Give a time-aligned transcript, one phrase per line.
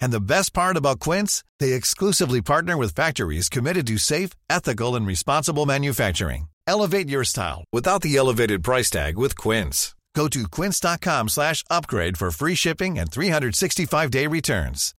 [0.00, 4.94] And the best part about Quince, they exclusively partner with factories committed to safe, ethical,
[4.96, 6.48] and responsible manufacturing.
[6.66, 9.94] Elevate your style without the elevated price tag with Quince.
[10.14, 14.94] Go to quince.com slash upgrade for free shipping and 365-day returns.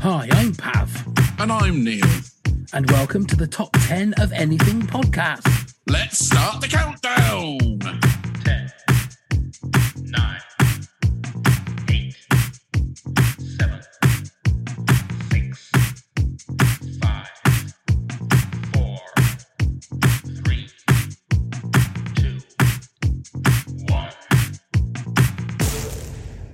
[0.00, 1.06] Hi, I'm Pav,
[1.38, 2.04] And I'm Neil.
[2.72, 5.67] and welcome to the Top 10 of Anything podcast.
[5.90, 7.78] Let's start the countdown.
[8.44, 8.72] 10,
[10.04, 10.40] 9,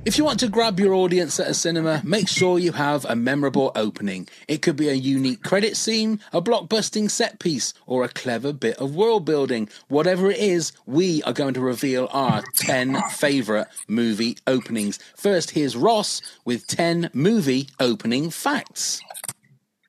[0.06, 3.16] If you want to grab your audience at a cinema, make sure you have a
[3.16, 4.28] memorable opening.
[4.46, 8.76] It could be a unique credit scene, a blockbusting set piece, or a clever bit
[8.76, 9.70] of world building.
[9.88, 14.98] Whatever it is, we are going to reveal our 10 favourite movie openings.
[15.16, 19.00] First, here's Ross with 10 movie opening facts.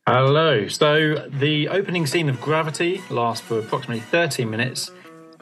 [0.08, 0.70] Hello.
[0.70, 4.92] So the opening scene of Gravity lasts for approximately 13 minutes,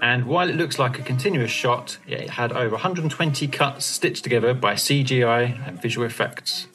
[0.02, 4.54] and while it looks like a continuous shot, it had over 120 cuts stitched together
[4.54, 6.68] by CGI and visual effects.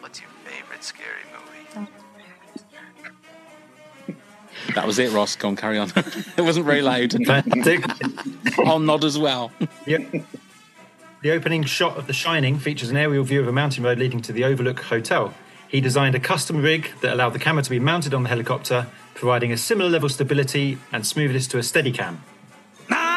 [0.00, 1.22] What's your favorite scary
[1.74, 1.88] movie?
[4.74, 5.36] That was it, Ross.
[5.36, 5.92] Go on, carry on.
[6.36, 7.14] it wasn't very loud.
[8.58, 9.52] I'll nod as well.
[9.84, 10.24] the,
[11.22, 14.20] the opening shot of The Shining features an aerial view of a mountain road leading
[14.22, 15.32] to the Overlook Hotel.
[15.68, 18.86] He designed a custom rig that allowed the camera to be mounted on the helicopter,
[19.14, 22.18] providing a similar level of stability and smoothness to a Steadicam.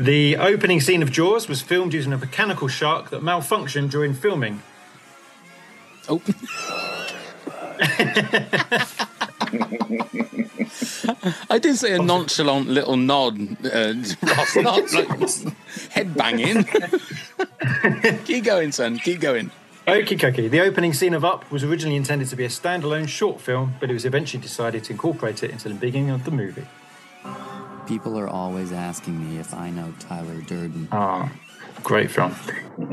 [0.00, 4.62] The opening scene of Jaws was filmed using a mechanical shark that malfunctioned during filming.
[6.08, 6.22] Oh.
[11.50, 15.08] I did say a nonchalant little nod, uh, Ross, not like
[15.90, 16.64] head banging.
[18.24, 18.98] keep going, son.
[18.98, 19.50] Keep going.
[19.86, 20.48] Okie dokie.
[20.48, 23.90] The opening scene of Up was originally intended to be a standalone short film, but
[23.90, 26.66] it was eventually decided to incorporate it into the beginning of the movie.
[27.86, 30.88] People are always asking me if I know Tyler Durden.
[30.92, 31.32] Ah,
[31.82, 32.34] great film.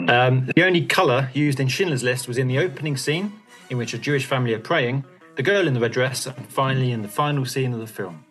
[0.09, 3.33] Um, the only colour used in Schindler's List was in the opening scene,
[3.69, 5.05] in which a Jewish family are praying,
[5.37, 8.25] the girl in the red dress, and finally in the final scene of the film.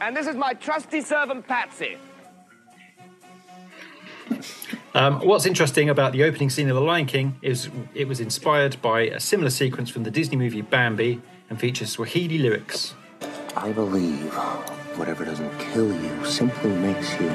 [0.00, 1.96] And this is my trusty servant Patsy.
[4.94, 8.80] Um, what's interesting about the opening scene of The Lion King is it was inspired
[8.82, 12.94] by a similar sequence from the Disney movie Bambi and features Swahili lyrics.
[13.56, 14.34] I believe
[14.96, 17.30] whatever doesn't kill you simply makes you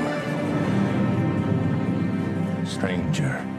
[2.65, 3.50] stranger.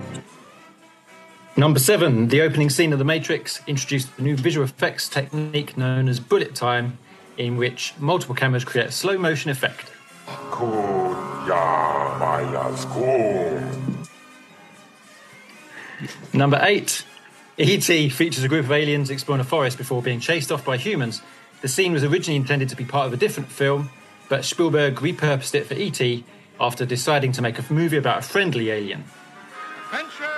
[1.54, 6.08] Number seven, the opening scene of The Matrix introduced a new visual effects technique known
[6.08, 6.96] as bullet time,
[7.36, 9.90] in which multiple cameras create a slow motion effect.
[16.32, 17.04] Number eight,
[17.58, 18.08] E.T.
[18.08, 21.20] features a group of aliens exploring a forest before being chased off by humans.
[21.60, 23.90] The scene was originally intended to be part of a different film,
[24.30, 26.24] but Spielberg repurposed it for E.T.
[26.58, 29.04] after deciding to make a movie about a friendly alien.
[29.92, 30.31] Adventure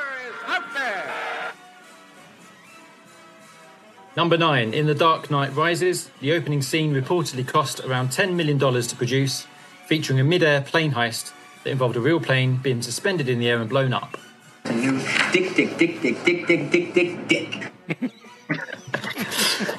[4.17, 8.61] Number nine, in The Dark Knight Rises, the opening scene reportedly cost around $10 million
[8.61, 9.49] to produce,
[9.87, 11.33] featuring a mid air plane heist
[11.65, 14.17] that involved a real plane being suspended in the air and blown up.
[14.65, 17.73] Dick, dick, dick, dick, dick, dick, dick, dick, dick.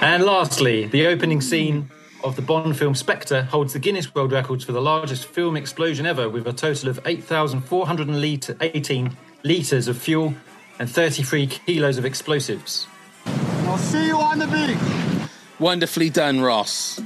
[0.01, 1.89] And lastly, the opening scene
[2.21, 6.05] of the Bond film Spectre holds the Guinness World Records for the largest film explosion
[6.05, 10.33] ever, with a total of 8,418 litres of fuel
[10.77, 12.87] and 33 kilos of explosives.
[13.67, 15.29] I'll see you on the beach.
[15.59, 17.01] Wonderfully done, Ross.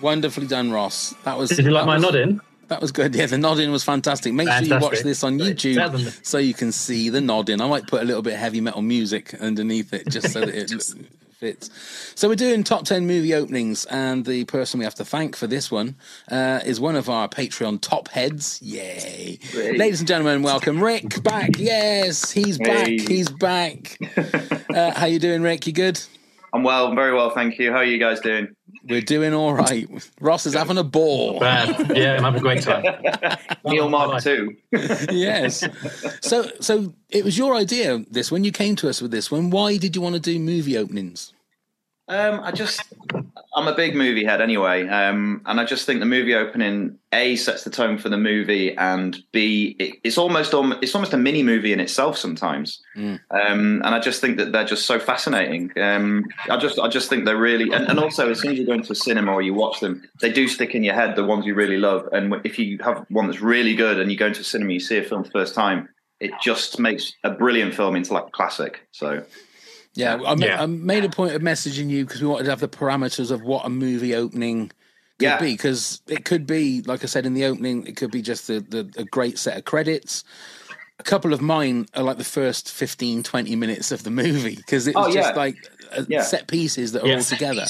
[0.00, 1.14] Wonderfully done, Ross.
[1.24, 1.50] That was.
[1.50, 2.40] Did you like my was- nodding?
[2.68, 3.14] That was good.
[3.14, 4.34] Yeah, the nodding was fantastic.
[4.34, 7.62] Make sure you watch this on YouTube the- so you can see the nodding.
[7.62, 10.50] I might put a little bit of heavy metal music underneath it just so that
[10.54, 10.94] it looks
[11.38, 11.70] fits.
[12.16, 15.46] So we're doing top ten movie openings, and the person we have to thank for
[15.46, 15.96] this one
[16.30, 18.60] uh, is one of our Patreon top heads.
[18.60, 21.50] Yay, ladies and gentlemen, welcome Rick back.
[21.56, 22.88] Yes, he's back.
[22.88, 22.98] Hey.
[22.98, 23.98] He's back.
[24.74, 25.66] uh, how you doing, Rick?
[25.66, 26.00] You good?
[26.52, 27.70] I'm well, very well, thank you.
[27.70, 28.48] How are you guys doing?
[28.88, 29.86] We're doing all right.
[30.20, 31.38] Ross is having a ball.
[31.40, 31.94] Bad.
[31.96, 32.84] Yeah, I'm having a great time.
[33.64, 34.56] Neil Mark too.
[34.72, 35.62] yes.
[36.22, 38.04] So, so it was your idea.
[38.10, 39.50] This when you came to us with this one.
[39.50, 41.34] Why did you want to do movie openings?
[42.08, 42.82] Um, I just,
[43.54, 47.34] I'm a big movie head anyway, um, and I just think the movie opening a
[47.36, 51.16] sets the tone for the movie, and b it, it's almost alm- it's almost a
[51.16, 52.82] mini movie in itself sometimes.
[53.30, 55.72] Um, and I just think that they're just so fascinating.
[55.80, 58.66] Um, I just I just think they're really, and, and also as soon as you
[58.66, 61.24] go into a cinema or you watch them, they do stick in your head the
[61.24, 62.08] ones you really love.
[62.12, 64.80] And if you have one that's really good and you go into a cinema, you
[64.80, 65.88] see a film for the first time,
[66.20, 68.86] it just makes a brilliant film into like a classic.
[68.92, 69.24] So.
[69.98, 70.62] Yeah, I, Yeah.
[70.62, 73.42] I made a point of messaging you because we wanted to have the parameters of
[73.42, 74.68] what a movie opening
[75.18, 75.40] could Yeah.
[75.40, 75.52] be.
[75.52, 78.60] Because it could be, like I said in the opening, it could be just the,
[78.60, 80.22] the, a great set of credits.
[81.00, 84.86] A couple of mine are like the first 15, 20 minutes of the movie because
[84.86, 85.36] it's Oh, just yeah.
[85.36, 85.56] like
[85.96, 86.22] uh, Yeah.
[86.22, 87.66] set pieces that are all together.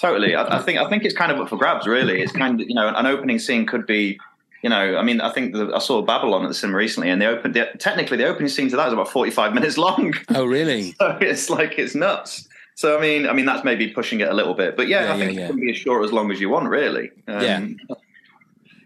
[0.00, 0.34] Totally.
[0.34, 1.86] I, I think I think it's kind of up for grabs.
[1.86, 4.18] Really, it's kind of you know an opening scene could be.
[4.64, 7.20] You know, I mean, I think the, I saw Babylon at the cinema recently, and
[7.20, 10.14] the open the, technically the opening scene to that is about forty five minutes long.
[10.34, 10.92] Oh, really?
[10.98, 12.48] so it's like it's nuts.
[12.74, 15.14] So I mean, I mean that's maybe pushing it a little bit, but yeah, Yeah,
[15.14, 15.44] I think yeah, yeah.
[15.44, 17.10] it can be as short as long as you want, really.
[17.28, 17.66] Um, Yeah.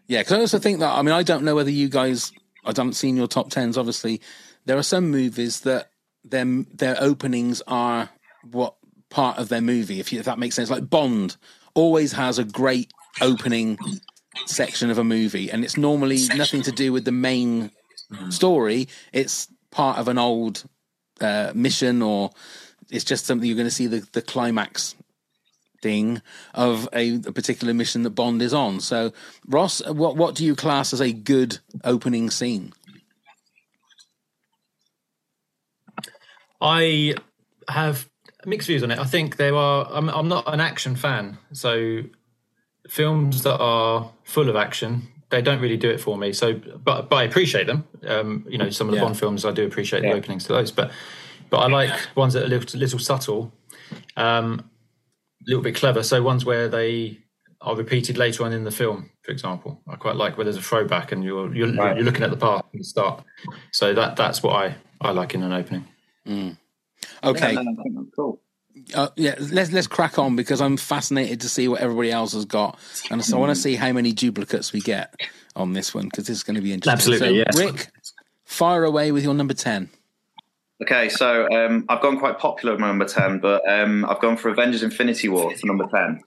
[0.08, 2.32] Yeah, because I also think that I mean I don't know whether you guys
[2.64, 3.78] I haven't seen your top tens.
[3.78, 4.20] Obviously,
[4.64, 5.90] there are some movies that
[6.24, 6.44] their
[6.74, 8.10] their openings are
[8.50, 8.74] what
[9.10, 10.00] part of their movie.
[10.00, 11.36] If, you, if that makes sense, like Bond
[11.74, 13.78] always has a great opening
[14.46, 17.70] section of a movie, and it's normally nothing to do with the main
[18.30, 18.88] story.
[19.12, 20.64] It's part of an old
[21.20, 22.30] uh, mission, or
[22.90, 24.94] it's just something you're going to see the the climax
[25.82, 26.20] thing
[26.54, 28.80] of a, a particular mission that Bond is on.
[28.80, 29.12] So,
[29.46, 32.72] Ross, what what do you class as a good opening scene?
[36.60, 37.14] I
[37.68, 38.08] have
[38.44, 38.98] mixed views on it.
[38.98, 39.88] I think there are.
[39.90, 42.02] I'm, I'm not an action fan, so
[42.88, 46.32] films that are full of action, they don't really do it for me.
[46.32, 47.84] So, but but I appreciate them.
[48.06, 49.04] Um, you know, some of the Yeah.
[49.04, 50.10] Bond films, I do appreciate Yeah.
[50.12, 50.70] the openings to those.
[50.72, 50.90] But
[51.50, 53.52] but I like ones that are a little, little subtle,
[54.16, 54.60] um,
[55.42, 56.02] a little bit clever.
[56.02, 57.18] So ones where they
[57.60, 59.80] are repeated later on in the film, for example.
[59.88, 61.96] I quite like where there's a throwback and you're you're, Right.
[61.96, 63.24] you're looking at the part at the start.
[63.72, 65.84] So that that's what I I like in an opening.
[67.24, 68.40] Okay, Yeah, no, I think cool.
[68.94, 72.44] Uh, yeah, let's let's crack on because I'm fascinated to see what everybody else has
[72.44, 72.78] got,
[73.10, 75.14] and so I want to see how many duplicates we get
[75.56, 77.14] on this one because this is going to be interesting.
[77.14, 77.58] Absolutely, so, yes.
[77.58, 77.90] Rick,
[78.44, 79.90] fire away with your number ten.
[80.80, 84.36] Okay, so um, I've gone quite popular with my number 10, but um, I've gone
[84.36, 86.22] for Avengers Infinity War for number 10.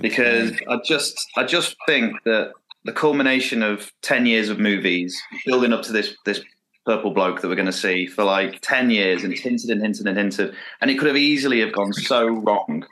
[0.00, 2.52] Because I just I just think that
[2.84, 6.40] the culmination of 10 years of movies building up to this this
[6.86, 9.82] purple bloke that we're going to see for like 10 years and it's hinted and
[9.82, 12.84] hinted and hinted and it could have easily have gone so wrong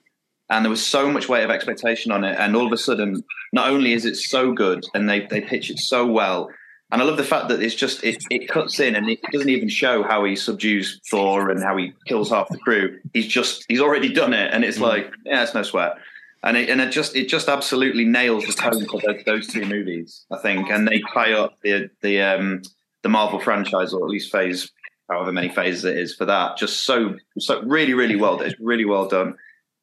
[0.50, 3.22] and there was so much weight of expectation on it and all of a sudden
[3.52, 6.50] not only is it so good and they they pitch it so well
[6.90, 9.50] and I love the fact that it's just it, it cuts in and it doesn't
[9.50, 12.98] even show how he subdues Thor and how he kills half the crew.
[13.12, 15.96] He's just he's already done it, and it's like yeah, it's no sweat.
[16.42, 19.66] And it and it just it just absolutely nails the tone for those, those two
[19.66, 22.62] movies, I think, and they tie up the the um
[23.02, 24.70] the Marvel franchise or at least phase
[25.08, 28.84] however many phases it is for that just so so really really well it's really
[28.84, 29.36] well done.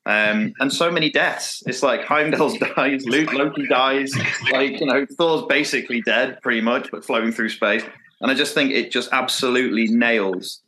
[0.07, 1.63] Um, and so many deaths.
[1.65, 4.13] It's like Heimdall dies, Luke, Loki dies.
[4.51, 7.83] Like you know, Thor's basically dead, pretty much, but floating through space.
[8.21, 10.61] And I just think it just absolutely nails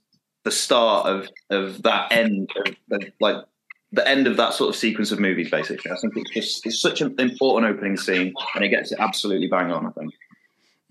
[0.43, 2.49] the start of of that end,
[2.91, 3.43] of, like
[3.91, 5.51] the end of that sort of sequence of movies.
[5.51, 8.99] Basically, I think it's just it's such an important opening scene, and it gets it
[8.99, 9.85] absolutely bang on.
[9.85, 10.13] I think.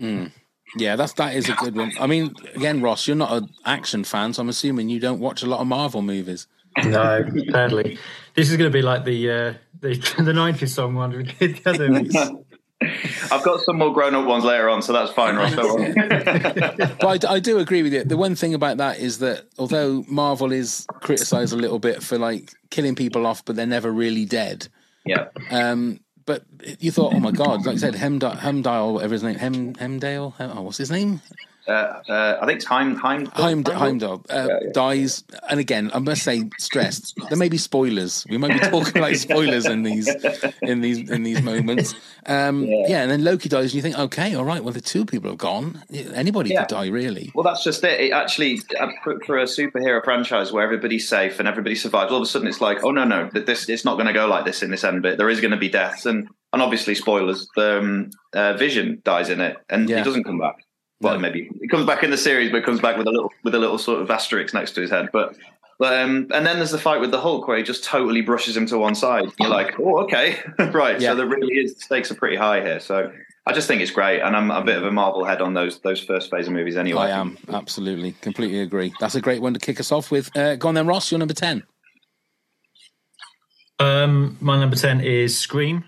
[0.01, 0.33] Mm.
[0.77, 1.93] Yeah, that's that is a good one.
[1.99, 5.43] I mean, again, Ross, you're not an action fan, so I'm assuming you don't watch
[5.43, 6.47] a lot of Marvel movies.
[6.85, 7.99] No, sadly,
[8.35, 11.57] this is going to be like the uh, the the '90s song one we did
[11.57, 12.15] the other week.
[13.33, 15.55] I've got some more grown up ones later on, so that's fine, Ross.
[17.01, 18.05] but I, I do agree with you.
[18.05, 22.19] The one thing about that is that although Marvel is criticised a little bit for
[22.19, 24.69] like killing people off, but they're never really dead.
[25.07, 25.29] Yeah.
[25.51, 26.45] Um, but
[26.81, 30.35] you thought, oh my god, like I said, Hemd- Hemdale, whatever his name, Hem Hemdale.
[30.37, 31.23] Hem- oh, what's his name?
[31.69, 36.23] Uh, uh, I think it's Heim, Heim, Heimdall, Heimdall uh, dies, and again, I must
[36.23, 37.15] say, stressed.
[37.29, 38.25] There may be spoilers.
[38.29, 40.09] We might be talking like spoilers in these
[40.63, 41.95] in these in these moments.
[42.27, 43.03] Um, yeah.
[43.03, 45.39] and then Loki dies, and you think, okay, all right, well, the two people have
[45.39, 45.83] gone.
[45.93, 46.61] Anybody Yeah.
[46.65, 47.31] could die, really.
[47.35, 48.01] Well, that's just it.
[48.01, 52.19] it actually, uh, for, for a superhero franchise where everybody's safe and everybody survives, all
[52.19, 54.27] of a sudden it's like, oh no, no, that this it's not going to go
[54.27, 55.19] like this in this end bit.
[55.19, 57.49] There is going to be deaths, and and obviously spoilers.
[57.57, 59.99] Um, uh, Vision dies in it, and Yeah.
[59.99, 60.57] he doesn't come back.
[61.01, 63.55] Well, maybe he comes back in the series, but comes back with a little with
[63.55, 65.11] a little sort of asterisk next to his head.
[65.13, 65.37] But
[65.79, 68.57] but um, and then there's the fight with the Hulk where he just totally brushes
[68.57, 69.27] him to one side.
[69.39, 70.99] You're like, oh, okay, right.
[70.99, 71.11] Yeah.
[71.11, 72.81] So there really is the stakes are pretty high here.
[72.81, 73.13] So
[73.45, 75.79] I just think it's great, and I'm a bit of a Marvel head on those
[75.81, 77.03] those first phase of movies anyway.
[77.03, 78.93] I am absolutely, completely agree.
[78.99, 80.35] That's a great one to kick us off with.
[80.37, 81.13] Uh, go on then, Ross.
[81.13, 81.63] You're number ten.
[83.79, 85.85] Um, my number ten is Scream,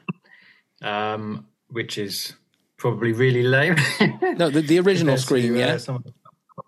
[0.83, 2.35] um, which is
[2.79, 3.77] probably really lame.
[4.39, 5.77] No, the, the original Compared to, Scream, uh, yeah.
[5.77, 6.05] some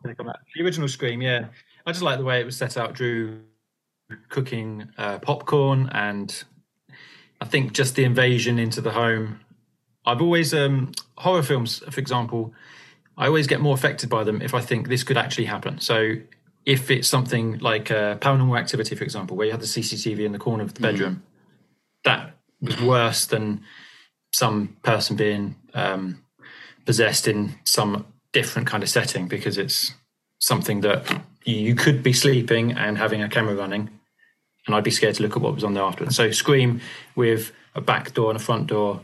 [0.05, 0.15] the-
[0.55, 1.47] The original Scream, yeah.
[1.87, 2.95] I just like the way it was set out.
[2.95, 3.41] Drew
[4.29, 6.45] cooking uh, popcorn, and
[7.41, 9.41] I think just the invasion into the home.
[10.05, 12.53] I've always um, horror films, for example.
[13.17, 15.79] I always get more affected by them if I think this could actually happen.
[15.81, 16.15] So
[16.65, 20.33] if it's something like uh, Paranormal Activity, for example, where you have the CCTV in
[20.33, 21.23] the corner of the bedroom,
[22.05, 23.63] that was worse than
[24.33, 26.23] some person being um,
[26.87, 29.95] possessed in some different kind of setting because it's
[30.39, 31.11] something that
[31.45, 33.91] you, you could be sleeping and having a camera running,
[34.67, 36.17] and I'd be scared to look at what was on there afterwards.
[36.17, 36.81] So Scream
[37.17, 39.01] with a back door and a front door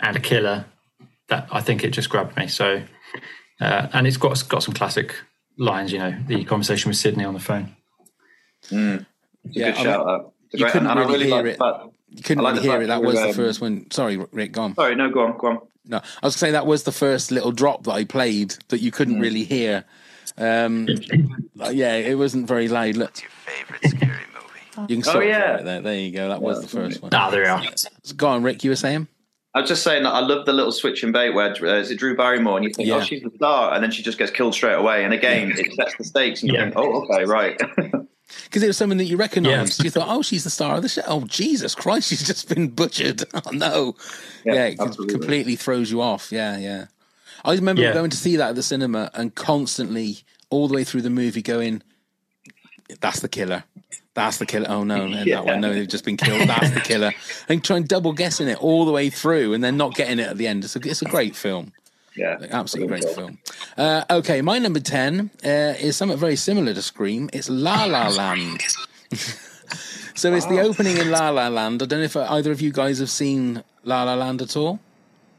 [0.00, 0.66] and a killer,
[1.28, 2.48] that I think it just grabbed me.
[2.48, 2.82] So,
[3.60, 5.14] uh, and it's got got some classic
[5.58, 7.76] lines, you know, the conversation with Sydney on the phone.
[8.70, 9.06] Mm.
[9.44, 10.32] Yeah, good I shout mean, out.
[10.52, 11.58] You couldn't and really hear like it.
[11.58, 12.86] fact- You couldn't like really hear it.
[12.88, 13.90] That that was we're, the um, first one.
[13.90, 14.74] Sorry, Rick, go on.
[14.74, 15.58] Sorry, no, go on, go on.
[15.90, 18.90] No, I was saying that was the first little drop that I played that you
[18.92, 19.84] couldn't really hear.
[20.38, 20.86] Um,
[21.72, 22.96] yeah, it wasn't very loud.
[22.96, 24.92] Look, What's your favorite scary movie?
[24.94, 25.46] you can Oh, sort of yeah.
[25.48, 25.80] hear it there.
[25.82, 26.28] There you go.
[26.28, 27.10] That was the first one.
[27.12, 27.62] Ah, there we are.
[27.76, 28.62] So go on, Rick.
[28.62, 29.08] You were saying?
[29.52, 31.90] I was just saying that I love the little switch and bait where uh, is
[31.90, 32.98] it Drew Barrymore and you think, Yeah.
[32.98, 35.04] oh, she's the star, and then she just gets killed straight away.
[35.04, 36.66] And again, it sets the stakes, and you Yeah.
[36.66, 37.60] think, oh, okay, right.
[38.44, 39.82] Because it was someone that you recognised.
[39.84, 41.02] You thought, oh, she's the star of the show.
[41.06, 43.24] Oh, Jesus Christ, she's just been butchered.
[43.34, 43.96] Oh, no.
[44.44, 45.14] Yeah, Yeah, it absolutely.
[45.14, 46.30] completely throws you off.
[46.32, 46.86] Yeah, yeah.
[47.44, 47.92] I remember Yeah.
[47.92, 50.18] going to see that at the cinema and constantly,
[50.50, 51.82] all the way through the movie, going,
[53.00, 53.64] that's the killer.
[54.14, 54.66] That's the killer.
[54.68, 55.60] Oh, no, and that one.
[55.60, 56.48] No, they've just been killed.
[56.48, 57.12] That's the killer.
[57.48, 60.36] And trying double guessing it all the way through and then not getting it at
[60.38, 60.64] the end.
[60.64, 61.72] It's a, it's a great film.
[62.20, 63.38] Yeah, Absolutely great film.
[63.76, 65.48] Uh, okay, my number 10 uh,
[65.80, 67.30] is something very similar to Scream.
[67.32, 68.60] It's La La Land.
[70.14, 71.82] so it's the opening in La La Land.
[71.82, 74.80] I don't know if either of you guys have seen La La Land at all.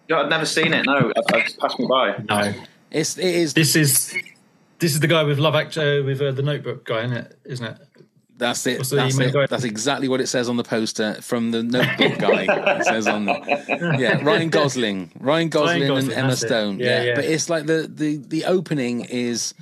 [0.09, 0.85] No, I've never seen it.
[0.85, 2.17] No, I've, I've passed me by.
[2.27, 2.53] No,
[2.89, 4.13] It's, it is, this is
[4.79, 7.39] this is the guy with Love Act uh, with uh, the Notebook guy, isn't it?
[7.45, 7.77] Isn't it?
[8.41, 8.79] That's it.
[8.79, 9.50] What's the That's, it.
[9.50, 12.45] that's exactly what it says on the poster from the notebook guy.
[12.79, 13.41] it says on there.
[14.00, 15.12] Yeah, Ryan Gosling.
[15.19, 16.36] Ryan Gosling, Gosling, and Emma.
[16.36, 16.79] Stone.
[16.79, 17.15] Yeah, Yeah, yeah.
[17.15, 19.53] But it's like the, the, the opening is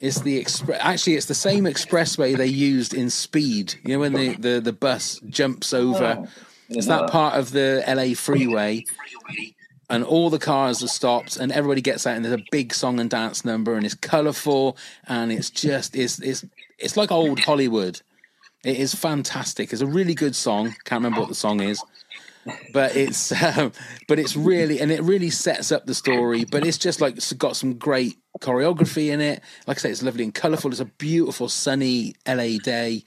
[0.00, 0.80] It's the express.
[0.82, 3.74] Actually, it's the same expressway they used in Speed.
[3.84, 6.18] You know when the, the, the bus jumps over.
[6.20, 6.28] Oh,
[6.68, 8.84] it's that part of the LA freeway,
[9.90, 13.00] and all the cars are stopped, and everybody gets out, and there's a big song
[13.00, 14.76] and dance number, and it's colourful,
[15.06, 16.44] and it's just it's it's
[16.78, 18.00] it's like old Hollywood.
[18.64, 19.72] It is fantastic.
[19.72, 20.74] It's a really good song.
[20.84, 21.82] Can't remember what the song is
[22.72, 23.72] but it's um,
[24.08, 27.32] but it's really and it really sets up the story but it's just like it's
[27.34, 30.84] got some great choreography in it like i say it's lovely and colorful it's a
[30.84, 33.02] beautiful sunny la day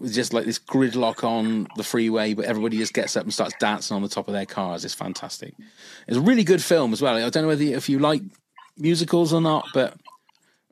[0.00, 3.54] with just like this gridlock on the freeway but everybody just gets up and starts
[3.60, 4.84] dancing on the top of their cars.
[4.84, 5.54] It's fantastic.
[6.08, 7.16] It's a really good film as well.
[7.16, 8.22] I don't know whether if you like
[8.76, 9.94] musicals or not but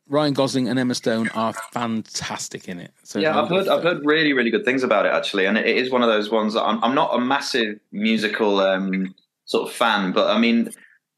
[0.08, 2.92] ryan gosling and emma stone are fantastic in it.
[3.02, 5.66] So yeah, I've heard I've heard really really good things about it actually, and it
[5.66, 9.74] is one of those ones that I'm I'm not a massive musical um, sort of
[9.74, 10.70] fan, but I mean.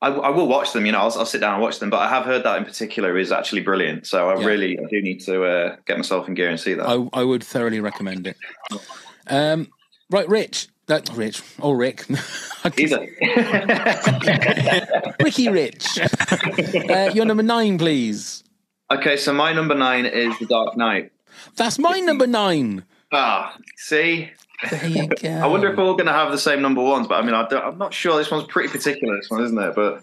[0.02, 0.98] I, I will watch them, you know.
[1.00, 3.30] I'll, I'll sit down and watch them, but I have heard that in particular is
[3.32, 4.06] actually brilliant.
[4.06, 4.46] So I Yeah.
[4.46, 6.86] really, I do need to uh, get myself in gear and see that.
[6.88, 8.36] I, I would thoroughly recommend it.
[9.26, 9.68] Um,
[10.10, 10.68] right, Rich.
[10.86, 12.04] That Rich or Rick.
[12.78, 13.06] Either.
[15.22, 15.98] Ricky Rich.
[16.00, 18.42] uh, your number nine, please.
[18.90, 21.12] Okay, so my number nine is The Dark Knight.
[21.56, 22.84] That's my number nine.
[23.12, 24.30] Ah, see,
[24.70, 25.28] There you go.
[25.28, 27.34] I wonder if we're all going to have the same number ones, but I mean,
[27.34, 28.16] I don't, I'm not sure.
[28.18, 29.16] This one's pretty particular.
[29.16, 29.74] This one, isn't it?
[29.74, 30.02] But,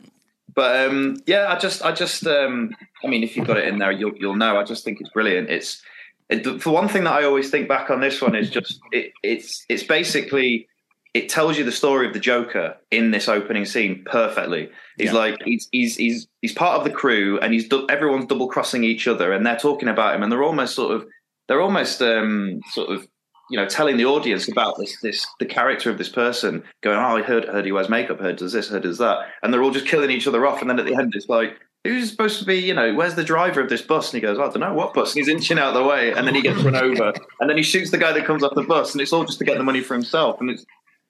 [0.53, 3.77] but um, yeah, I just, I just, um, I mean, if you've got it in
[3.79, 4.57] there, you'll, you'll know.
[4.57, 5.49] I just think it's brilliant.
[5.49, 5.81] It's
[6.29, 9.13] it, for one thing that I always think back on this one is just it,
[9.23, 10.67] it's, it's basically
[11.13, 14.69] it tells you the story of the Joker in this opening scene perfectly.
[14.97, 15.13] He's Yeah.
[15.13, 19.07] like he's he's he's he's part of the crew, and he's everyone's double crossing each
[19.07, 21.07] other, and they're talking about him, and they're almost sort of
[21.47, 23.07] they're almost um, sort of
[23.49, 27.17] you know telling the audience about this this the character of this person, going, oh,
[27.17, 29.71] I heard heard he wears makeup, heard does this, heard does that, and they're all
[29.71, 31.57] just killing each other off, and then at the end it's like.
[31.83, 34.11] Who's supposed to be, you know, where's the driver of this bus?
[34.11, 35.15] And he goes, I don't know, what bus?
[35.15, 37.55] And he's inching out of the way, and then he gets run over, and then
[37.55, 39.57] he shoots the guy that comes off the bus, and it's all just to get
[39.57, 40.41] the money for himself.
[40.41, 40.65] And it's,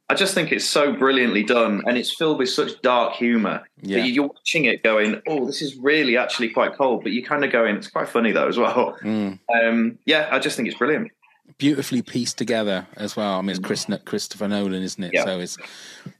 [0.07, 4.01] I just think it's so brilliantly done, and it's filled with such dark humour Yeah.
[4.01, 7.43] that you're watching it going, "Oh, this is really actually quite cold," but you kind
[7.43, 9.39] of going, "It's quite funny though as well." Mm.
[9.55, 11.09] Um, yeah, I just think it's brilliant.
[11.57, 13.37] Beautifully pieced together as well.
[13.37, 15.11] I mean, it's Chris, Christopher Nolan, isn't it?
[15.13, 15.25] Yeah.
[15.25, 15.57] So it's,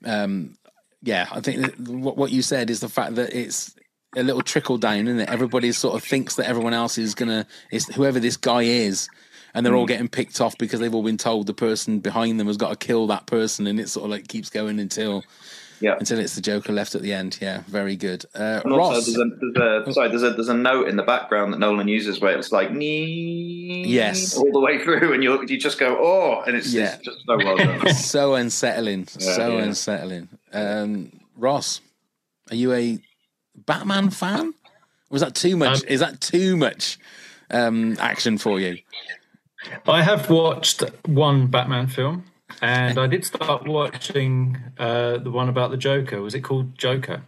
[0.06, 0.56] um,
[1.03, 3.75] yeah, I think what, what you said is the fact that it's
[4.15, 5.29] a little trickle down, isn't it?
[5.29, 9.08] Everybody sort of thinks that everyone else is gonna is whoever this guy is.
[9.53, 9.89] And they're all Mm.
[9.89, 12.75] getting picked off because they've all been told the person behind them has got to
[12.88, 15.24] kill that person, and it sort of like keeps going until,
[15.79, 15.96] Yeah.
[16.00, 17.38] until it's the Joker left at the end.
[17.41, 18.25] Yeah, very good.
[18.34, 20.96] Uh, And also, Ross, there's a, there's a sorry, there's a there's a note in
[20.98, 24.36] the background that Nolan uses where it's like nee, Yes.
[24.38, 26.96] all the way through, and you you just go, "Oh," and it's, Yeah.
[26.96, 27.93] it's just so well done.
[27.93, 29.63] so unsettling, Yeah, so yeah.
[29.63, 30.29] unsettling.
[30.53, 31.81] Um, Ross,
[32.50, 33.00] are you a
[33.55, 34.53] Batman fan?
[35.10, 35.84] Was that too much?
[35.84, 36.98] Um, Is that too much
[37.51, 38.77] um, action for you?
[39.88, 42.25] I have watched one Batman film,
[42.62, 46.22] and I did start watching uh, the one about the Joker.
[46.22, 47.22] Was it called Joker?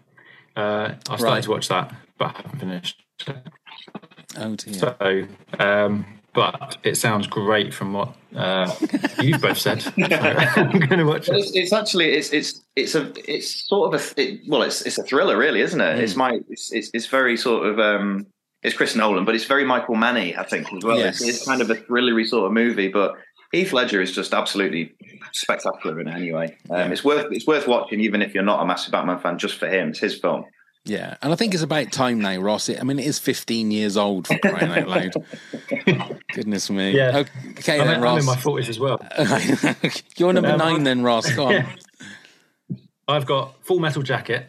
[0.56, 1.44] Uh, I started Right.
[1.44, 3.04] to watch that, but I haven't finished.
[4.38, 4.74] Oh dear.
[4.74, 5.28] So,
[5.60, 8.74] um, but it sounds great from what uh,
[9.22, 9.82] you've both said.
[9.82, 11.36] So I'm going to watch it.
[11.36, 14.98] it's, it's actually it's it's it's a it's sort of a it, well it's it's
[14.98, 15.98] a thriller really isn't it?
[15.98, 16.00] Mm.
[16.02, 18.28] It's my it's, it's it's very sort of um
[18.62, 20.98] it's Chris Nolan but it's very Michael Manny I think as well.
[20.98, 21.20] Yes.
[21.22, 23.16] It's, it's kind of a thrillery sort of movie, but
[23.52, 24.94] Heath Ledger is just absolutely
[25.34, 26.56] spectacular in it anyway.
[26.70, 29.56] Um, It's worth it's worth watching even if you're not a massive Batman fan just
[29.56, 29.90] for him.
[29.90, 30.46] It's his film.
[30.86, 32.70] Yeah, and I think it's about time now, Ross.
[32.70, 36.18] It, I mean, it is 15 years old for crying out loud.
[36.34, 36.92] Goodness me.
[36.96, 37.24] Yeah.
[37.58, 38.20] Okay, I'm, then, I'm Ross.
[38.22, 38.98] in my forties as well.
[40.18, 41.32] You're number Um, nine, then, Ross.
[41.36, 41.52] Go on.
[41.54, 41.76] Yeah.
[43.08, 44.48] I've got Full Metal Jacket,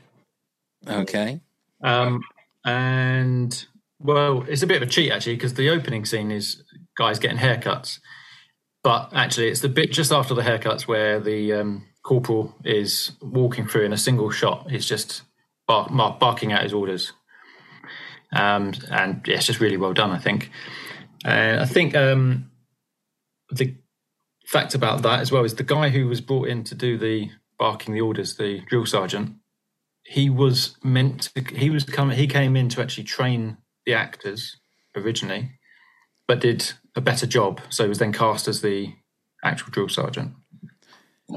[0.87, 1.41] Okay.
[1.83, 2.21] um,
[2.65, 3.67] and
[3.99, 6.63] well, it's a bit of a cheat actually because the opening scene is
[6.97, 7.99] guys getting haircuts,
[8.83, 13.67] but actually it's the bit just after the haircuts where the um, corporal is walking
[13.67, 14.71] through in a single shot.
[14.71, 15.23] He's just
[15.67, 17.13] bar- bar- barking out his orders,
[18.33, 20.11] um, and yeah, it's just really well done.
[20.11, 20.51] I think.
[21.25, 22.51] Uh, I think um,
[23.51, 23.77] the
[24.47, 27.31] fact about that as well is the guy who was brought in to do the
[27.59, 29.37] barking the orders, the drill sergeant.
[30.05, 31.43] He was meant to.
[31.55, 32.17] He was coming.
[32.17, 34.57] He came in to actually train the actors
[34.97, 35.53] originally,
[36.27, 37.61] but did a better job.
[37.71, 38.93] So he was then cast as the
[39.45, 40.33] actual drill sergeant.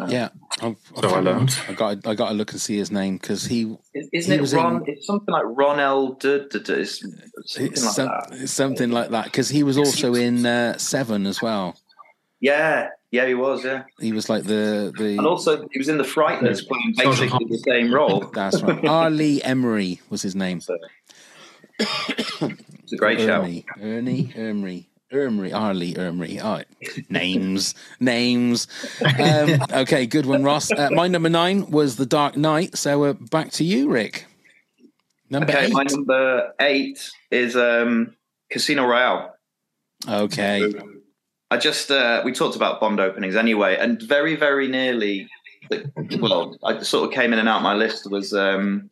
[0.07, 0.29] Yeah.
[0.59, 1.55] I've, So I learned.
[1.69, 2.07] I got.
[2.07, 3.77] I got to look and see his name because he.
[4.11, 4.77] Isn't he it was Ron?
[4.77, 6.13] in- It's something like Ron L.
[6.13, 8.49] D- D- D- it's something It's, like some- that.
[8.49, 11.75] something like that because he was also in uh, Seven as well.
[12.39, 13.63] Yeah, yeah, he was.
[13.63, 15.09] Yeah, He was like the the.
[15.17, 18.25] and also he was in the Frighteners playing basically the same role.
[18.33, 18.83] That's right.
[18.87, 19.11] R.
[19.11, 20.59] Lee Emery was his name.
[21.79, 23.41] It's a great show.
[23.43, 25.73] Ernie, Ernie, Emery, Emery, R.
[25.73, 26.39] Lee Emery.
[26.39, 26.67] All right,
[27.09, 28.67] names, names.
[29.19, 30.71] Um, okay, good one, Ross.
[30.71, 32.77] Uh, my number nine was The Dark Knight.
[32.77, 34.25] So uh, back to you, Rick.
[35.29, 35.73] Number Okay, eight.
[35.73, 38.15] my number eight is um,
[38.49, 39.35] Casino Royale.
[40.07, 40.73] Okay.
[41.49, 45.29] I just uh, we talked about Bond openings anyway, and very very nearly.
[46.19, 48.89] Well, I sort of came in and out my list was um,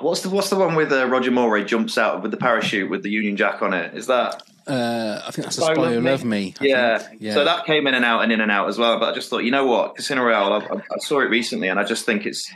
[0.00, 3.02] what's the what's the one with uh, Roger Moore jumps out with the parachute with
[3.02, 3.94] the Union Jack on it?
[3.94, 6.10] Is that Uh, I think that's a Spy spy Love who Me?
[6.10, 6.54] love me.
[6.60, 7.08] I yeah.
[7.18, 7.34] yeah.
[7.34, 8.98] So that came in and out and in and out as well.
[8.98, 10.52] But I just thought, you know what, Casino Royale.
[10.52, 12.50] I, I, I saw it recently, and I just think it's.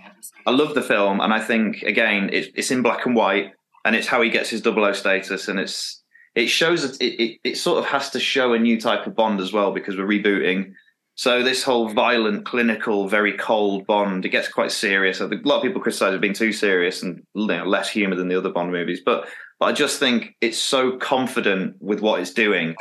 [0.47, 3.53] I love the film, and I think again, it, it's in black and white,
[3.85, 6.03] and it's how he gets his double O status, and it's
[6.35, 9.17] it shows that it, it it sort of has to show a new type of
[9.17, 10.73] Bond as well because we're rebooting.
[11.19, 15.23] So this whole violent, clinical, very cold Bond, it gets quite serious.
[15.23, 17.89] I think a lot of people criticize it being too serious and you know, less
[17.89, 19.27] humor than the other Bond movies, but
[19.59, 22.75] but I just think it's so confident with what it's doing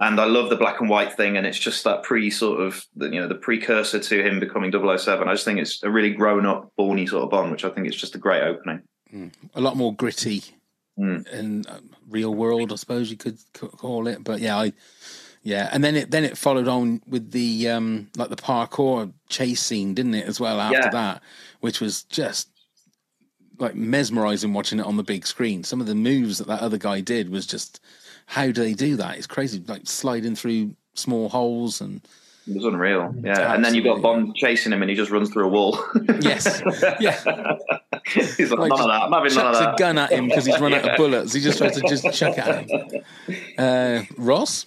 [0.00, 2.84] and I love the black and white thing, and it's just that pre sort of
[2.96, 5.28] you know the precursor to him becoming 007.
[5.28, 7.86] I just think it's a really grown up, borny sort of Bond, which I think
[7.86, 8.82] is just a great opening.
[9.54, 10.42] a lot more gritty
[10.98, 11.26] Mm.
[11.32, 11.78] and uh,
[12.10, 14.22] real world, I suppose you could call it.
[14.24, 14.72] But yeah, I
[15.44, 19.62] yeah, and then it then it followed on with the um like the parkour chase
[19.62, 20.26] scene, didn't it?
[20.26, 20.90] As well after Yeah.
[20.90, 21.22] that,
[21.60, 22.48] which was just
[23.58, 25.64] like mesmerizing watching it on the big screen.
[25.64, 27.80] Some of the moves that that other guy did was just
[28.26, 29.18] how do they do that?
[29.18, 32.00] It's crazy, like sliding through small holes and
[32.46, 33.14] It was unreal.
[33.22, 35.78] Yeah, and then you've got Bond chasing him, and he just runs through a wall.
[36.20, 36.62] Yes,
[37.00, 37.56] yeah.
[38.36, 39.02] He's like, Like, none of that.
[39.02, 39.74] I'm having none of chucks that.
[39.74, 41.32] a gun at him because he's run out of bullets.
[41.32, 43.02] He just tries to just chuck at him.
[43.58, 44.66] Uh, Ross?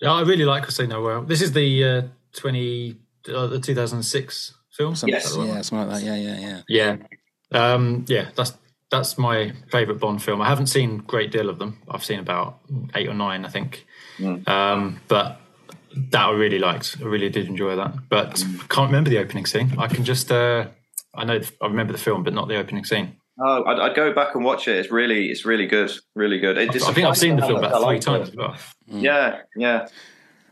[0.00, 1.22] Yeah, I really like Casino Royale.
[1.22, 2.02] This is the uh,
[2.32, 2.96] twenty
[3.32, 4.94] uh, the two thousand six film.
[4.94, 5.46] Something, Is that the?
[5.46, 6.06] Yeah, something like that.
[6.06, 6.60] Yeah, yeah, yeah.
[6.68, 6.96] Yeah,
[7.52, 8.28] um, yeah.
[8.34, 8.54] That's
[8.90, 10.40] that's my favourite Bond film.
[10.40, 11.80] I haven't seen a great deal of them.
[11.88, 12.60] I've seen about
[12.94, 13.86] eight or nine, I think.
[14.46, 15.40] Um, but
[16.10, 16.96] that I really liked.
[17.00, 18.08] I really did enjoy that.
[18.08, 19.74] But I can't remember the opening scene.
[19.78, 20.66] I can just uh,
[21.14, 23.16] I know I remember the film, but not the opening scene.
[23.38, 24.76] Oh, I'd, I'd go back and watch it.
[24.76, 26.56] It's really, it's really good, really good.
[26.56, 28.56] It, I think I've seen the film about three times well.
[28.88, 29.02] Mm.
[29.02, 29.88] Yeah, yeah.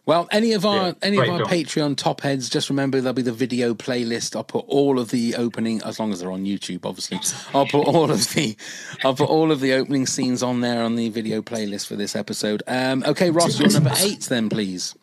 [0.05, 1.49] Well, any of our Yeah, any of our film.
[1.49, 4.35] Patreon top heads, just remember there'll be the video playlist.
[4.35, 7.21] I'll put all of the opening, as long as they're on YouTube, obviously.
[7.55, 8.57] I'll put all of the,
[9.05, 12.17] I'll put all of the opening scenes on there on the video playlist for this
[12.17, 12.65] episode.
[12.67, 14.97] Um, okay, Ross, you're number eight, then, please.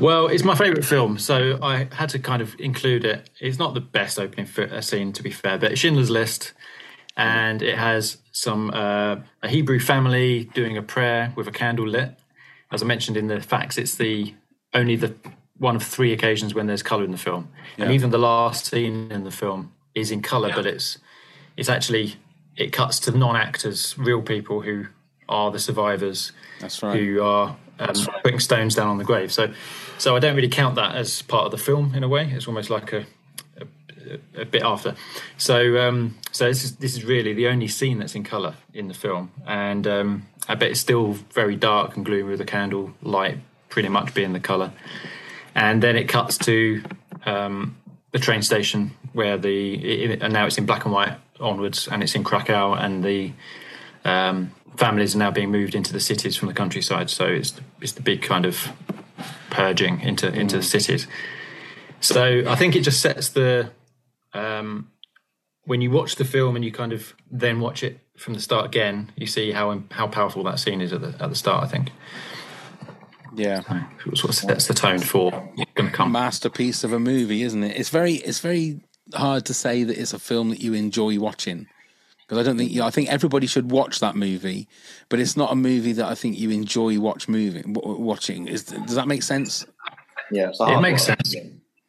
[0.00, 3.28] Well, it's my favourite film, so I had to kind of include it.
[3.38, 6.54] It's not the best opening uh, scene, to be fair, but it's Schindler's List,
[7.18, 12.18] and it has some uh, a Hebrew family doing a prayer with a candle lit.
[12.72, 14.34] As I mentioned in the facts, it's the
[14.74, 15.14] only the
[15.58, 19.12] one of three occasions when there's colour in the film, and even the last scene
[19.12, 20.98] in the film is in colour, but it's
[21.56, 22.16] it's actually
[22.56, 24.86] it cuts to non-actors, real people who
[25.28, 26.98] are the survivors That's right.
[26.98, 29.32] who are um, putting stones down on the grave.
[29.32, 29.52] So,
[29.98, 32.30] so I don't really count that as part of the film in a way.
[32.30, 33.06] It's almost like a
[34.34, 34.94] a, bit after.
[35.36, 38.88] So, um, so this is this is really the only scene that's in color in
[38.88, 42.92] the film, and um, I bet it's still very dark and gloomy with the candle
[43.02, 43.38] light
[43.68, 44.72] pretty much being the color.
[45.54, 46.82] And then it cuts to
[47.26, 47.76] um,
[48.12, 52.02] the train station where the it, and now it's in black and white onwards, and
[52.02, 53.32] it's in Krakow, and the
[54.04, 57.10] um, families are now being moved into the cities from the countryside.
[57.10, 58.68] So it's it's the big kind of
[59.50, 61.06] purging into into the cities.
[62.00, 63.70] So I think it just sets the
[64.34, 64.90] um,
[65.64, 68.66] when you watch the film and you kind of then watch it from the start
[68.66, 71.64] again, you see how how powerful that scene is at the at the start.
[71.64, 71.90] I think
[73.34, 73.62] Yeah.
[74.06, 76.12] it sort of sets the tone for what's going to come.
[76.12, 77.76] Masterpiece of a movie, isn't it?
[77.78, 78.80] It's very, it's very
[79.14, 81.66] hard to say that it's a film that you enjoy watching.
[82.28, 84.68] Because I don't think, I think everybody should watch that movie,
[85.08, 88.48] but it's not a movie that I think you enjoy watch moving, w- watching.
[88.48, 89.66] Is, does that make sense?
[90.30, 91.16] Yeah, It makes one.
[91.24, 91.34] sense.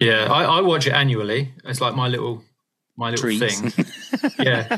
[0.03, 1.53] Yeah, I, I watch it annually.
[1.65, 2.43] It's like my little
[2.97, 3.59] my little Treats.
[3.61, 3.85] thing.
[4.39, 4.77] yeah,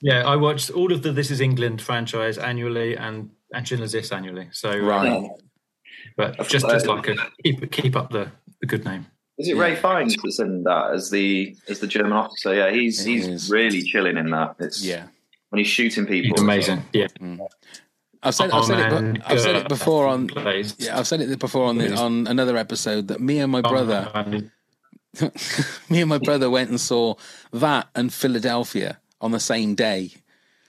[0.00, 0.24] yeah.
[0.26, 4.48] I watch all of the This Is England franchise annually and and Schindler's List annually.
[4.52, 5.30] So um, Right.
[6.16, 8.30] but just as like a keep keep up the,
[8.60, 9.06] the good name.
[9.38, 12.54] Is it Ray Fiennes that's in that as the as the German officer?
[12.54, 13.50] Yeah, he's It he's is.
[13.50, 14.56] really chilling in that.
[14.58, 15.06] It's Yeah.
[15.50, 16.30] when he's shooting people.
[16.36, 16.82] He's amazing.
[16.92, 17.06] Yeah.
[18.22, 20.28] I've said, Oh, I've said, it, man, be- I've said it before on,
[20.78, 23.70] yeah, I've said it before on the, on another episode that me and my Oh,
[23.70, 24.52] brother, man.
[25.90, 27.14] me and my brother went and saw
[27.52, 30.12] that and Philadelphia on the same day.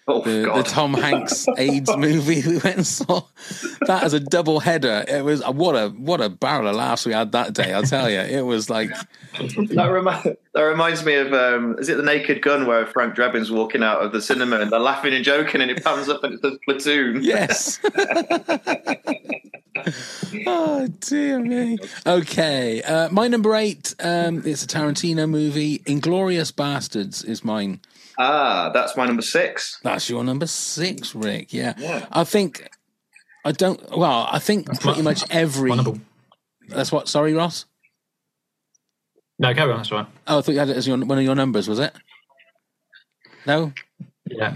[0.08, 3.22] Oh the, the Tom Hanks AIDS movie we went and saw
[3.82, 5.06] that as a double header.
[5.08, 7.74] It was what a what a barrel of laughs we had that day.
[7.74, 8.90] I'll tell you, it was like
[9.34, 13.52] that, remi- that reminds me of um, is it the Naked Gun where Frank Drebin's
[13.52, 16.34] walking out of the cinema and they're laughing and joking and it pans up and
[16.34, 17.24] it says platoon.
[17.24, 17.80] yes.
[20.48, 21.78] oh dear me.
[22.08, 23.94] Okay, uh, my number eight.
[24.00, 25.80] Um, it's a Tarantino movie.
[25.80, 27.82] Inglourious Basterds is mine.
[28.24, 29.80] Ah, that's my number six.
[29.84, 31.54] That's your number six, Rick.
[31.54, 32.06] Yeah, Yeah.
[32.12, 32.70] I think
[33.44, 33.80] I don't.
[33.98, 35.72] Well, I think pretty much every.
[36.68, 37.08] That's what.
[37.10, 37.66] Sorry, Ross.
[39.40, 39.78] No, carry on.
[39.78, 40.06] That's right.
[40.28, 41.94] Oh, I thought you had it as your, one of your numbers, was it?
[43.48, 43.74] No,
[44.30, 44.56] Yeah.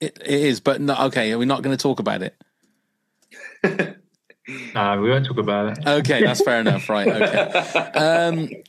[0.00, 0.96] it, it is, but no.
[1.06, 2.34] Okay, we're not going to talk about it.
[4.74, 5.86] No, we won't talk about it.
[5.86, 6.88] Okay, that's fair enough.
[6.88, 7.06] Right.
[7.06, 7.90] Okay.
[7.94, 8.66] Um, th-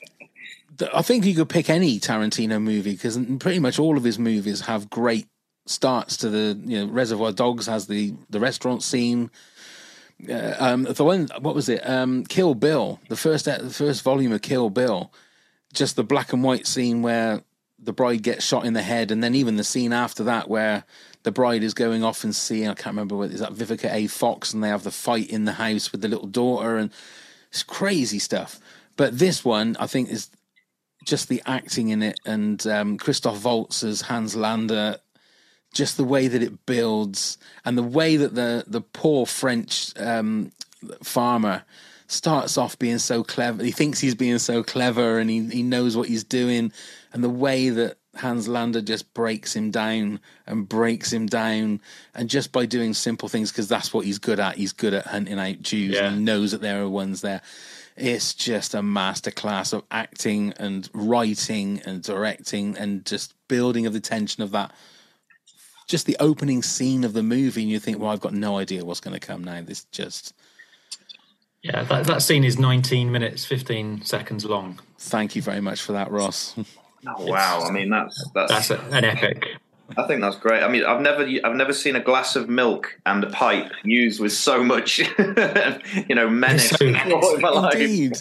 [0.93, 4.61] I think you could pick any Tarantino movie because pretty much all of his movies
[4.61, 5.27] have great
[5.65, 9.29] starts to the you know Reservoir Dogs has the the restaurant scene.
[10.29, 11.87] Uh, um, the one what was it?
[11.87, 15.11] Um, Kill Bill, the first the first volume of Kill Bill,
[15.73, 17.43] just the black and white scene where
[17.79, 20.85] the bride gets shot in the head, and then even the scene after that where
[21.23, 24.07] the bride is going off and seeing I can't remember what is that Vivica A.
[24.07, 26.91] Fox, and they have the fight in the house with the little daughter, and
[27.49, 28.59] it's crazy stuff.
[28.95, 30.29] But this one, I think, is
[31.05, 34.99] just the acting in it, and um, Christoph Waltz as Hans Landa,
[35.73, 40.51] just the way that it builds, and the way that the the poor French um,
[41.01, 41.63] farmer
[42.07, 43.63] starts off being so clever.
[43.63, 46.71] He thinks he's being so clever, and he he knows what he's doing,
[47.11, 51.81] and the way that Hans Landa just breaks him down and breaks him down,
[52.13, 54.55] and just by doing simple things because that's what he's good at.
[54.55, 56.07] He's good at hunting out Jews, Yeah.
[56.07, 57.41] and he knows that there are ones there.
[57.95, 63.99] It's just a masterclass of acting and writing and directing and just building of the
[63.99, 64.71] tension of that.
[65.87, 68.83] Just the opening scene of the movie, and you think, "Well, I've got no idea
[68.85, 70.33] what's going to come now." This just
[71.61, 74.79] Yeah, that, that scene is 19 minutes, 15 seconds long.
[74.97, 76.55] Thank you very much for that, Ross.
[77.05, 79.43] Oh, wow, I mean that's that's, That's a, an epic.
[79.97, 80.63] I think that's great.
[80.63, 84.19] I mean, I've never I've never seen a glass of milk and a pipe used
[84.19, 84.99] with so much,
[86.07, 86.69] you know, menace.
[86.69, 87.75] So- in my life.
[87.75, 88.17] Indeed,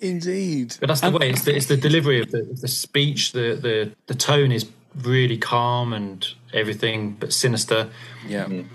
[0.00, 0.76] indeed.
[0.80, 1.30] But that's the way.
[1.30, 3.32] It's the, it's the delivery of the, the speech.
[3.32, 4.66] The, the the tone is
[5.02, 7.90] really calm and everything, but sinister.
[8.26, 8.46] Yeah.
[8.46, 8.66] Mm.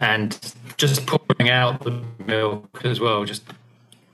[0.00, 3.24] And just pouring out the milk as well.
[3.24, 3.42] Just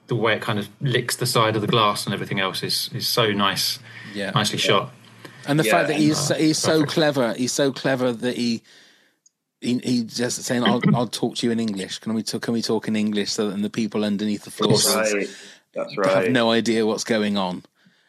[0.08, 2.90] the way it kind of licks the side of the glass and everything else is
[2.94, 3.78] is so nice.
[4.14, 4.30] Yeah.
[4.30, 4.92] Nicely shot.
[5.48, 5.70] And the Yeah.
[5.72, 6.92] fact that he's so, he's so Perfect.
[6.92, 8.62] clever, he's so clever that he
[9.60, 11.98] he, he just saying, "I'll I'll talk to you in English.
[11.98, 14.72] Can we talk, can we talk in English?" So that the people underneath the floor
[14.72, 15.28] That's right.
[15.74, 17.62] That's have no idea what's going on.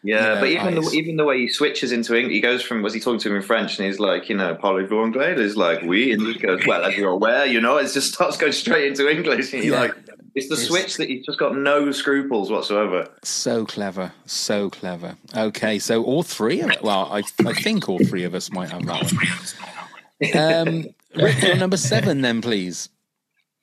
[0.04, 0.86] Yeah, Yeah, but even eyes.
[0.86, 3.30] the, even the way he switches into English, he goes from was he talking to
[3.30, 5.36] him in French, and he's like, you know, parlez-vous anglais?
[5.36, 8.38] He's like, oui, and he goes, well, as you're aware, you know, it just starts
[8.38, 9.54] going straight into English.
[9.54, 9.82] And you're Yeah.
[9.82, 9.96] like,
[10.38, 13.08] it's the It's- switch that he's just got no scruples whatsoever.
[13.24, 15.18] So clever, so clever.
[15.36, 18.86] Okay, so all three of well, I I think all three of us might have
[18.86, 20.36] that one.
[20.36, 22.90] Um, Rick, your number seven, then, please.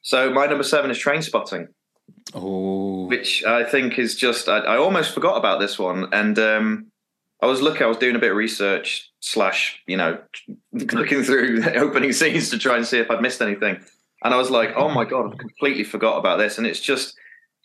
[0.02, 1.68] So my number seven is Trainspotting.
[2.34, 6.86] Oh, which I think is just I, I almost forgot about this one, and um,
[7.42, 10.18] I was looking, I was doing a bit of research slash, you know,
[10.72, 13.80] looking through the opening scenes to try and see if I'd missed anything,
[14.24, 17.16] and I was like, oh my god, I completely forgot about this, and it's just.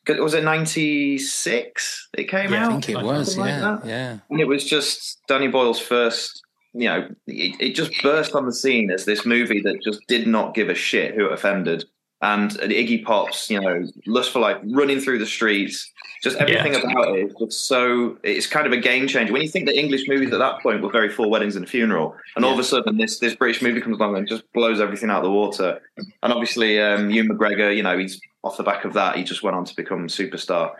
[0.07, 2.07] Was it ninety six?
[2.17, 3.37] It came yeah, I think it was.
[3.37, 3.85] Like Yeah, that?
[3.85, 4.17] yeah.
[4.31, 6.41] And it was just Danny Boyle's first.
[6.73, 10.25] You know, it, it just burst on the scene as this movie that just did
[10.25, 11.83] not give a shit who it offended.
[12.21, 15.91] And Iggy Pop's, you know, lust for life, running through the streets,
[16.23, 16.79] just everything Yeah.
[16.91, 18.17] about it is just so.
[18.23, 19.31] It's kind of a game changer.
[19.33, 21.67] When you think that English movies at that point were very four weddings and a
[21.67, 24.79] funeral, and all of a sudden this this British movie comes along and just blows
[24.81, 25.81] everything out of the water.
[26.23, 29.43] And obviously, um, Ewan McGregor, you know, he's off the back of that, he just
[29.43, 30.71] went on to become a superstar.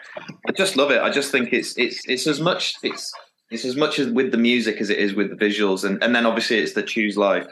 [0.48, 1.02] I just love it.
[1.02, 3.12] I just think it's it's it's as much it's
[3.52, 6.16] it's as much as with the music as it is with the visuals, and and
[6.16, 7.48] then obviously it's the choose life,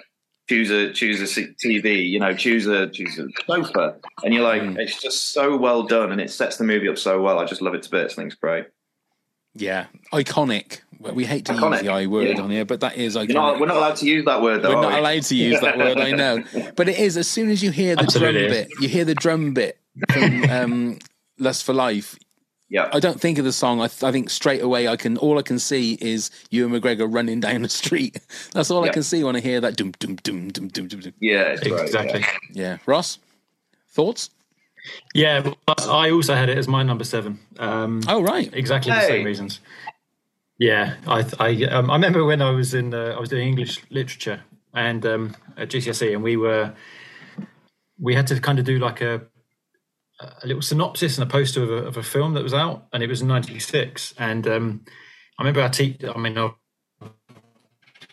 [0.48, 4.44] choose a choose a C- TV, you know, choose a choose a sofa, and you're
[4.44, 7.40] like, it's just so well done, and it sets the movie up so well.
[7.40, 8.14] I just love it to bits.
[8.14, 8.68] I think it's great.
[9.56, 10.82] Yeah, iconic.
[11.00, 12.42] We hate to Iconic, use the I word yeah.
[12.42, 13.28] on here, but that is iconic.
[13.30, 14.70] You're not, we're not allowed to use that word, though.
[14.70, 15.00] We're are not we?
[15.00, 16.44] allowed to use that word, I know.
[16.76, 18.48] But it is, as soon as you hear the Absolutely.
[18.48, 19.80] drum bit, you hear the drum bit
[20.12, 21.00] from um,
[21.38, 22.18] Lust for Life.
[22.70, 22.90] Yeah.
[22.92, 23.80] I don't think of the song.
[23.80, 25.18] I, th- I think straight away, I can.
[25.18, 28.20] All I can see is Ewan McGregor running down the street.
[28.54, 29.78] That's all I can see when I hear that.
[29.78, 31.00] Dum dum dum dum dum dum.
[31.00, 31.14] dum.
[31.20, 32.20] Yeah, it's great, Exactly.
[32.20, 32.28] yeah.
[32.52, 33.20] Yeah, Ross,
[33.90, 34.30] thoughts?
[35.14, 37.40] Yeah, but I also had it as my number seven.
[37.60, 39.60] Um, Oh right, exactly the same reasons.
[40.60, 43.82] Yeah, I I, um, I remember when I was in uh, I was doing English
[43.90, 44.42] literature
[44.74, 46.74] and um, at GCSE, and we were
[48.00, 49.22] we had to kind of do like a
[50.20, 53.04] a little synopsis and a poster of a, of a film that was out, and
[53.04, 54.14] it was in '96.
[54.18, 54.86] And um,
[55.38, 56.12] I remember our teacher.
[56.16, 56.52] I mean, I,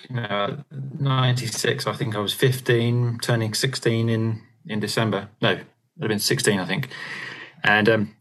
[0.08, 1.86] you know, '96.
[1.86, 5.28] I think I was 15, turning 16 in in December.
[5.40, 6.88] No, it would have been 16, I think.
[7.62, 8.16] And um,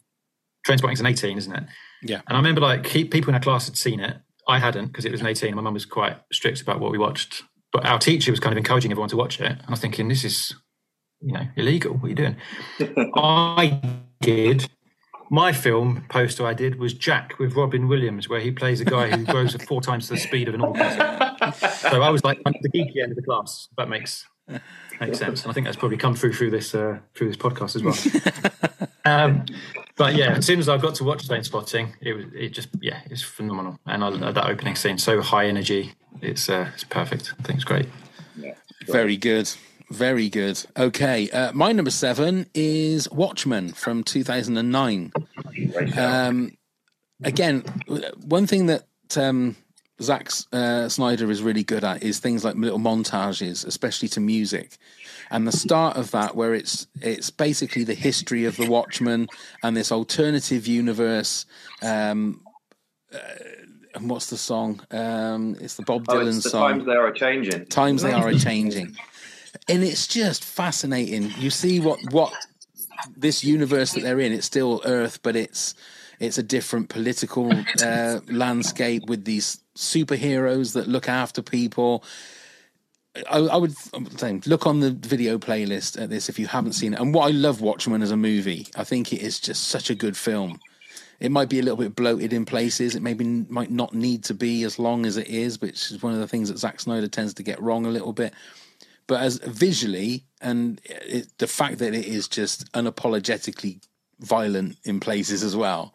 [0.67, 1.63] Trainspotting's an 18, isn't it?
[2.02, 2.22] Yeah.
[2.28, 4.17] And I remember like he, people in our class had seen it.
[4.48, 5.50] I hadn't because it was an 18.
[5.50, 7.43] and My mum was quite strict about what we watched.
[7.72, 9.52] But our teacher was kind of encouraging everyone to watch it.
[9.52, 10.54] And I was thinking, this is,
[11.23, 11.93] you know, illegal.
[11.93, 12.36] What are you doing?
[13.15, 13.79] I
[14.21, 14.69] did.
[15.29, 19.09] My film poster I did was Jack with Robin Williams, where he plays a guy
[19.09, 20.99] who grows at four times the speed of an organism.
[21.91, 23.67] so I was like I'm the geeky end of the class.
[23.77, 24.27] That makes
[24.99, 27.75] makes sense, and I think that's probably come through through this uh, through this podcast
[27.75, 28.89] as well.
[29.05, 29.45] um,
[29.95, 33.01] but yeah, as soon as I got to watch Trainspotting, it was it just yeah,
[33.09, 37.33] it's phenomenal, and I, that opening scene so high energy, it's uh, it's perfect.
[37.39, 37.88] I think it's great.
[38.38, 38.55] Yeah,
[38.88, 39.51] Very good.
[39.93, 40.60] Very good.
[40.75, 41.29] Okay.
[41.29, 45.13] Uh, my number seven is Watchmen from 2009.
[45.95, 46.58] Um,
[47.23, 47.60] again,
[48.25, 49.56] one thing that um,
[50.01, 54.77] Zack uh, Snyder is really good at is things like little montages, especially to music.
[55.29, 59.27] And the start of that, where it's it's basically the history of the Watchmen
[59.62, 61.45] and this alternative universe.
[61.84, 62.41] Um,
[63.13, 63.19] uh,
[63.93, 64.82] and what's the song?
[64.89, 67.67] Um, it's the Bob Oh, Dylan it's the song times they are changing.
[67.67, 68.97] times they are a changing
[69.67, 72.33] and it's just fascinating you see what what
[73.15, 75.75] this universe that they're in it's still earth but it's
[76.19, 77.51] It's a different political
[77.83, 82.03] uh, landscape with these superheroes that look after people.
[83.29, 83.75] I, I would
[84.19, 86.99] say look on the video playlist at this if you haven't seen it.
[86.99, 89.95] And what I love Watchmen as a movie, I think it is just such a
[89.95, 90.59] good film.
[91.19, 92.95] It might be a little bit bloated in places.
[92.95, 96.13] It maybe might not need to be as long as it is, which is one
[96.13, 98.33] of the things that Zack Snyder tends to get wrong a little bit.
[99.07, 103.81] But as visually and it, the fact that it is just unapologetically
[104.19, 105.93] violent in places as well,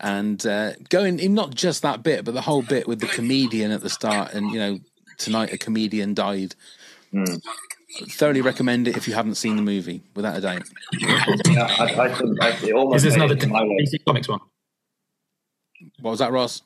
[0.00, 3.70] and uh, going in not just that bit, but the whole bit with the comedian
[3.70, 4.80] at the start, and you know
[5.18, 6.54] tonight a comedian died.
[7.12, 7.40] Mm.
[8.10, 10.62] Thoroughly recommend it if you haven't seen the movie, without a doubt.
[10.98, 11.24] Yeah,
[11.78, 13.94] I, I think I, it almost Is this another it to my list.
[13.94, 14.40] DC Comics one?
[16.00, 16.62] What was that, Ross?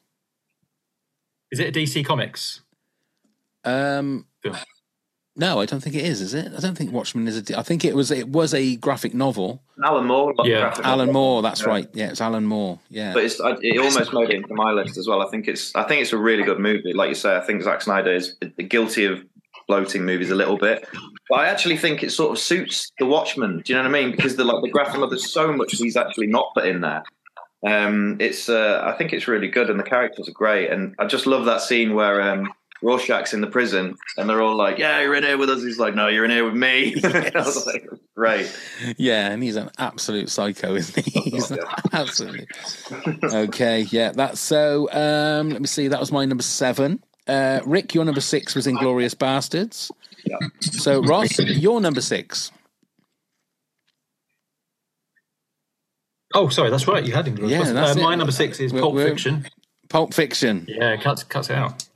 [1.51, 2.63] Is it a DC Comics?
[3.65, 4.57] Um, film?
[5.39, 6.21] No, I don't think it is.
[6.21, 6.53] Is it?
[6.57, 7.59] I don't think Watchmen is a.
[7.59, 8.11] I think it was.
[8.11, 9.63] It was a graphic novel.
[9.85, 10.35] Alan Moore.
[10.45, 10.61] Yeah.
[10.61, 11.13] graphic Alan novel.
[11.15, 11.43] Moore.
[11.43, 11.69] That's Yeah.
[11.69, 11.89] right.
[11.95, 12.79] Yeah, it's Alan Moore.
[12.91, 13.15] Yeah.
[13.15, 15.23] But it's, it almost made it into my list as well.
[15.23, 16.93] I think it's I think it's a really good movie.
[16.93, 18.37] Like you say, I think Zack Snyder is
[18.69, 19.25] guilty of
[19.69, 20.89] bloating movies a little bit.
[21.29, 23.61] But I actually think it sort of suits The Watchmen.
[23.65, 24.11] Do you know what I mean?
[24.13, 27.03] Because the like the graphic novel, there's so much he's actually not put in there.
[27.67, 30.71] Um, it's uh, I think it's really good, and the characters are great.
[30.71, 32.49] And I just love that scene where um,
[32.83, 35.79] Rorschach's in the prison, and they're all like, "Yeah, you're in here with us." He's
[35.79, 38.57] like, "No, you're in here with me." I was like, "Great."
[38.97, 41.21] Yeah, and he's an absolute psycho, isn't he?
[41.31, 41.53] He's
[41.93, 42.47] absolutely.
[43.25, 44.89] Okay, yeah, that's so.
[44.93, 45.89] Um, let me see.
[45.89, 47.03] That was my number seven.
[47.27, 49.91] Uh, Rick, your number six was Inglourious Basterds.
[50.25, 50.37] Yeah.
[50.61, 52.51] So, Ross, your number six.
[56.35, 57.05] Oh, sorry, that's right.
[57.05, 57.97] You had Inglourious Yeah, Basterds.
[57.97, 58.03] uh.
[58.03, 59.47] My number six is We're- Pulp we're- Fiction.
[59.89, 60.67] Pulp Fiction.
[60.69, 61.88] Yeah, cuts cuts it out.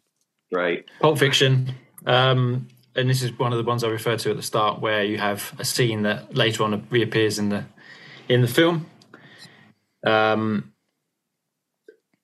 [0.53, 0.85] Great.
[1.01, 1.75] Pulp Fiction.
[2.05, 5.03] Um, and this is one of the ones I referred to at the start, where
[5.03, 7.65] you have a scene that later on reappears in the
[8.29, 8.87] in the film.
[10.07, 10.73] Um,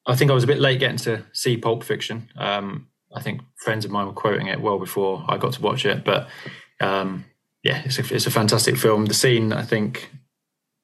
[0.06, 2.28] I think I was a bit late getting to see Pulp Fiction.
[2.36, 5.86] Um, I think friends of mine were quoting it well before I got to watch
[5.86, 6.28] it, but
[6.80, 7.24] um,
[7.62, 9.06] yeah, it's a, it's a fantastic film.
[9.06, 10.10] The scene, I think,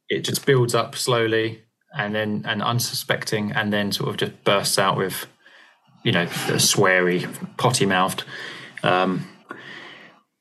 [0.08, 1.62] it just builds up slowly
[1.96, 5.26] and then and unsuspecting, and then sort of just bursts out with,
[6.04, 8.24] you know, a sweary, potty mouthed
[8.82, 9.26] um,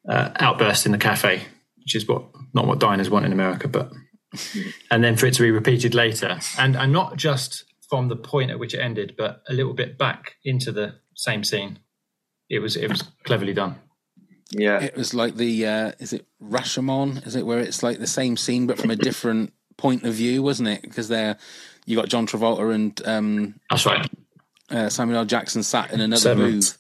[0.08, 1.44] uh, outburst in the cafe,
[1.78, 3.92] which is what not what diners want in America, but
[4.92, 8.52] and then for it to be repeated later, and and not just from the point
[8.52, 11.80] at which it ended, but a little bit back into the same scene.
[12.50, 13.76] It was it was cleverly done.
[14.52, 14.82] Yeah.
[14.82, 17.26] It was like the uh, is it Rashomon?
[17.26, 20.44] Is it where it's like the same scene but from a different point of view,
[20.44, 20.82] wasn't it?
[20.82, 21.38] Because there
[21.86, 24.08] you got John Travolta and um, That's right.
[24.70, 25.26] Uh, Samuel L.
[25.26, 26.52] Jackson sat in another Seven.
[26.52, 26.78] booth.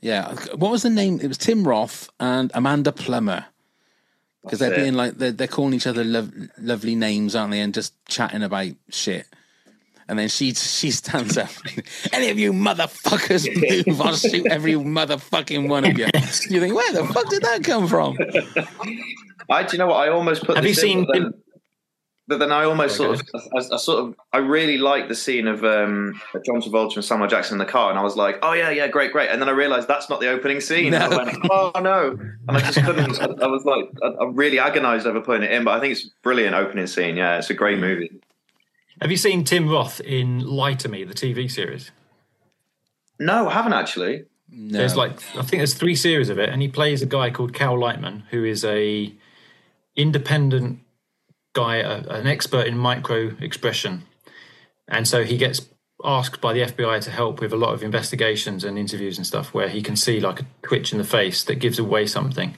[0.00, 1.20] Yeah, what was the name?
[1.20, 3.46] It was Tim Roth and Amanda Plummer.
[4.42, 4.76] Because they're it.
[4.76, 7.60] being like they're, they're calling each other lov lovely names, aren't they?
[7.60, 9.26] And just chatting about shit.
[10.08, 11.50] And then she she stands up.
[12.12, 16.06] Any of you motherfuckers move, I'll shoot every motherfucking one of you.
[16.48, 18.16] You think, where the fuck did that come from?
[19.50, 20.56] I do you know what I almost put.
[20.56, 21.34] Have this you in, seen But then,
[22.28, 25.14] but then I almost Sorry, sort of, I, I sort of, I really liked the
[25.14, 28.38] scene of um, John Travolta and Samuel Jackson in the car, and I was like,
[28.42, 29.30] oh yeah, yeah, great, great.
[29.30, 30.94] And then I realized that's not the opening scene.
[30.94, 31.16] And I No.
[31.16, 32.10] went, oh no,
[32.48, 33.20] and I just couldn't.
[33.20, 35.92] I, I was like, I, I really agonized over putting it in, but I think
[35.92, 37.16] it's a brilliant opening scene.
[37.16, 38.10] Yeah, it's a great movie.
[39.00, 41.90] Have you seen Tim Roth in Lie to Me, the TV series?
[43.18, 44.24] No, I haven't actually.
[44.50, 44.78] No.
[44.78, 47.52] There's like I think there's three series of it, and he plays a guy called
[47.54, 49.12] Cal Lightman, who is a
[49.96, 50.80] independent
[51.58, 54.04] guy, a, an expert in micro expression,
[54.86, 55.60] and so he gets
[56.04, 59.52] asked by the FBI to help with a lot of investigations and interviews and stuff,
[59.52, 62.56] where he can see like a twitch in the face that gives away something.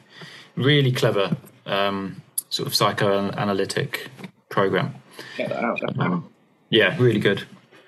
[0.56, 4.10] Really clever, um, sort of psychoanalytic
[4.50, 4.94] program.
[5.36, 5.98] Check that out.
[5.98, 6.28] Um,
[6.68, 7.44] yeah, really good.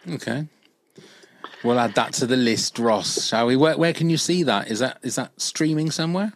[0.09, 0.48] Okay.
[1.62, 3.27] We'll add that to the list, Ross.
[3.27, 3.57] Shall we?
[3.57, 4.68] Where, where can you see that?
[4.68, 6.33] Is that is that streaming somewhere?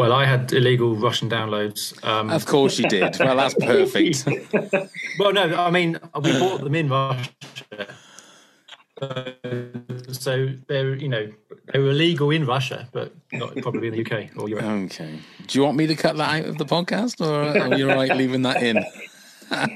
[0.00, 2.02] Well, I had illegal Russian downloads.
[2.02, 3.18] Um, Of course you did.
[3.18, 4.26] Well, that's perfect.
[5.18, 7.28] well, no, I mean we bought them in Russia,
[9.00, 9.32] Uh,
[10.12, 11.30] so they're you know
[11.72, 14.64] they were illegal in Russia, but not probably in the UK or Europe.
[14.64, 15.18] Okay.
[15.46, 17.96] Do you want me to cut that out of the podcast, or are you all
[17.96, 18.84] right leaving that in?
[19.50, 19.66] no,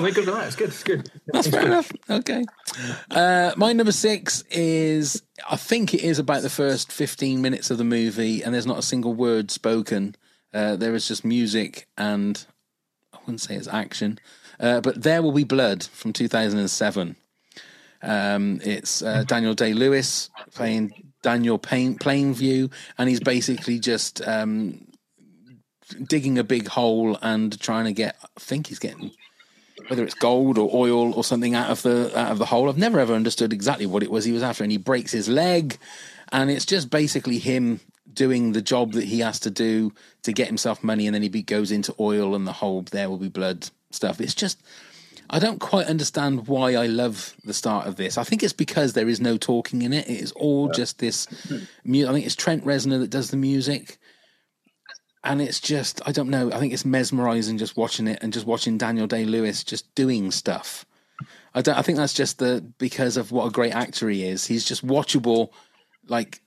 [0.00, 0.46] we're good with that.
[0.46, 0.68] It's good.
[0.68, 1.10] It's good.
[1.26, 1.90] That's fair enough.
[2.08, 2.44] Okay.
[3.10, 7.78] Uh, my number six is I think it is about the first 15 minutes of
[7.78, 10.14] the movie, and there's not a single word spoken.
[10.54, 12.46] Uh, there is just music and
[13.12, 14.18] I wouldn't say it's action,
[14.60, 17.16] uh, but There Will Be Blood from 2007.
[18.02, 24.86] Um, it's uh, Daniel Day Lewis playing Daniel Plain, Plainview, and he's basically just um,
[25.88, 28.16] digging a big hole and trying to get.
[28.22, 29.10] I think he's getting
[29.88, 32.68] whether it's gold or oil or something out of the out of the hole.
[32.68, 35.28] I've never ever understood exactly what it was he was after, and he breaks his
[35.28, 35.78] leg,
[36.30, 37.80] and it's just basically him
[38.12, 41.28] doing the job that he has to do to get himself money, and then he
[41.28, 44.20] be, goes into oil and the whole "there will be blood" stuff.
[44.20, 44.60] It's just.
[45.30, 48.16] I don't quite understand why I love the start of this.
[48.16, 50.08] I think it's because there is no talking in it.
[50.08, 51.26] It is all just this.
[51.50, 53.98] I think it's Trent Reznor that does the music,
[55.24, 56.52] and it's just I don't know.
[56.52, 60.30] I think it's mesmerizing just watching it and just watching Daniel Day Lewis just doing
[60.30, 60.84] stuff.
[61.54, 61.76] I don't.
[61.76, 64.46] I think that's just the because of what a great actor he is.
[64.46, 65.50] He's just watchable,
[66.06, 66.40] like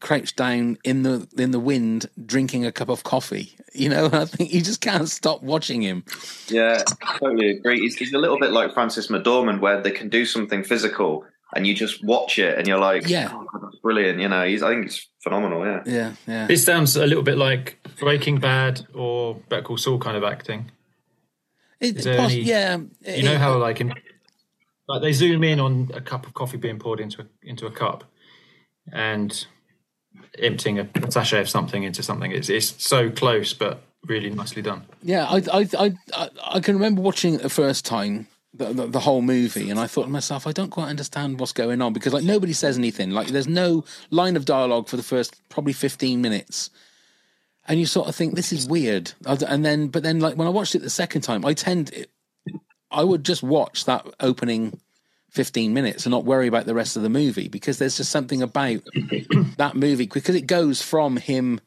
[0.00, 3.56] crouched down in the in the wind, drinking a cup of coffee.
[3.74, 6.04] You know, I think you just can't stop watching him.
[6.48, 6.82] Yeah,
[7.18, 7.80] totally agree.
[7.80, 11.66] He's, he's a little bit like Frances McDormand, where they can do something physical and
[11.66, 13.28] you just watch it and you're like, Yeah.
[13.32, 14.18] oh, God, that's brilliant.
[14.20, 15.64] You know, he's I think it's phenomenal.
[15.66, 16.46] Yeah, Yeah, yeah.
[16.46, 20.70] This sounds a little bit like Breaking Bad or Better Call Saul kind of acting.
[21.80, 22.76] It, Is there poss- any- yeah,
[23.06, 23.92] You know it- how like in,
[24.88, 27.70] like they zoom in on a cup of coffee being poured into a, into a
[27.70, 28.04] cup,
[28.92, 29.46] and
[30.38, 32.30] emptying a, a sachet of something into something.
[32.32, 34.84] It's it's so close, but really nicely done.
[35.02, 38.86] Yeah, I, I, I, I, I can remember watching it the first time, the, the,
[38.86, 41.92] the whole movie, and I thought to myself, I don't quite understand what's going on
[41.92, 43.10] because like nobody says anything.
[43.10, 46.70] Like there's no line of dialogue for the first probably 15 minutes,
[47.66, 49.12] and you sort of think this is weird.
[49.24, 52.06] And then, but then, like when I watched it the second time, I tend,
[52.90, 54.78] I would just watch that opening
[55.30, 58.42] 15 minutes and not worry about the rest of the movie because there's just something
[58.42, 58.82] about
[59.56, 61.58] that movie because it goes from him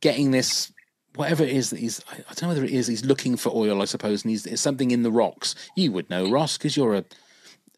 [0.00, 0.72] getting this
[1.16, 3.82] whatever it is that he's I don't know whether it is he's looking for oil
[3.82, 5.54] I suppose and he's it's something in the rocks.
[5.74, 7.04] You would know Ross because you're a,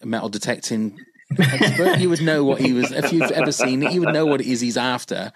[0.03, 0.99] a metal detecting
[1.39, 1.99] expert.
[1.99, 4.41] You would know what he was if you've ever seen it you would know what
[4.41, 5.33] it is he's after.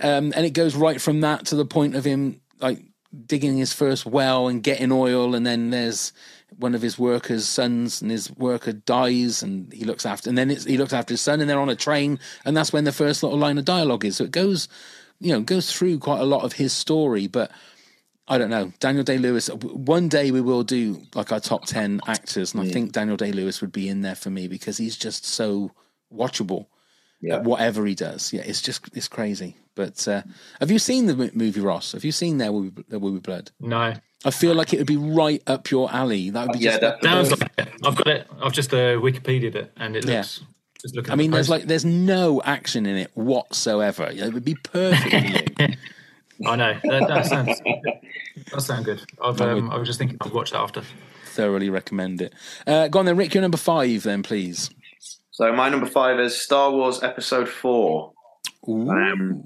[0.00, 2.80] Um, and it goes right from that to the point of him like
[3.26, 6.12] digging his first well and getting oil and then there's
[6.56, 10.48] one of his workers sons and his worker dies and he looks after and then
[10.48, 13.22] he looks after his son and they're on a train and that's when the first
[13.22, 14.16] little line of dialogue is.
[14.16, 14.68] So it goes
[15.22, 17.50] you know goes through quite a lot of his story but
[18.28, 18.72] I don't know.
[18.78, 19.48] Daniel Day Lewis.
[19.48, 23.32] One day we will do like our top 10 actors, and I think Daniel Day
[23.32, 25.72] Lewis would be in there for me because he's just so
[26.14, 26.66] watchable
[27.20, 27.36] Yeah.
[27.36, 28.32] at whatever he does.
[28.32, 29.56] Yeah, it's just, it's crazy.
[29.74, 30.22] But uh,
[30.60, 31.92] have you seen the movie Ross?
[31.92, 33.50] Have you seen There Will Be, there Will Be Blood?
[33.58, 33.94] No,
[34.24, 36.30] I feel like it would be right up your alley.
[36.30, 36.80] That would be Yeah, just.
[36.80, 37.68] that- sounds like it.
[37.84, 38.28] I've got it.
[38.40, 40.18] I've just uh, Wikipedia'd it, and it Yeah.
[40.18, 40.42] looks.
[40.82, 44.08] Just looking I mean, the there's like there's no action in it whatsoever.
[44.10, 45.76] It would be perfect for you.
[46.46, 47.60] I know that, that sounds.
[48.50, 49.00] That sounds good.
[49.22, 50.82] I've, um, I was just thinking I'd watch that after.
[51.26, 52.34] Thoroughly recommend it.
[52.66, 53.32] Uh, go on then, Rick.
[53.34, 54.70] You're number five, then, please.
[55.30, 58.12] So my number five is Star Wars Episode Four.
[58.68, 59.44] Um,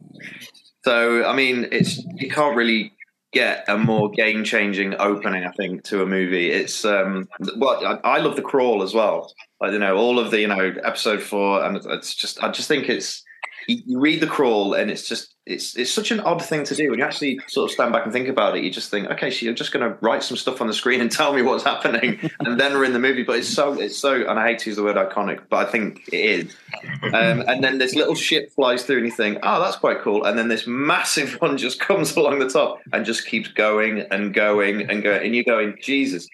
[0.84, 2.92] so I mean, it's you can't really
[3.36, 5.44] get a more game changing opening.
[5.44, 6.50] I think to a movie.
[6.50, 9.32] It's um, well, I, I love the crawl as well.
[9.60, 12.68] Like you know, all of the you know Episode Four, and it's just I just
[12.68, 13.22] think it's
[13.66, 16.90] you, read the crawl and it's just it's it's such an odd thing to do
[16.90, 18.64] when you actually sort of stand back and think about it.
[18.64, 21.00] You just think, okay, so you're just going to write some stuff on the screen
[21.00, 23.22] and tell me what's happening, and then we're in the movie.
[23.22, 25.70] But it's so it's so, and I hate to use the word iconic, but I
[25.70, 26.56] think it is.
[27.02, 30.24] Um, and then this little ship flies through, and you think, oh, that's quite cool.
[30.24, 34.34] And then this massive one just comes along the top and just keeps going and
[34.34, 36.28] going and going, and you're going, Jesus.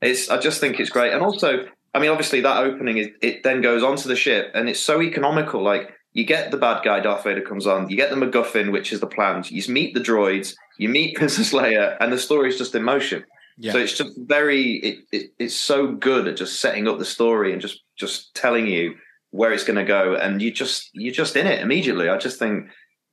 [0.00, 1.66] It's I just think it's great, and also.
[1.94, 5.00] I mean, obviously, that opening is it then goes onto the ship, and it's so
[5.00, 5.62] economical.
[5.62, 7.88] Like you get the bad guy, Darth Vader comes on.
[7.88, 9.50] You get the MacGuffin, which is the plans.
[9.50, 10.54] You meet the droids.
[10.78, 13.24] You meet Princess Leia, and the story is just in motion.
[13.56, 13.72] Yeah.
[13.72, 14.76] So it's just very.
[14.76, 18.66] It, it, it's so good at just setting up the story and just just telling
[18.66, 18.94] you
[19.30, 22.08] where it's going to go, and you just you're just in it immediately.
[22.08, 22.68] I just think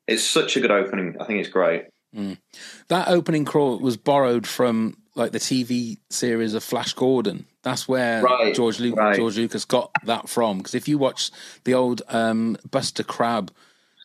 [0.07, 1.15] it's such a good opening.
[1.19, 1.85] I think it's great.
[2.15, 2.37] Mm.
[2.87, 7.45] That opening crawl was borrowed from like the TV series of Flash Gordon.
[7.65, 9.15] That's where Right, George Lu- right.
[9.17, 10.59] George Lucas got that from.
[10.59, 11.31] Because if you watch
[11.63, 13.51] the old um, Buster Crabbe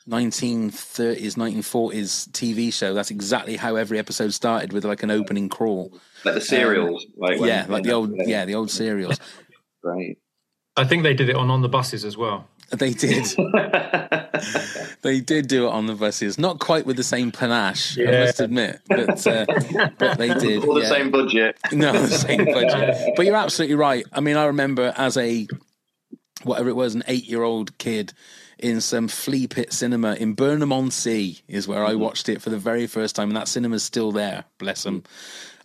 [0.08, 5.92] 1930s, 1940s TV show, that's exactly how every episode started with like an opening crawl.
[6.24, 9.18] Like the serials, like when- yeah, like the old yeah the old serials.
[9.82, 10.18] Right.
[10.80, 12.48] I think they did it on on the buses as well.
[12.70, 13.24] They did.
[15.02, 18.40] they did do it on the buses, not quite with the same panache, I must
[18.40, 19.44] admit, but uh,
[19.98, 20.64] but they did.
[20.64, 20.88] All the yeah.
[20.88, 21.58] same budget.
[21.72, 23.14] No, the same budget.
[23.14, 24.06] But you're absolutely right.
[24.10, 25.46] I mean, I remember as a
[26.44, 28.14] whatever it was, an eight-year-old kid
[28.58, 32.48] in some flea pit cinema in Burnham on Sea is where I watched it for
[32.48, 34.44] the very first time, and that cinema's still there.
[34.56, 35.02] Bless them.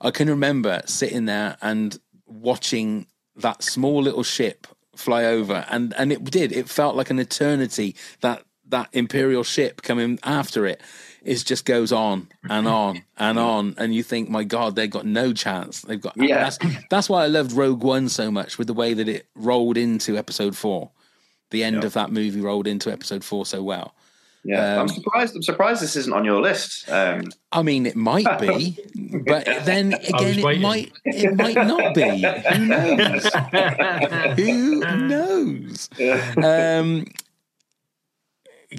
[0.01, 3.07] I can remember sitting there and watching
[3.37, 6.51] that small little ship fly over, and and it did.
[6.51, 10.81] It felt like an eternity that that Imperial ship coming after it,
[11.23, 15.05] it just goes on and on and on, and you think, my God, they've got
[15.05, 15.81] no chance.
[15.81, 16.43] They've got Yeah.
[16.43, 16.57] That's,
[16.89, 20.17] that's why I loved Rogue One so much with the way that it rolled into
[20.17, 20.91] Episode Four.
[21.51, 23.93] The end of that movie rolled into Episode Four so well.
[24.47, 25.35] Yeah, Um, I'm surprised.
[25.35, 26.87] I'm surprised this isn't on your list.
[26.89, 28.77] Um, I mean, it might be,
[29.25, 30.61] but then again, it waiting.
[30.61, 32.21] might it might not be.
[32.21, 33.25] Who knows?
[34.37, 35.89] Who knows?
[36.37, 37.05] Um,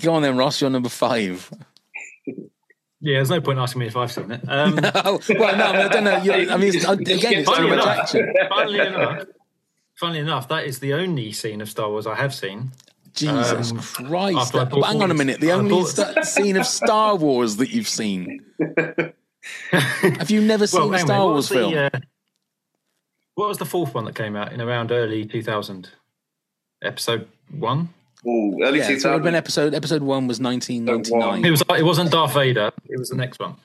[0.00, 0.60] go on then, Ross.
[0.60, 1.50] You're number five.
[3.00, 4.40] Yeah, there's no point asking me if I've seen it.
[4.48, 6.22] Um, Oh, well, no, I don't know.
[6.22, 8.34] You're, I mean, it's, again, it's funnily, too much enough, action.
[8.48, 9.24] funnily enough,
[9.96, 12.72] funnily enough, that is the only scene of Star Wars I have seen.
[13.16, 14.38] Jesus Um, Christ!
[14.54, 15.40] after I But hang on a minute.
[15.40, 18.44] The I only bought- sta- scene of Star Wars that you've seen.
[19.70, 21.74] Have you never seen a anyway, Star what Wars was the, film?
[21.74, 21.90] uh,
[23.34, 25.88] what was the fourth one that came out in around early 2000?
[26.82, 27.88] Episode one.
[28.26, 29.74] ooh, early yeah, so it would have been episode.
[29.74, 31.44] Episode one was 1999.
[31.44, 31.62] It was.
[31.78, 32.70] It wasn't Darth Vader.
[32.88, 33.56] It was the next one.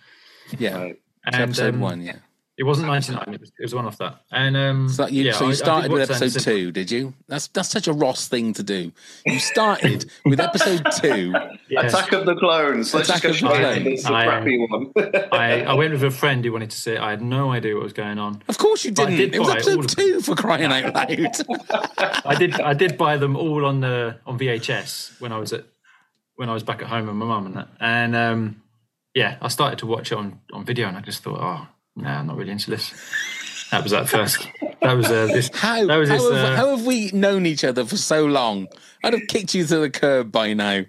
[0.57, 0.95] Yeah, Right.
[0.95, 2.01] so And, episode um, one.
[2.01, 2.17] Yeah.
[2.61, 3.23] It wasn't 99.
[3.33, 4.21] It was, it was one off that.
[4.31, 6.41] And um, So, you, yeah, so I- I you did started with watch that episode
[6.41, 7.13] said- two, did you?
[7.27, 8.91] That's that's such a Ross thing to do.
[9.25, 11.33] You started with episode two.
[11.71, 11.85] Yeah.
[11.87, 12.93] Attack of the Clones.
[12.93, 14.03] Let's Attack just of go the straight into Clones.
[14.03, 14.91] the I, um, crappy one.
[15.31, 16.99] I, I went with a friend who wanted to see it.
[16.99, 18.43] I had no idea what was going on.
[18.49, 19.15] Of course you didn't.
[19.15, 20.05] did it was buy all episode of them.
[20.05, 21.09] two for crying out loud.
[22.25, 22.59] I did.
[22.59, 25.63] I did buy them all on the on VHS when I was at
[26.35, 27.69] when I was back at home with my mum and that.
[27.79, 28.61] And um,
[29.15, 32.07] yeah, I started to watch it on on video, and I just thought, oh, no,
[32.07, 32.93] I'm not really into this.
[33.71, 34.47] That was at first.
[34.81, 35.49] That was uh, this.
[35.53, 36.31] how, that was how, this.
[36.31, 38.67] have, uh, how have we known each other for so long?
[39.03, 40.83] I'd have kicked you to the curb by now.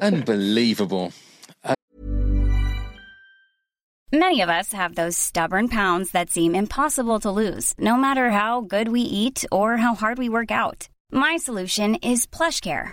[0.00, 1.12] Unbelievable.
[4.12, 8.60] Many of us have those stubborn pounds that seem impossible to lose, no matter how
[8.60, 10.88] good we eat or how hard we work out.
[11.10, 12.92] My solution is PlushCare.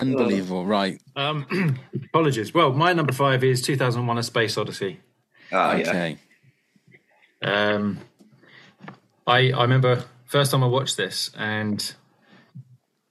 [0.00, 1.00] Unbelievable, right?
[1.16, 2.54] Um, apologies.
[2.54, 5.00] Well, my number five is 2001: A Space Odyssey.
[5.52, 6.18] Ah, okay.
[7.42, 7.98] Um,
[9.26, 11.94] I I remember first time I watched this, and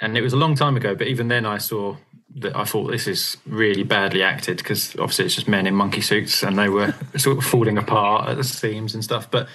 [0.02, 0.96] and it was a long time ago.
[0.96, 1.98] But even then, I saw
[2.36, 6.02] that I thought this is really badly acted because obviously it's just men in monkey
[6.02, 9.30] suits, and they were sort of falling apart at the seams and stuff.
[9.30, 9.48] But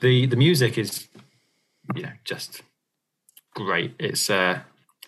[0.00, 1.08] the the music is,
[1.94, 2.62] you know, just
[3.54, 3.94] great.
[3.98, 4.60] It's uh,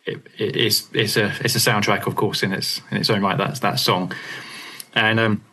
[0.05, 3.23] it, it, it's it's a it's a soundtrack, of course, in its in its own
[3.23, 3.39] right.
[3.39, 4.13] That's that song,
[4.95, 5.45] and um,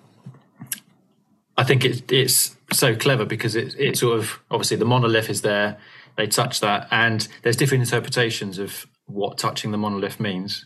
[1.57, 5.41] I think it, it's so clever because it it sort of obviously the monolith is
[5.41, 5.77] there.
[6.15, 10.65] They touch that, and there's different interpretations of what touching the monolith means.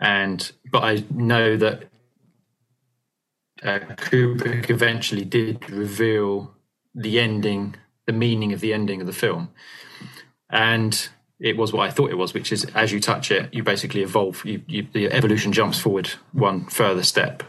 [0.00, 1.84] And but I know that
[3.62, 6.54] uh, Kubrick eventually did reveal
[6.94, 7.76] the ending,
[8.06, 9.50] the meaning of the ending of the film,
[10.48, 11.10] and
[11.40, 14.02] it was what I thought it was, which is as you touch it, you basically
[14.02, 14.44] evolve.
[14.44, 17.42] You, you, the evolution jumps forward one further step,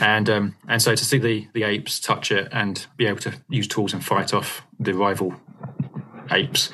[0.00, 3.32] and um, and so to see the the apes touch it and be able to
[3.48, 5.34] use tools and fight off the rival
[6.30, 6.70] apes,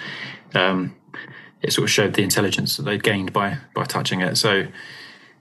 [0.54, 0.96] um,
[1.62, 4.36] it sort of showed the intelligence that they'd gained by by touching it.
[4.36, 4.66] So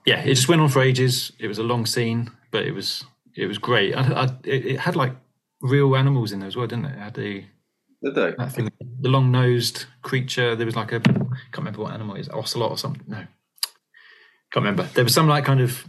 [0.06, 1.32] yeah, it just went on for ages.
[1.40, 3.04] It was a long scene, but it was
[3.36, 3.96] it was great.
[3.96, 5.14] I, I, it, had like
[5.60, 6.94] real animals in there as well, didn't it?
[6.94, 7.46] It had the
[8.04, 8.34] Did they?
[8.38, 10.56] that thing, the long nosed creature.
[10.56, 13.04] There was like a can't remember what animal it is, ocelot or something.
[13.08, 13.28] No, can't
[14.56, 14.84] remember.
[14.94, 15.86] There was some like kind of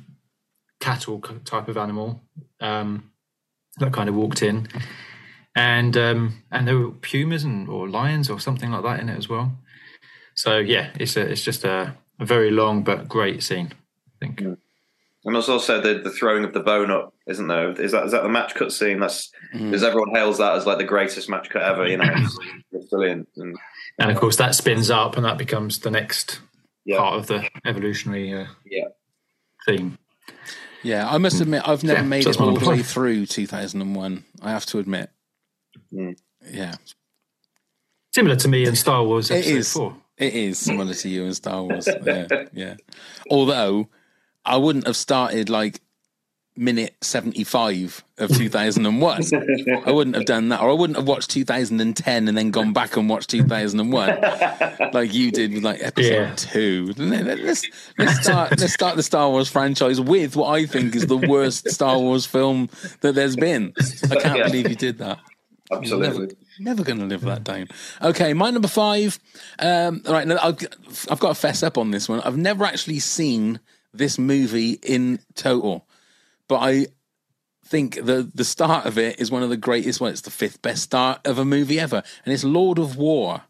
[0.80, 2.22] cattle type of animal
[2.60, 3.10] um,
[3.78, 4.68] that kind of walked in,
[5.54, 9.18] and um, and there were pumas and or lions or something like that in it
[9.18, 9.52] as well.
[10.34, 13.72] So yeah, it's a, it's just a, a very long but great scene.
[14.06, 14.42] I think.
[15.24, 17.72] And there's also the, the throwing of the bone up, isn't there?
[17.80, 19.00] Is that is that the match cut scene?
[19.00, 19.72] That's Mm.
[19.82, 21.86] everyone hails that as like the greatest match cut ever.
[21.88, 22.38] You know, it's,
[22.72, 23.28] it's brilliant.
[23.36, 23.56] And
[23.98, 26.40] And of course, that spins up, and that becomes the next
[26.84, 26.98] Yeah.
[26.98, 28.84] part of the evolutionary uh, yeah,
[29.66, 29.98] theme.
[30.82, 34.24] Yeah, I must admit, I've never Yeah, made it all the way through 2001.
[34.42, 35.10] I have to admit.
[35.90, 36.74] Yeah,
[38.14, 39.72] Similar to me in Star Wars it Episode is.
[39.72, 39.96] Four.
[40.16, 41.88] It is similar to you in Star Wars.
[42.04, 42.74] Yeah, yeah.
[43.30, 43.88] Although
[44.48, 45.80] I wouldn't have started like
[46.56, 49.22] minute 75 of 2001.
[49.86, 52.96] I wouldn't have done that, or I wouldn't have watched 2010 and then gone back
[52.96, 54.18] and watched 2001
[54.92, 56.34] like you did with like episode Yeah.
[56.34, 56.92] two.
[56.96, 57.64] Let's
[57.96, 61.68] let's start let's start the Star Wars franchise with what I think is the worst
[61.70, 62.68] Star Wars film
[63.02, 63.72] that there's been.
[64.10, 64.46] I can't Yeah.
[64.48, 65.18] believe you did that.
[65.70, 66.08] absolutely.
[66.08, 67.68] Never, never going to live that down.
[68.02, 69.18] Okay, my number five.
[69.60, 70.58] Um, all right, now I've,
[71.10, 72.20] I've got to fess up on this one.
[72.22, 73.60] I've never actually seen
[73.92, 75.86] this movie in total,
[76.48, 76.86] but I
[77.64, 80.00] think the the start of it is one of the greatest.
[80.00, 83.42] Well, it's the fifth best start of a movie ever, and it's Lord of War.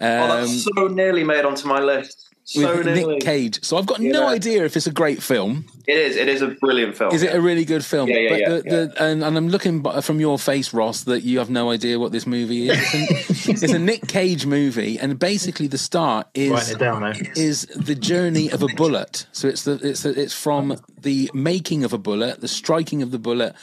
[0.00, 2.25] oh, Um, that's so nearly made onto my list.
[2.48, 3.14] So with nearly.
[3.14, 3.64] Nick Cage.
[3.64, 5.66] So I've got no idea if it's a great film.
[5.88, 6.16] It is.
[6.16, 7.12] It is a brilliant film.
[7.12, 8.08] Is it a really good film?
[8.08, 11.24] Yeah, yeah, but yeah, the, the, And, and I'm looking from your face, Ross, that
[11.24, 12.78] you have no idea what this movie is.
[12.78, 17.14] It's, an- it's a Nick Cage movie, and basically the start is Write down there.
[17.34, 19.26] is the journey of a bullet.
[19.32, 23.10] So it's the it's the, it's from the making of a bullet, the striking of
[23.10, 23.56] the bullet,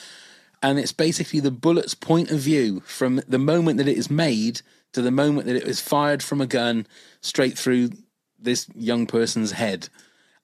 [0.62, 4.62] and it's basically the bullet's point of view from the moment that it is made
[4.92, 6.86] to the moment that it is fired from a gun
[7.22, 7.90] straight through
[8.44, 9.89] this young person's head.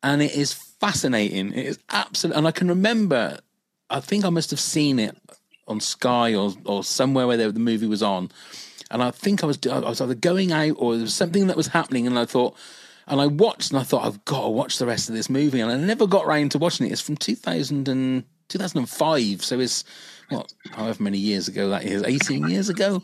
[0.02, 1.54] And it is fascinating.
[1.54, 2.36] It is absolute.
[2.36, 3.40] And I can remember,
[3.90, 5.18] I think I must have seen it
[5.68, 8.32] on Sky or, or somewhere where the movie was on.
[8.92, 11.58] And I think I was, I was either going out or there was something that
[11.58, 12.08] was happening.
[12.08, 12.56] And I thought,
[13.08, 15.60] and I watched and I thought, I've got to watch the rest of this movie.
[15.60, 16.92] And I never got round to watching it.
[16.92, 19.44] It's from 2000 and, 2005.
[19.44, 19.84] So it's,
[20.30, 23.04] what, however many years ago that is, 18 years ago.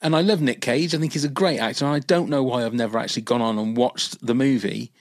[0.00, 0.94] And I love Nick Cage.
[0.94, 1.84] I think he's a great actor.
[1.84, 4.92] And I don't know why I've never actually gone on and watched the movie.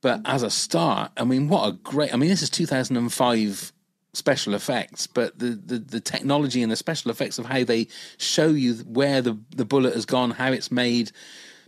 [0.00, 0.28] But mm.
[0.34, 2.12] as a start, I mean, what a great!
[2.12, 3.72] I mean, this is 2005
[4.14, 8.48] special effects, but the, the, the technology and the special effects of how they show
[8.48, 11.10] you where the, the bullet has gone, how it's made,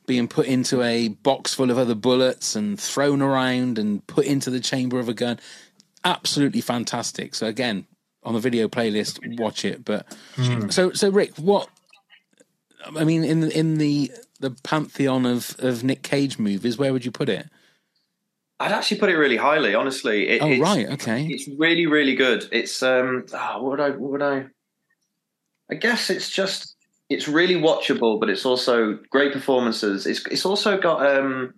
[0.06, 4.50] being put into a box full of other bullets and thrown around and put into
[4.50, 5.40] the chamber of a gun,
[6.04, 7.34] absolutely fantastic.
[7.34, 7.86] So again,
[8.22, 9.84] on the video playlist, watch it.
[9.84, 10.06] But
[10.36, 10.72] mm.
[10.72, 11.68] so so Rick, what?
[12.96, 14.10] I mean, in the in the
[14.40, 17.48] the pantheon of of Nick Cage movies, where would you put it?
[18.60, 20.28] I'd actually put it really highly, honestly.
[20.28, 21.26] It, Oh, it's, right, okay.
[21.28, 22.48] It's really, really good.
[22.52, 24.46] It's um, ah, what would I, what would I?
[25.70, 26.76] I guess it's just
[27.10, 30.06] it's really watchable, but it's also great performances.
[30.06, 31.54] It's it's also got um,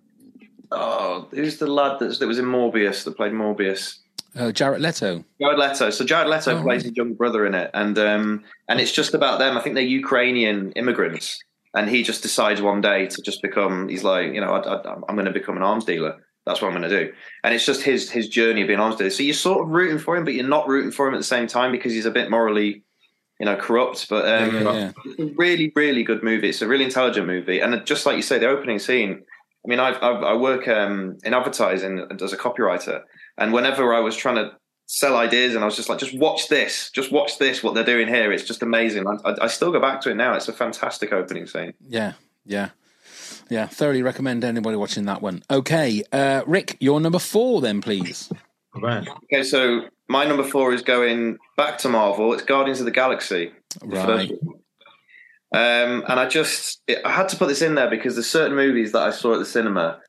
[0.70, 3.98] oh, who's the lad that's, that was in Morbius that played Morbius?
[4.36, 5.24] Uh, Jared Leto.
[5.40, 5.90] Jared Leto.
[5.90, 6.82] So Jared Leto Oh, plays right.
[6.82, 9.56] his younger brother in it, and um, and it's just about them.
[9.56, 11.38] I think they're Ukrainian immigrants,
[11.74, 13.88] and he just decides one day to just become.
[13.88, 16.16] He's like, you know, I, I, I'm going to become an arms dealer.
[16.44, 17.12] That's what I'm going to do.
[17.44, 19.10] And it's just his his journey of being an arms dealer.
[19.10, 21.24] So you're sort of rooting for him, but you're not rooting for him at the
[21.24, 22.84] same time because he's a bit morally,
[23.40, 24.08] you know, corrupt.
[24.08, 24.92] But um, Yeah, yeah, yeah.
[25.06, 26.50] it's a really, really good movie.
[26.50, 29.22] It's a really intelligent movie, and just like you say, the opening scene.
[29.64, 33.00] I mean, I've, I've, I work um, in advertising as a copywriter,
[33.38, 34.52] and whenever I was trying to
[34.86, 37.84] sell ideas, and I was just like, just watch this, just watch this, what they're
[37.84, 38.32] doing here.
[38.32, 39.06] It's just amazing.
[39.06, 40.34] I, I, I still go back to it now.
[40.34, 41.74] It's a fantastic opening scene.
[41.88, 42.12] Yeah,
[42.44, 42.70] yeah,
[43.50, 43.66] yeah.
[43.66, 45.42] Thoroughly recommend anybody watching that one.
[45.50, 48.30] Okay, uh, Rick, your number four, then, please.
[48.74, 49.08] Right.
[49.24, 52.32] Okay, so my number four is going back to Marvel.
[52.32, 53.52] It's Guardians of the Galaxy.
[53.82, 54.30] Right.
[55.52, 58.56] Um, and I just it, I had to put this in there because there's certain
[58.56, 60.00] movies that I saw at the cinema,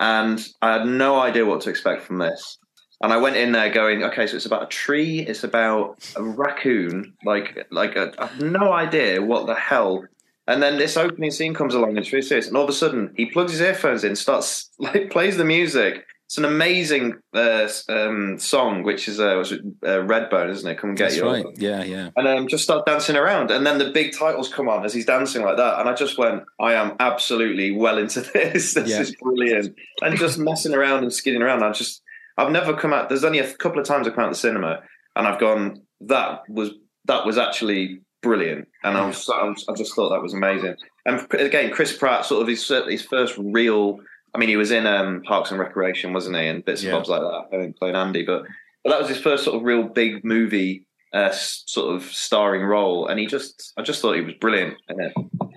[0.00, 2.58] and I had no idea what to expect from this.
[3.02, 6.22] And I went in there going, okay, so it's about a tree, it's about a
[6.22, 10.04] raccoon, like like a, I have no idea what the hell.
[10.48, 12.72] And then this opening scene comes along and it's really serious, and all of a
[12.72, 17.68] sudden he plugs his earphones in, starts like plays the music, it's an amazing uh,
[17.88, 20.76] um, song, which is uh, was uh, Redbone, isn't it?
[20.76, 21.24] Come and get That's you.
[21.24, 21.46] right.
[21.56, 22.10] Yeah, yeah.
[22.16, 25.04] And um, just start dancing around, and then the big titles come on as he's
[25.06, 28.74] dancing like that, and I just went, I am absolutely well into this.
[28.74, 29.00] This Yeah.
[29.02, 31.62] is brilliant, and just messing around and skidding around.
[31.62, 32.02] I just,
[32.36, 33.08] I've never come out.
[33.08, 34.80] There's only a couple of times I've come out of the cinema,
[35.14, 36.70] and I've gone, that was
[37.06, 40.74] that was actually brilliant, and I was, I I just thought that was amazing.
[41.06, 43.98] And again, Chris Pratt, sort of his his first real.
[44.34, 46.90] I mean, he was in um, Parks and Recreation, wasn't he, and bits Yeah.
[46.90, 48.22] and bobs like that, I think, playing Andy.
[48.24, 48.42] But
[48.84, 53.06] but that was his first sort of real big movie, uh, sort of starring role,
[53.06, 55.12] and he just, I just thought he was brilliant in it.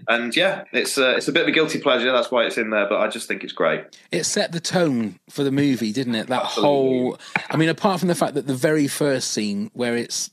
[0.09, 2.11] And yeah, it's uh, it's a bit of a guilty pleasure.
[2.11, 3.83] That's why it's in there, but I just think it's great.
[4.11, 6.27] It set the tone for the movie, didn't it?
[6.27, 7.19] That whole.
[7.49, 10.31] I mean, apart from the fact that the very first scene where it's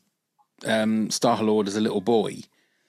[0.67, 2.37] um, Star Lord as a little boy,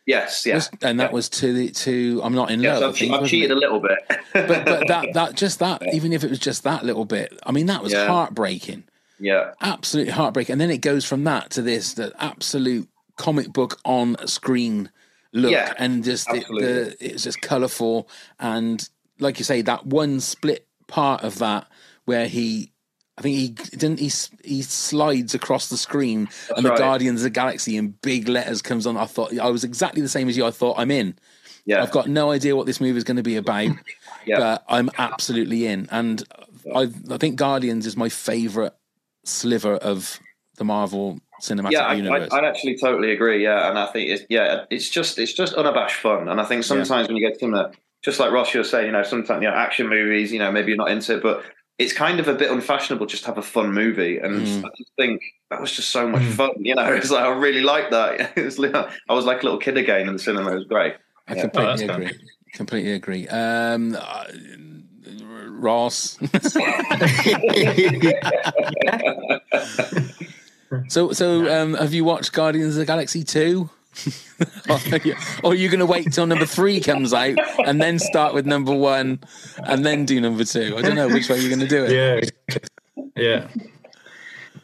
[0.06, 0.62] Yes, yeah.
[0.82, 2.84] and that was to the to I'm not in Yes, love.
[2.84, 3.58] I I've, think, I've cheated it?
[3.58, 4.00] a little bit.
[4.34, 7.52] but but that that just that even if it was just that little bit, I
[7.52, 8.08] mean that was Yeah.
[8.08, 8.86] heartbreaking,
[9.20, 10.54] yeah, absolutely heartbreaking.
[10.54, 14.90] And then it goes from that to this the absolute comic book on screen
[15.34, 16.64] look, Yeah, and just absolutely.
[16.64, 18.10] the, it's just colourful
[18.40, 18.88] and
[19.20, 21.68] like you say that one split part of that
[22.06, 22.72] where he.
[23.20, 23.48] I think he
[23.78, 24.00] didn't.
[24.00, 24.12] He
[24.44, 26.78] he slides across the screen, and the right.
[26.78, 28.96] Guardians of the Galaxy in big letters comes on.
[28.96, 30.46] I thought I was exactly the same as you.
[30.46, 31.18] I thought I'm in.
[31.66, 31.82] Yeah.
[31.82, 33.72] I've got no idea what this movie is going to be about,
[34.28, 34.38] Yeah.
[34.38, 35.88] but I'm absolutely in.
[35.92, 36.24] And
[36.76, 38.74] I, I think Guardians is my favourite
[39.26, 40.20] sliver of
[40.58, 42.30] the Marvel cinematic yeah, I, universe.
[42.32, 43.44] I, I'd actually totally agree.
[43.44, 46.28] Yeah, and I think it's yeah, it's just it's just unabashed fun.
[46.28, 47.72] And I think sometimes when you get similar,
[48.04, 50.70] just like Ross, you're saying, you know, sometimes you know, action movies, you know, maybe
[50.70, 51.44] you're not into it, but
[51.78, 54.18] it's kind of a bit unfashionable just to have a fun movie.
[54.18, 54.66] And Mm.
[54.66, 56.52] I just think that was just so much fun.
[56.58, 58.32] You know, it's like I really liked that.
[58.38, 60.52] It was, I was like a little kid again in the cinema.
[60.52, 60.96] It was great.
[61.28, 61.42] I Yeah.
[61.44, 62.12] completely agree.
[62.54, 63.28] Completely agree.
[63.28, 64.24] Um, uh,
[65.60, 66.18] Ross.
[70.88, 73.70] so, so um, have you watched Guardians of the Galaxy two?
[75.44, 78.46] or are you going to wait till number three comes out and then start with
[78.46, 79.20] number one
[79.64, 80.76] and then do number two?
[80.78, 82.32] I don't know which way you're going to do it.
[82.46, 82.60] Yeah,
[83.16, 83.48] yeah,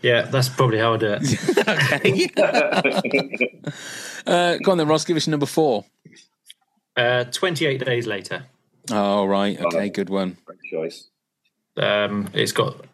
[0.04, 0.22] yeah.
[0.24, 1.24] That's probably how I do it.
[4.26, 5.04] Uh, go on then, Ross.
[5.04, 5.84] Give us number four.
[6.96, 8.46] Uh, Twenty-eight days later.
[8.90, 10.38] Oh right, okay, good one.
[10.46, 11.10] Great choice.
[11.76, 12.86] Um, it's got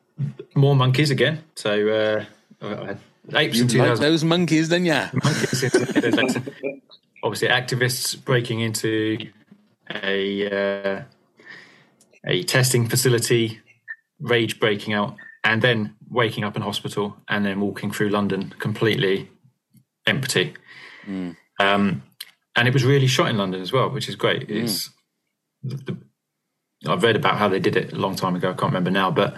[0.56, 1.44] more monkeys again.
[1.56, 2.26] So uh,
[2.62, 3.00] I had
[3.36, 4.04] apes in like 2000.
[4.04, 5.10] those monkeys, then yeah.
[5.14, 6.44] monkeys in 28 days later.
[7.24, 9.18] Obviously, activists breaking into
[10.04, 11.04] a uh,
[12.26, 13.60] a testing facility,
[14.20, 19.30] rage breaking out, and then waking up in hospital, and then walking through London completely
[20.06, 20.54] empty.
[21.60, 22.04] Um,
[22.56, 24.50] and it was really shot in London as well, which is great.
[24.50, 24.90] It's
[25.64, 25.98] the, the,
[26.90, 28.50] I've read about how they did it a long time ago.
[28.50, 29.36] I can't remember now, but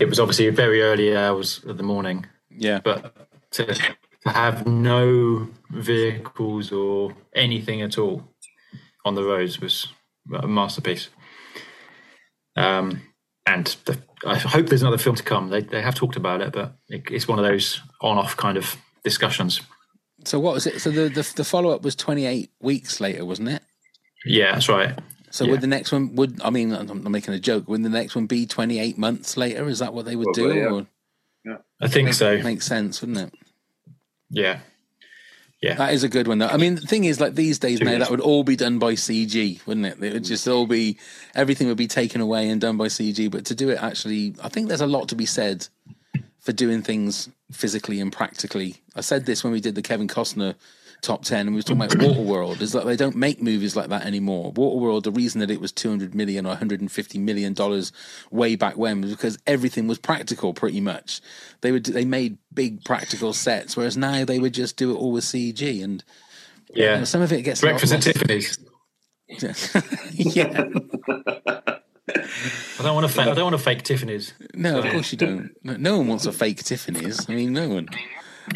[0.00, 2.26] it was obviously very early hours of the morning.
[2.50, 3.14] Yeah, but
[3.52, 8.24] to, to have no vehicles or anything at all
[9.04, 9.88] on the roads was
[10.34, 11.08] a masterpiece.
[12.56, 13.02] Um,
[13.46, 15.48] and the, I hope there's another film to come.
[15.48, 18.76] They they have talked about it, but it, it's one of those on-off kind of
[19.04, 19.60] discussions.
[20.24, 20.80] So what was it?
[20.80, 23.62] So the the, the follow up was 28 weeks later, wasn't it?
[24.24, 24.98] Yeah, that's right.
[25.30, 25.52] So Yeah.
[25.52, 27.68] would the next one would I mean I'm not making a joke?
[27.68, 29.68] Would the next one be 28 months later?
[29.68, 30.58] Is that what they would Probably, do?
[30.58, 31.52] yeah.
[31.52, 32.38] Or I think Make- so.
[32.42, 33.34] Makes sense, wouldn't it?
[34.30, 34.60] Yeah,
[35.62, 35.74] yeah.
[35.74, 36.46] That is a good one, though.
[36.46, 38.02] I mean, the thing is, like these days Two now, years.
[38.02, 40.02] that would all be done by CG, wouldn't it?
[40.02, 40.98] It would just all be
[41.34, 43.30] everything would be taken away and done by CG.
[43.30, 45.66] But to do it actually, I think there's a lot to be said
[46.38, 48.76] for doing things physically and practically.
[48.94, 50.54] I said this when we did the Kevin Costner
[51.02, 53.88] top 10 and we were talking about Waterworld is that they don't make movies like
[53.88, 54.52] that anymore.
[54.52, 57.92] Waterworld, the reason that it was 200 million or 150 million dollars
[58.30, 61.20] way back when was because everything was practical pretty much.
[61.62, 65.12] They would they made big practical sets whereas now they would just do it all
[65.12, 66.04] with CG and
[66.74, 66.92] Yeah.
[66.94, 68.02] you know, some of it gets Breakfast at.
[68.02, 68.58] Tiffany's.
[70.12, 70.64] yeah.
[72.78, 73.12] I don't want to.
[73.12, 74.32] Fa- I don't want to fake Tiffany's.
[74.54, 75.50] No, of course you don't.
[75.62, 77.28] No, no one wants a fake Tiffany's.
[77.28, 77.88] I mean, no one.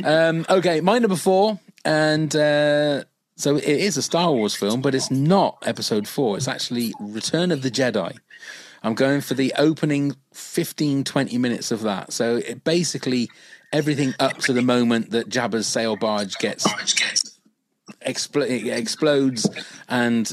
[0.03, 3.05] Um, okay, my number four, and uh,
[3.37, 6.37] so it is a Star Wars film, but it's not Episode Four.
[6.37, 8.17] It's actually Return of the Jedi.
[8.83, 12.13] I'm going for the opening 15, 20 minutes of that.
[12.13, 13.31] So it basically
[13.73, 16.67] everything up to the moment that Jabba's sail barge gets
[18.07, 19.49] expl- explodes
[19.89, 20.31] and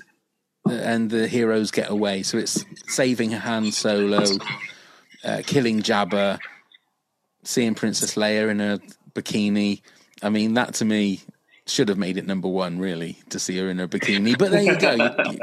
[0.70, 2.22] and the heroes get away.
[2.24, 4.24] So it's saving Han Solo,
[5.24, 6.38] uh, killing Jabba,
[7.43, 8.80] seeing Princess Leia in a
[9.14, 9.82] bikini.
[10.22, 11.22] I mean, that to me
[11.72, 14.38] should have made it number one, really, to see her in her bikini.
[14.38, 14.92] But there you go.
[14.94, 15.40] You-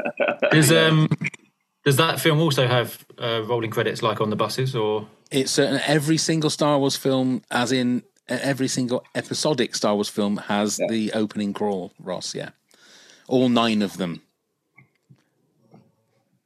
[0.61, 1.07] you- um,
[1.85, 5.81] Does that film also have uh, rolling credits like on the buses, or It's certain
[5.85, 11.11] every single Star Wars film, as in every single episodic Star Wars film, has the
[11.13, 11.91] opening crawl.
[11.99, 12.49] Ross, yeah,
[13.27, 14.21] all nine of them.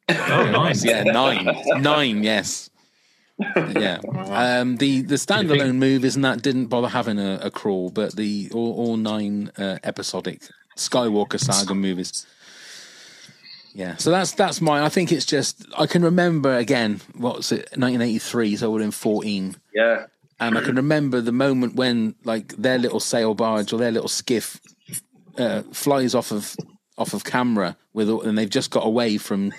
[0.09, 0.15] Oh,
[0.51, 0.75] nine.
[0.83, 1.47] Yeah, nine,
[1.81, 2.23] nine.
[2.23, 2.69] Yes.
[3.39, 3.99] Yeah.
[4.33, 8.49] Um, the the standalone movies and that didn't bother having a, a crawl, but the
[8.51, 10.41] all, all nine uh, episodic
[10.75, 12.25] Skywalker saga movies.
[13.75, 14.83] Yeah, so that's that's mine.
[14.83, 17.01] I think it's just I can remember again.
[17.15, 17.69] What's it?
[17.77, 18.55] 1983.
[18.55, 19.55] So I would have been 14.
[19.73, 20.05] Yeah.
[20.39, 24.09] And I can remember the moment when like their little sail barge or their little
[24.09, 24.59] skiff
[25.37, 26.55] uh, flies off of
[26.97, 29.53] off of camera with and they've just got away from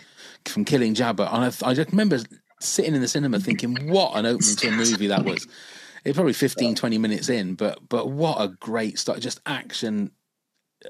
[0.47, 1.33] from killing Jabba.
[1.33, 2.21] And I, I just remember
[2.65, 5.47] sitting in the cinema thinking, what an opening to a movie that was.
[6.05, 9.21] It's probably 15, 20 minutes in, but but what a great start!
[9.21, 10.11] Just action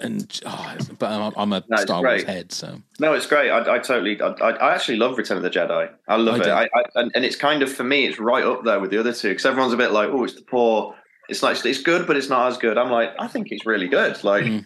[0.01, 3.51] and oh, but I'm, I'm a No, Star Wars head, so No, it's great.
[3.51, 5.91] I, I totally, I, I actually love Return of the Jedi.
[6.09, 6.71] I love I it.
[6.95, 9.29] And, and it's kind of for me, it's right up there with the other two
[9.31, 10.95] because everyone's a bit like, oh, it's the poor.
[11.29, 12.77] It's like it's good, but it's not as good.
[12.77, 14.23] I'm like, I think it's really good.
[14.25, 14.65] Like, Mm.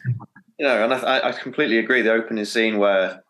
[0.59, 2.02] you know, and I completely agree.
[2.02, 3.22] The opening scene where,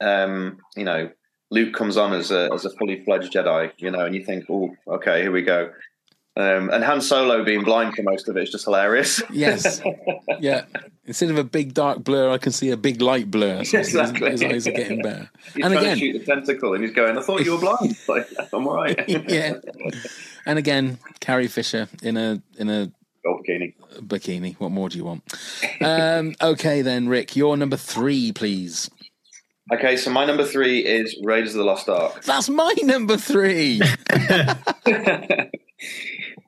[0.00, 1.10] um, you know,
[1.52, 4.46] Luke comes on as a as a fully fledged Jedi, you know, and you think,
[4.48, 5.70] oh, okay, here we go.
[6.34, 9.20] Um, and Han Solo being blind for most of it is just hilarious.
[9.30, 9.82] yes,
[10.40, 10.64] yeah.
[11.04, 13.64] Instead of a big dark blur, I can see a big light blur.
[13.64, 14.30] So his- Exactly.
[14.30, 15.28] his eyes are getting better.
[15.54, 17.60] He's and trying again, to shoot the tentacle, and he's going, "I thought you were
[17.66, 18.98] blind." like, I'm all right.
[19.08, 19.54] yeah.
[20.46, 22.90] And again, Carrie Fisher in a in a
[23.26, 23.74] bikini.
[23.98, 24.54] bikini.
[24.58, 25.22] What more do you want?
[25.82, 28.90] Um, okay, then, Rick, your number three, please.
[29.72, 32.22] Okay, so my number three is Raiders of the Lost Ark.
[32.26, 33.80] That's my number three.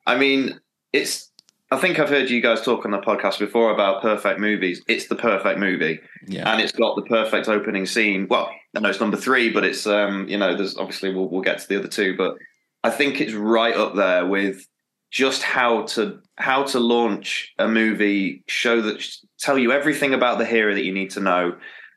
[0.07, 0.61] I mean,
[0.93, 1.31] it's.
[1.71, 4.83] I think I've heard you guys talk on the podcast before about perfect movies.
[4.87, 6.53] It's the perfect movie, Yeah.
[6.53, 8.29] and it's got the perfect opening scene.
[8.29, 11.41] Well, I know it's number three, but it's um, you know, there's obviously we'll we'll
[11.41, 12.37] get to the other two, but
[12.85, 14.69] I think it's right up there with
[15.11, 19.03] just how to how to launch a movie, show that
[19.41, 21.57] tell you everything about the hero that you need to know.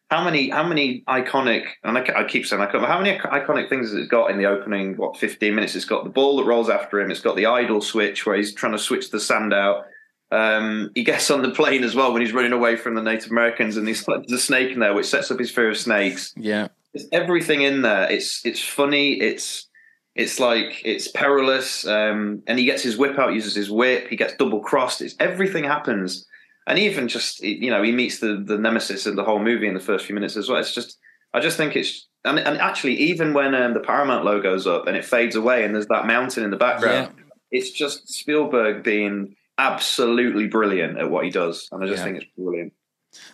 [0.10, 3.68] How many how many iconic and I, I keep saying iconic, but how many iconic
[3.68, 4.95] things has it got in the opening?
[4.95, 5.76] What fifteen minutes?
[5.76, 7.12] It's got the ball that rolls after him.
[7.12, 9.86] It's got the idol switch where he's trying to switch the sand out.
[10.32, 13.32] Um, he gets on the plane as well when he's running away from the Native
[13.32, 15.78] Americans, and he's like, there's a snake in there, which sets up his fear of
[15.78, 16.34] snakes.
[16.36, 16.68] Yeah.
[16.93, 18.10] It's everything in there.
[18.10, 19.14] It's it's funny.
[19.20, 19.68] It's
[20.16, 21.86] it's like it's perilous.
[21.86, 24.08] Um, and he gets his whip out, uses his whip.
[24.08, 25.01] He gets double crossed.
[25.01, 26.26] It's everything happens,
[26.68, 29.74] and even just you know he meets the the nemesis of the whole movie in
[29.74, 30.59] the first few minutes as well.
[30.59, 30.97] It's just
[31.34, 34.86] I just think it's and, and actually even when um, the Paramount logo logo's up
[34.88, 37.13] and it fades away and there's that mountain in the background,
[37.51, 42.03] it's just Spielberg being absolutely brilliant at what he does, and I just Yeah.
[42.03, 42.74] think it's brilliant.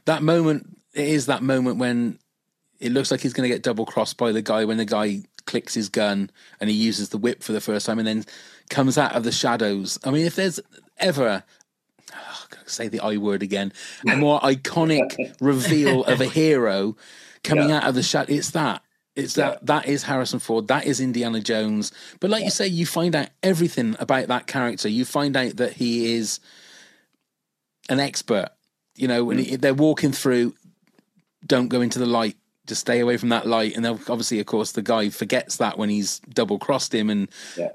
[0.06, 2.20] that moment it is that moment when
[2.80, 5.24] it looks like he's going to get double crossed by the guy when the guy
[5.46, 6.30] clicks his gun
[6.60, 8.24] and he uses the whip for the first time and then
[8.70, 9.98] comes out of the shadows.
[10.06, 10.60] I mean, if there's
[10.98, 11.44] ever
[12.14, 13.74] oh, say the I word again,
[14.10, 16.96] a more iconic reveal of a hero
[17.44, 17.78] coming Yeah.
[17.78, 18.82] out of the shadow, it's that.
[19.16, 20.68] It's that that is Harrison Ford.
[20.70, 21.92] That is Indiana Jones.
[22.20, 24.90] But like you say, you find out everything about that character.
[24.90, 26.40] You find out that he is
[27.90, 28.50] an expert.
[28.96, 29.62] You know, when he, mm.
[29.62, 30.56] they're walking through,
[31.46, 32.38] don't go into the light.
[32.66, 33.76] Just stay away from that light.
[33.76, 37.28] And obviously, of course, the guy forgets that when he's double crossed him, and
[37.58, 37.70] Yeah.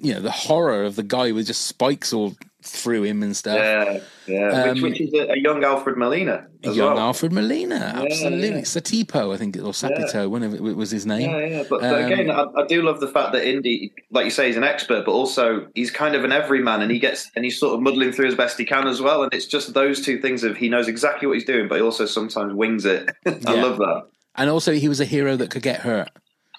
[0.00, 2.36] you know the horror of the guy with just spikes all
[2.66, 3.56] through him and stuff.
[3.58, 4.72] Yeah, yeah.
[4.72, 6.98] which, Um, which is a, a young Alfred Molina as Young well.
[6.98, 8.48] Alfred Molina, absolutely.
[8.48, 8.60] yeah.
[8.62, 11.28] Satipo, I think, or Sapito, whenever it was his name.
[11.30, 11.62] Yeah, yeah.
[11.68, 14.46] But, but Um, again, I, I do love the fact that Indy, like you say,
[14.46, 17.58] he's an expert, but also he's kind of an everyman, and he gets and he's
[17.60, 19.22] sort of muddling through as best he can as well.
[19.22, 21.82] And it's just those two things of he knows exactly what he's doing, but he
[21.82, 23.10] also sometimes wings it.
[23.26, 23.62] I Yeah.
[23.62, 24.02] love that.
[24.36, 26.08] and also, he was a hero that could get hurt.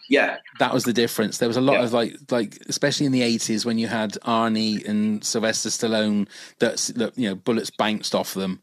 [0.10, 1.40] Yeah, that was the difference.
[1.40, 4.88] There was a lot of like, like especially in the eighties when you had Arnie
[4.88, 6.28] and Sylvester Stallone,
[6.60, 8.60] that's that you know bullets bounced off them.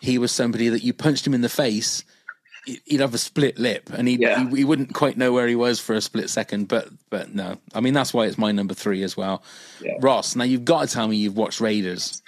[0.00, 2.04] He was somebody that you punched him in the face,
[2.66, 4.48] he- he'd have a split lip, and he'd, Yeah.
[4.48, 6.68] he he wouldn't quite know where he was for a split second.
[6.68, 9.42] But but no, I mean that's why it's my number three as well.
[9.80, 9.94] Yeah.
[10.00, 12.22] Ross, now you've got to tell me you've watched Raiders.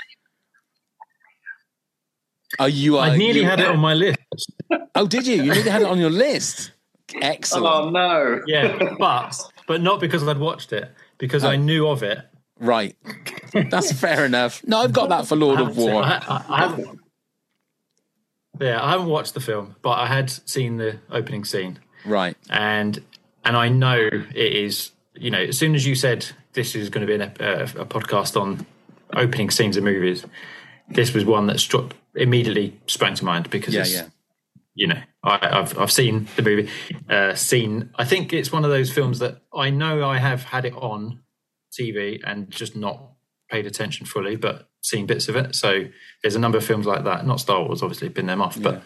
[2.59, 2.97] Are you?
[2.99, 4.19] I are nearly you- had it on my list.
[4.95, 5.37] Oh, did you?
[5.37, 6.73] You nearly had it on your list.
[7.21, 7.67] Excellent.
[7.67, 8.41] Oh no.
[8.47, 12.19] Yeah, but but not because I'd watched it, because I knew of it.
[12.61, 12.97] Right.
[13.71, 14.63] That's fair enough.
[14.67, 16.03] No, I've got that for Lord of War.
[16.03, 17.01] I, I, I haven't,
[18.61, 22.37] yeah, I haven't watched the film, but I had seen the opening scene, Right.
[22.51, 23.03] and
[23.45, 24.91] and I know it is.
[25.15, 27.81] You know, as soon as you said this is going to be an, ep- uh,
[27.81, 28.65] a podcast on
[29.15, 30.25] opening scenes of movies,
[30.89, 34.07] this was one that struck immediately sprang to mind because Yeah, it's, yeah.
[34.79, 36.71] You know, I, I've I've seen the movie.
[37.11, 40.65] Uh, seen, I think it's one of those films that I know I have had
[40.65, 41.21] it on
[41.79, 43.11] TV and just not
[43.51, 45.57] paid attention fully, but seen bits of it.
[45.57, 45.85] So
[46.23, 47.27] there's a number of films like that.
[47.27, 48.83] Not Star Wars, obviously, bin them off, but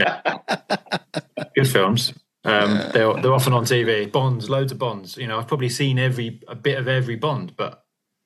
[0.00, 0.38] Yeah.
[1.54, 2.12] good films.
[2.44, 4.10] Um, they're they're often on TV.
[4.10, 5.16] Bonds, loads of Bonds.
[5.16, 7.84] You know, I've probably seen every a bit of every Bond, but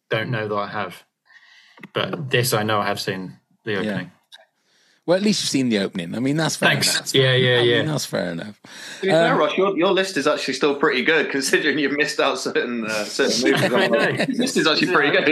[0.08, 1.04] don't know that I have.
[1.92, 4.10] But this, I know I have seen the opening.
[5.04, 6.14] Well, at least you've seen the opening.
[6.14, 6.94] I mean, that's fair Thanks.
[6.94, 7.12] enough.
[7.12, 7.82] Yeah, yeah, I mean, yeah.
[7.82, 8.60] that's fair enough.
[8.62, 11.96] To be fair, Um, Ross, your, your list is actually still pretty good considering you've
[11.96, 13.72] missed out certain uh, certain movies.
[13.72, 14.08] I know.
[14.10, 15.28] Your list is actually pretty good.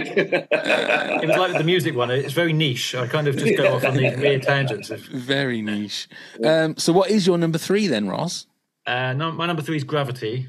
[0.51, 2.11] It was like the music one.
[2.11, 2.97] It's very niche.
[2.97, 4.91] I kind of just go off on these weird tangents.
[4.91, 6.09] Of, Very niche.
[6.45, 8.47] Um, so, what is your number three then, Ross?
[8.89, 10.49] uh, no, my number three is Gravity.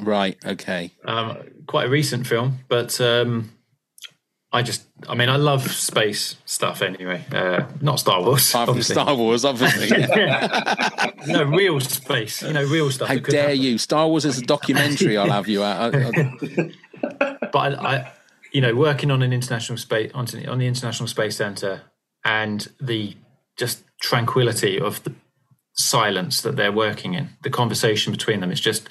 [0.00, 0.36] Right.
[0.44, 0.90] Okay.
[1.04, 1.36] Um,
[1.68, 3.51] quite a recent film, but um,
[4.54, 7.24] I just, I mean, I love space stuff anyway.
[7.32, 8.50] Uh, not Star Wars.
[8.50, 8.94] Apart obviously.
[8.94, 9.88] Star Wars, obviously.
[11.26, 12.42] no, real space.
[12.42, 13.08] You know, real stuff.
[13.08, 13.60] How dare happen.
[13.60, 13.78] you?
[13.78, 15.16] Star Wars is a documentary.
[15.16, 15.94] I'll have you out.
[15.94, 16.70] I- I-
[17.52, 18.12] But I, I,
[18.52, 21.82] you know, working on an international space on, on the International Space Center
[22.24, 23.16] and the
[23.58, 25.14] just tranquility of the
[25.74, 28.88] silence that they're working in, the conversation between them is just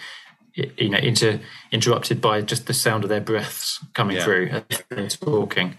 [0.55, 1.39] you know inter,
[1.71, 4.23] interrupted by just the sound of their breaths coming Yeah.
[4.23, 5.75] through as they're talking,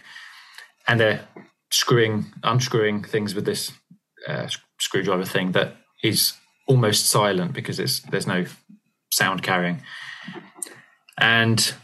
[0.87, 1.27] and they're
[1.71, 3.73] screwing, unscrewing things with this
[4.29, 4.49] uh,
[4.79, 6.35] screwdriver thing that is
[6.69, 8.45] almost silent because it's there's no
[9.11, 9.83] sound carrying,
[11.19, 11.75] and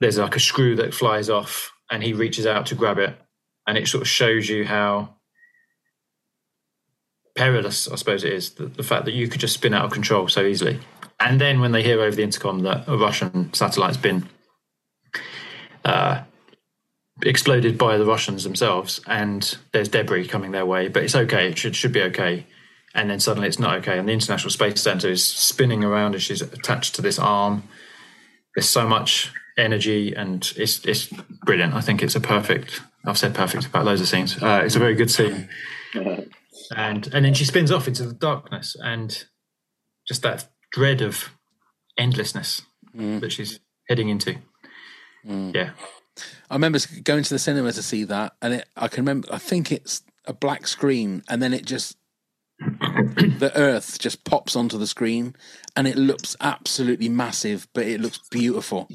[0.00, 3.16] there's like a screw that flies off, and he reaches out to grab it,
[3.66, 5.14] and it sort of shows you how
[7.36, 9.90] perilous, I suppose it is, the, the fact that you could just spin out of
[9.92, 10.80] control so easily.
[11.18, 14.28] And then when they hear over the intercom that a Russian satellite's been
[15.84, 16.22] uh,
[17.22, 21.48] exploded by the Russians themselves, and there's debris coming their way, but it's okay.
[21.48, 22.46] It should should be okay.
[22.94, 26.22] And then suddenly it's not okay, and the International Space Center is spinning around, and
[26.22, 27.64] she's attached to this arm.
[28.54, 31.06] There's so much energy, and it's it's
[31.44, 31.74] brilliant.
[31.74, 32.82] I think it's a perfect.
[33.06, 34.42] I've said perfect about loads of scenes.
[34.42, 35.48] Uh, it's a very good scene
[36.74, 39.24] and and then she spins off into the darkness and
[40.06, 41.30] just that dread of
[41.96, 42.62] endlessness
[42.94, 43.18] mm.
[43.20, 44.36] that she's heading into
[45.26, 45.54] mm.
[45.54, 45.70] yeah
[46.50, 49.28] I remember going to the cinema to see that, and it, I can remember.
[49.30, 51.96] I think it's a black screen, and then it just
[52.58, 55.36] the Earth just pops onto the screen,
[55.74, 58.88] and it looks absolutely massive, but it looks beautiful.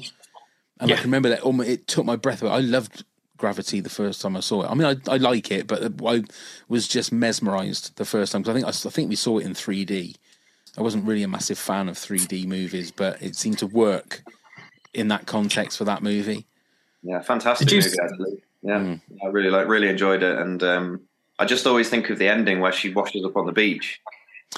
[0.80, 1.42] And I can remember that.
[1.42, 2.50] Almost, it took my breath away.
[2.50, 3.04] I loved
[3.36, 4.70] Gravity the first time I saw it.
[4.70, 6.24] I mean, I, I like it, but I
[6.68, 9.46] was just mesmerized the first time because I think I, I think we saw it
[9.46, 10.16] in 3D.
[10.78, 14.22] I wasn't really a massive fan of 3D movies, but it seemed to work
[14.94, 16.46] in that context for that movie.
[17.02, 18.42] Yeah, fantastic Did you- movie actually.
[18.64, 21.00] Yeah, I really like, really enjoyed it, and um,
[21.38, 24.00] I just always think of the ending where she washes up on the beach,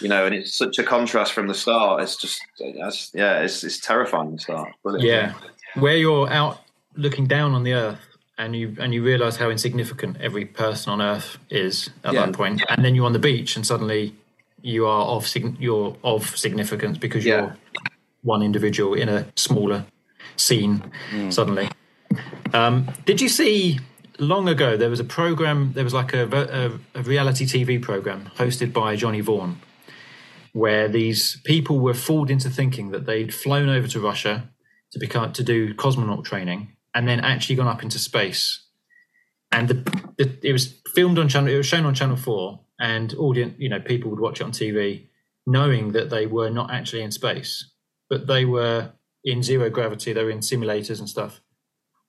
[0.03, 2.03] you know, and it's such a contrast from the start.
[2.03, 4.33] It's just, it's, yeah, it's it's terrifying.
[4.33, 5.05] The start, brilliant.
[5.09, 5.33] yeah
[5.81, 6.61] where you're out
[6.97, 7.99] looking down on the earth
[8.39, 12.27] and you and you realize how insignificant every person on earth is at Yeah.
[12.27, 14.15] that point and then you're on the beach and suddenly
[14.65, 17.35] you are of sig- you're of significance because Yeah.
[17.41, 17.57] you're
[18.23, 19.85] one individual in a smaller
[20.37, 21.31] scene Hmm.
[21.31, 21.69] suddenly
[22.53, 23.79] um, did you see
[24.19, 26.25] long ago there was a program there was like a,
[26.95, 29.61] a, a reality tv program hosted by johnny vaughan
[30.53, 34.49] where these people were fooled into thinking that they'd flown over to russia
[34.93, 36.61] to become to do cosmonaut training
[36.95, 38.62] and then actually gone up into space
[39.53, 39.75] and the,
[40.19, 43.68] the it was filmed on channel it was shown on channel 4 and audience you
[43.68, 45.09] know people would watch it on tv
[45.47, 47.72] knowing that they were not actually in space
[48.09, 48.93] but they were
[49.24, 51.41] in zero gravity they were in simulators and stuff.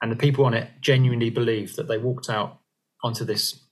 [0.01, 2.59] And the people on it genuinely believed that they walked out
[3.03, 3.65] onto this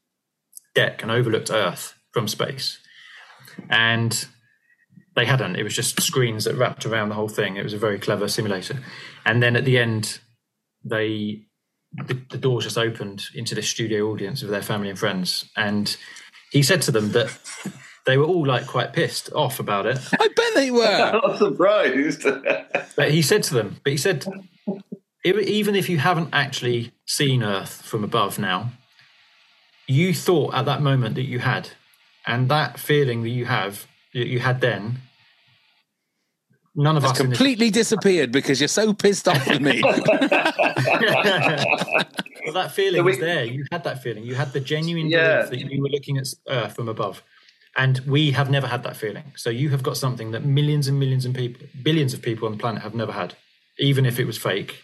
[0.73, 2.79] deck and overlooked earth from space.
[3.69, 4.25] And
[5.15, 5.57] they hadn't.
[5.57, 7.57] It was just screens that wrapped around the whole thing.
[7.57, 8.79] It was a very clever simulator.
[9.25, 10.19] And then at the end
[10.83, 11.43] they
[11.95, 15.45] the, the doors just opened into this studio audience of their family and friends.
[15.55, 15.95] And
[16.53, 17.29] he said to them that
[18.05, 21.21] they were all like quite pissed off about it I bet they were.
[21.23, 22.23] I'm surprised.
[22.95, 24.25] but he said to them but he said
[25.25, 28.71] "E- even if you haven't actually seen earth from above now
[29.87, 31.69] you thought at that moment that you had
[32.25, 34.99] and that feeling that you have that you had then
[36.75, 39.81] none of It's us in this- completely disappeared because you're so pissed off with me.
[39.83, 39.93] well,
[42.53, 43.43] that feeling was there.
[43.45, 44.23] You had that feeling.
[44.23, 45.43] You had the genuine Yeah.
[45.45, 47.23] belief that you were looking at Earth from above,
[47.77, 49.23] and we have never had that feeling.
[49.35, 52.53] So you have got something that millions and millions and people, billions of people on
[52.53, 53.35] the planet have never had,
[53.79, 54.81] even if it was fake.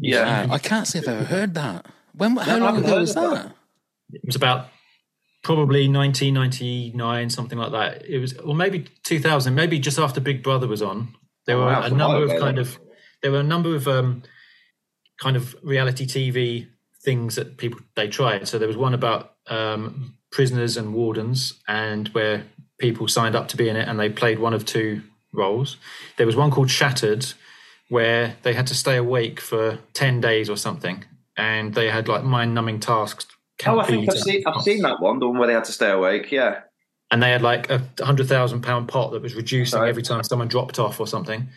[0.00, 0.46] Yeah.
[0.46, 1.86] Wow, I can't say I've ever heard that.
[2.14, 2.36] When?
[2.36, 3.52] How I long ago was of that?
[4.12, 4.68] It was about
[5.48, 8.04] probably 1999, something like that.
[8.04, 11.16] It was, or maybe 2000, maybe just after Big Brother was on.
[11.46, 12.78] There Oh, were wow, a number of kind of,
[13.22, 14.24] there were a number of um,
[15.18, 16.68] kind of reality TV
[17.02, 18.46] things that people they tried.
[18.46, 22.44] So there was one about um, prisoners and wardens, and where
[22.78, 25.78] people signed up to be in it, and they played one of two roles.
[26.18, 27.24] There was one called Shattered,
[27.88, 31.06] where they had to stay awake for 10 days or something,
[31.38, 33.26] and they had like mind-numbing tasks.
[33.66, 35.64] Oh, I think Can't I've seen, I've seen that one, the one where they had
[35.64, 36.30] to stay awake.
[36.30, 36.60] Yeah.
[37.10, 40.48] and they had like a hundred thousand pound pot that was reducing every time someone
[40.48, 41.48] dropped off or something.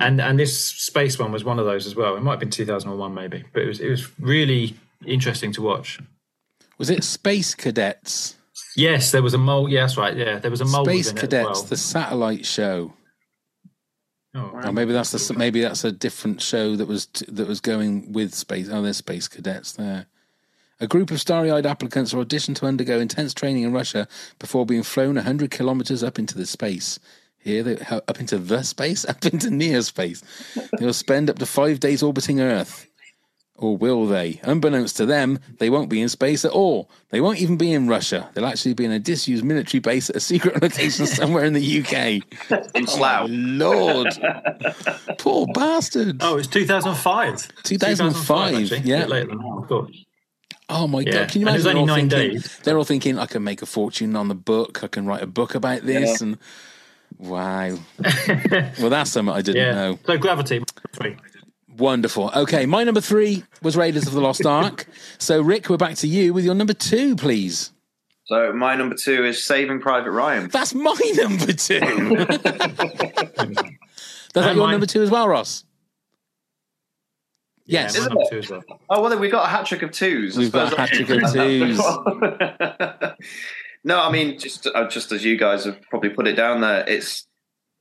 [0.00, 2.16] And and this space one was one of those as well.
[2.16, 4.76] It might have been two thousand and one maybe, but it was it was really
[5.04, 5.98] interesting to watch.
[6.78, 8.36] Was it Space Cadets?
[8.76, 9.68] Yes, there was a mole.
[9.68, 10.16] Yeah, that's right.
[10.16, 10.84] Yeah, there was a mole.
[10.84, 11.68] Space within it as Cadets, well.
[11.68, 12.92] the satellite show.
[14.34, 17.60] Oh, Or maybe that's the maybe that's a different show that was t- that was
[17.60, 18.68] going with space.
[18.70, 20.06] Oh, there's Space Cadets there.
[20.82, 24.08] A group of starry-eyed applicants are auditioned to undergo intense training in Russia
[24.40, 26.98] before being flown 100 kilometers up into the space.
[27.38, 30.24] Here, they, up into the space, up into near space.
[30.76, 32.88] They will spend up to five days orbiting Earth.
[33.54, 34.40] Or will they?
[34.42, 36.90] Unbeknownst to them, they won't be in space at all.
[37.10, 38.28] They won't even be in Russia.
[38.34, 41.80] They'll actually be in a disused military base at a secret location somewhere in the
[41.80, 41.94] UK.
[42.74, 43.26] In oh, Slough.
[43.30, 44.08] Lord.
[45.18, 46.16] Poor bastard.
[46.24, 47.46] Oh, it's two thousand five.
[47.62, 48.78] 2005, actually.
[48.80, 48.96] yeah.
[48.96, 49.92] A bit later than I thought.
[50.74, 51.12] Oh my Yeah.
[51.12, 51.28] god!
[51.30, 51.66] Can you And it was imagine?
[51.66, 52.58] only they're all nine thinking, days.
[52.64, 54.82] They're all thinking, "I can make a fortune on the book.
[54.82, 56.26] I can write a book about this." Yeah.
[56.26, 56.38] And
[57.18, 57.78] wow,
[58.80, 59.74] well, that's something I didn't Yeah.
[59.74, 59.98] know.
[60.06, 60.64] So Gravity.
[60.94, 61.16] Three.
[61.78, 62.30] Wonderful.
[62.36, 64.86] Okay, my number three was Raiders of the Lost Ark.
[65.18, 67.72] so, Rick, we're back to you with your number two, please.
[68.26, 70.48] So my number two is Saving Private Ryan.
[70.48, 71.80] That's my number two.
[71.80, 72.42] That's
[74.34, 74.70] that And your mine.
[74.72, 75.64] number two as well, Ross.
[77.66, 77.94] Yes.
[77.96, 78.50] Yeah, my number two as.
[78.90, 80.36] Oh well, then we got a hat trick of twos.
[80.36, 81.78] We've got a hat trick of twos.
[83.84, 86.84] no, I mean just uh, just as you guys have probably put it down there,
[86.88, 87.26] it's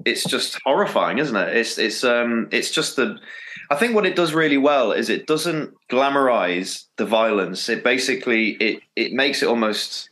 [0.06, 1.56] it's just horrifying, isn't it?
[1.58, 3.18] It's it's um it's just the.
[3.70, 7.70] I think what it does really well is it doesn't glamorize the violence.
[7.70, 10.10] It basically it it makes it almost.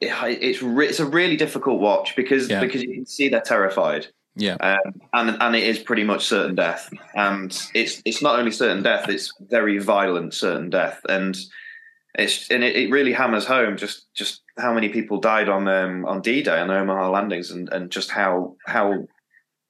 [0.00, 0.10] It,
[0.42, 2.60] it's re- it's a really difficult watch because Yeah.
[2.60, 4.54] because you can see they're terrified Yeah.
[4.60, 6.90] um, and and it is pretty much certain death.
[7.14, 11.36] And it's it's not only certain death; it's very violent certain death, and
[12.14, 16.04] it's and it, it really hammers home just just how many people died on um,
[16.06, 19.06] on D Day on the Omaha landings, and and just how how.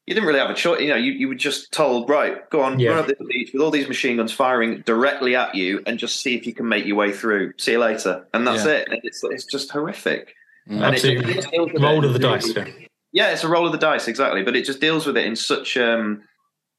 [0.04, 0.96] You didn't really have a choice, you know.
[0.96, 2.90] You, you were just told, right, go on, Yeah.
[2.90, 6.18] run up this beach with all these machine guns firing directly at you, and just
[6.20, 7.52] see if you can make your way through.
[7.56, 8.72] See you later, and that's Yeah.
[8.72, 8.88] it.
[8.90, 10.34] And it's it's just horrific.
[10.68, 10.74] Mm.
[10.74, 11.34] And Absolutely.
[11.36, 12.52] with it Roll of the dice.
[12.52, 12.64] Yeah.
[13.12, 14.42] Yeah, it's a roll of the dice, exactly.
[14.42, 16.22] But it just deals with it in such um,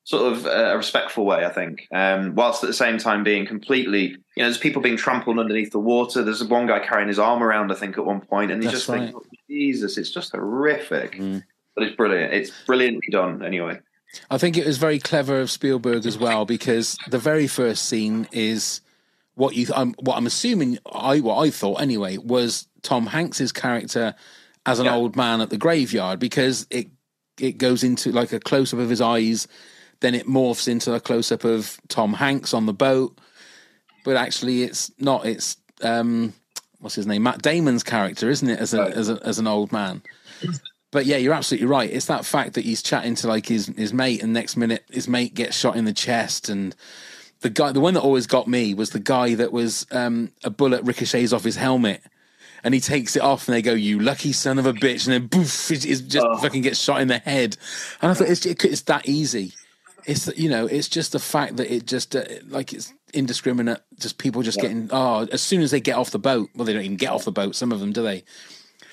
[0.04, 1.88] sort of uh, a respectful way, I think.
[1.94, 5.72] Um, whilst at the same time being completely, you know, there's people being trampled underneath
[5.72, 6.24] the water.
[6.24, 8.86] There's one guy carrying his arm around, I think, at one point, and you That's
[8.86, 9.16] just think, right.
[9.16, 11.14] oh, Jesus, it's just horrific.
[11.14, 11.44] Mm.
[11.76, 12.34] But it's brilliant.
[12.34, 13.80] It's brilliantly done, anyway.
[14.30, 18.28] I think it was very clever of Spielberg as well because the very first scene
[18.32, 18.82] is
[19.36, 24.14] what you um, what I'm assuming I what I thought anyway was Tom Hanks's character
[24.66, 24.96] as an Yeah.
[24.96, 26.88] old man at the graveyard because it
[27.40, 29.48] it goes into like a close up of his eyes,
[30.02, 33.18] then it morphs into a close up of Tom Hanks on the boat,
[34.06, 35.26] but actually it's not.
[35.26, 36.34] It's um,
[36.80, 38.60] what's his name, Matt Damon's character, isn't it?
[38.60, 38.94] As a, Right.
[38.94, 40.04] as a as an old man.
[40.92, 41.90] But yeah, you're absolutely right.
[41.92, 45.08] It's that fact that he's chatting to like his his mate, and next minute his
[45.08, 46.76] mate gets shot in the chest, and
[47.42, 50.52] the guy, the one that always got me was the guy that was um, a
[50.52, 52.04] bullet ricochets off his helmet,
[52.64, 55.14] and he takes it off, and they go, "You lucky son of a bitch," and
[55.14, 57.58] then boof, it, it just fucking gets shot in the head.
[58.02, 59.54] And I thought it's it's that easy.
[60.06, 63.82] It's you know, it's just the fact that it just uh, like it's indiscriminate.
[64.00, 66.50] Just people just getting oh, as soon as they get off the boat.
[66.56, 67.56] Well, they don't even get off the boat.
[67.56, 68.24] Some of them do they?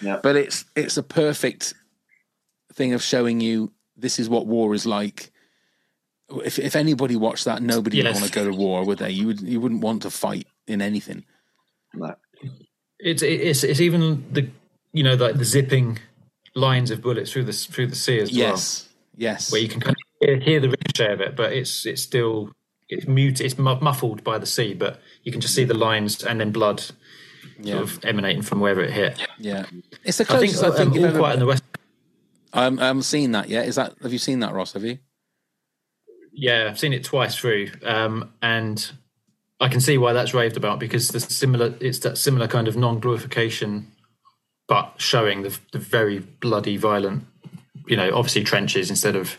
[0.00, 0.20] Yeah.
[0.22, 1.74] But it's it's a perfect
[2.72, 5.32] thing of showing you this is what war is like.
[6.44, 8.06] If if anybody watched that, nobody Yes.
[8.14, 9.10] would want to go to war, would they?
[9.10, 11.24] You would you wouldn't want to fight in anything.
[11.92, 12.14] No.
[13.03, 14.48] It's it's it's even the
[14.92, 15.98] you know like the zipping
[16.55, 18.38] lines of bullets through the through the sea as well.
[18.38, 19.51] Yes, yes.
[19.53, 22.51] where you can kind of hear, hear the ricochet of it, but it's it's still
[22.88, 26.40] it's mute, it's muffled by the sea, but you can just see the lines and
[26.40, 26.82] then blood
[27.60, 27.74] Yeah.
[27.77, 29.27] sort of emanating from wherever it hit.
[29.39, 29.66] Yeah,
[30.05, 31.62] it's the I think, closest I think, um, you've All ever- Quiet in the West.
[32.52, 33.48] I'm I'm seeing that.
[33.48, 33.66] yet.
[33.68, 34.72] is that have you seen that, Ross?
[34.72, 34.98] Have you?
[36.32, 38.90] Yeah, I've seen it twice through, um, and
[39.61, 42.77] I can see why that's raved about because the similar it's that similar kind of
[42.77, 43.91] non-glorification,
[44.66, 47.24] but showing the, the very bloody, violent.
[47.87, 49.37] You know, obviously trenches instead of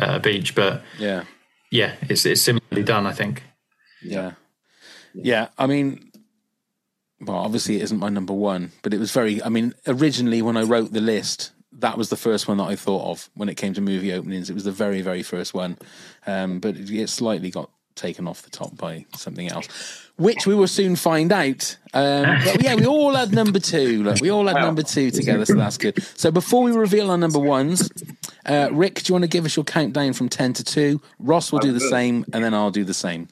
[0.00, 1.24] uh, a beach, but Yeah,
[1.70, 3.06] yeah, it's it's similarly done.
[3.06, 3.42] I think.
[4.02, 4.32] yeah,
[5.14, 5.48] yeah.
[5.56, 6.10] I mean,
[7.20, 9.42] well, obviously it isn't my number one, but it was very.
[9.42, 12.76] I mean, originally when I wrote the list, that was the first one that I
[12.76, 14.50] thought of when it came to movie openings.
[14.50, 15.78] It was the very, very first one,
[16.26, 19.68] um, but it, it slightly got taken off the top by something else,
[20.16, 21.76] which we will soon find out.
[21.92, 24.02] Um, but yeah, we all had number two.
[24.02, 26.02] Look, we all had number two together, so that's good.
[26.16, 27.90] So before we reveal our number ones,
[28.46, 31.00] uh, Rick, do you want to give us your countdown from ten to two?
[31.18, 33.28] Ross will do the same, and then I'll do the same.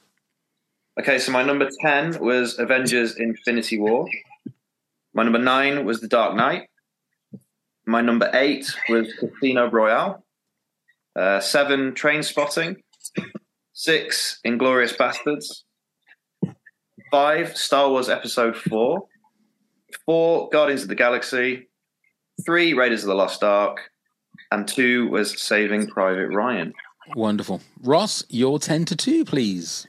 [0.99, 4.07] Okay, so my number 10 was Avengers Infinity War.
[5.15, 6.69] My number 9 was The Dark Knight.
[7.87, 10.23] My number 8 was Casino Royale.
[11.15, 12.77] Uh, 7, Trainspotting.
[13.73, 15.63] 6, Inglourious Basterds.
[17.11, 19.01] 5, Star Wars Episode 4.
[20.05, 21.67] 4, Guardians of the Galaxy.
[22.45, 23.89] 3, Raiders of the Lost Ark.
[24.51, 26.73] And 2 was Saving Private Ryan.
[27.15, 27.61] Wonderful.
[27.81, 29.87] Ross, your 10 to 2, please.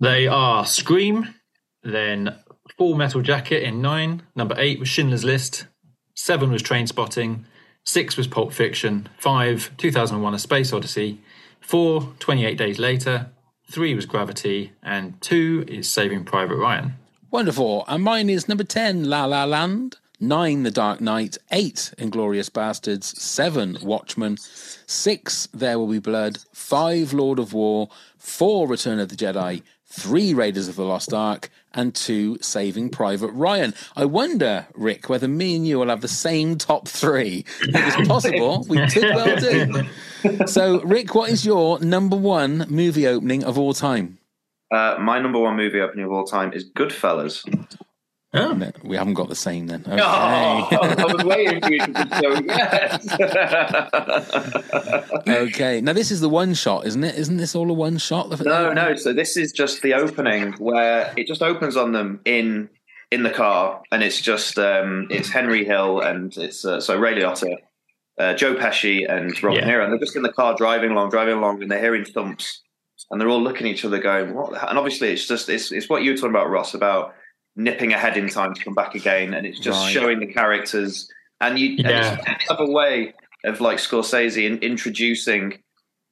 [0.00, 1.34] They are Scream,
[1.82, 2.36] then
[2.76, 4.22] Full Metal Jacket in nine.
[4.34, 5.66] Number eight was Schindler's List.
[6.14, 7.44] Seven was Trainspotting.
[7.84, 9.08] Six was Pulp Fiction.
[9.18, 11.20] Five, 2001 A Space Odyssey.
[11.66, 13.30] Four, 28 Days Later.
[13.70, 14.72] Three was Gravity.
[14.82, 16.94] And two is Saving Private Ryan.
[17.30, 17.84] Wonderful.
[17.88, 19.96] And mine is number 10, La La Land.
[20.20, 21.38] Nine, The Dark Knight.
[21.50, 23.04] Eight, Inglourious Basterds.
[23.16, 24.36] Seven, Watchmen.
[24.38, 26.38] Six, There Will Be Blood.
[26.52, 27.88] Five, Lord of War.
[28.18, 29.62] Four, Return of the Jedi.
[29.86, 31.50] Three, Raiders of the Lost Ark.
[31.74, 33.74] And two, Saving Private Ryan.
[33.96, 37.44] I wonder, Rick, whether me and you will have the same top three.
[37.62, 38.64] If It is possible.
[38.68, 39.82] we could well do.
[40.46, 44.16] So, Rick, what is your number one movie opening of all time?
[44.72, 47.44] Uh, my number one movie opening of all time is Goodfellas.
[48.34, 49.84] No, we haven't got the same then.
[49.86, 50.00] Okay.
[50.02, 52.44] Oh, I was waiting for you to say
[55.24, 55.28] yes.
[55.28, 55.80] okay.
[55.80, 57.14] Now this is the one shot, isn't it?
[57.16, 58.30] Isn't this all a one shot?
[58.44, 58.94] no, no.
[58.96, 62.68] So this is just the opening where it just opens on them in
[63.10, 67.14] in the car, and it's just um, it's Henry Hill and it's uh, so Ray
[67.14, 67.54] Liotta,
[68.18, 69.66] uh, Joe Pesci, and Robert Yeah.
[69.66, 72.04] De Niro, and they're just in the car driving along, driving along, and they're hearing
[72.04, 72.62] thumps,
[73.10, 75.88] and they're all looking at each other, going, "What?" And obviously, it's just it's it's
[75.88, 77.14] what you were talking about, Ross, about
[77.56, 79.92] nipping ahead in time to come back again, and it's just Right.
[79.92, 81.08] showing the characters,
[81.40, 82.16] and you Yeah.
[82.26, 83.14] and it's way
[83.44, 85.62] of like Scorsese in introducing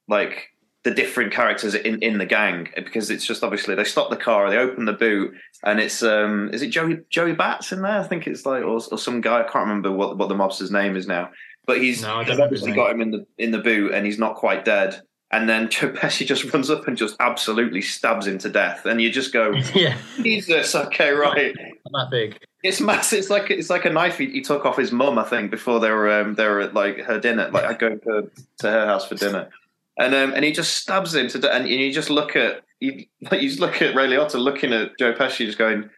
[0.08, 0.48] like
[0.84, 4.50] the different characters in, in the gang because it's just obviously they stop the car,
[4.50, 5.32] they open the boot,
[5.64, 8.00] and it's um is it Joey Joey Bats in there?
[8.00, 10.70] I think it's like or, or some guy I can't remember what what the mobster's
[10.70, 11.30] name is now,
[11.66, 14.34] but he's, No, he's obviously got him in the in the boot and he's not
[14.36, 15.00] quite dead.
[15.32, 19.00] And then Joe Pesci just runs up and just absolutely stabs him to death, and
[19.00, 21.54] you just go, Yeah, Jesus, okay, right.
[21.92, 22.38] that big.
[22.62, 23.18] It's massive.
[23.18, 25.80] It's like it's like a knife he, he took off his mum, I think, before
[25.80, 28.86] they were um, they were at like her dinner, like I go to, to her
[28.86, 29.48] house for dinner,
[29.98, 31.52] and um, and he just stabs him to death.
[31.52, 34.96] And you just look at you, like, you just look at Ray Liotta looking at
[34.98, 35.90] Joe Pesci, just going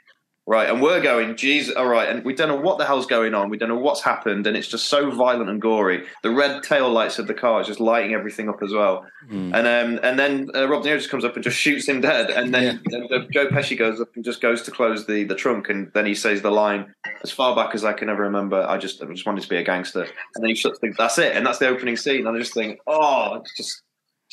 [0.46, 3.34] right, and we're going, geez, all right, and we don't know what the hell's going
[3.34, 3.48] on.
[3.48, 6.04] We don't know what's happened, and it's just so violent and gory.
[6.22, 9.06] The red tail lights of the car is just lighting everything up as well.
[9.54, 12.00] And um, and then uh, Rob De Niro just comes up and just shoots him
[12.00, 12.30] dead.
[12.30, 15.70] And then uh, Joe Pesci goes up and just goes to close the, the trunk.
[15.70, 18.76] And then he says the line, as far back as I can ever remember, I
[18.76, 20.02] just I just wanted to be a gangster.
[20.02, 21.34] And then he shuts the, that's it.
[21.34, 22.26] And that's the opening scene.
[22.26, 23.82] And I just think, oh, it's just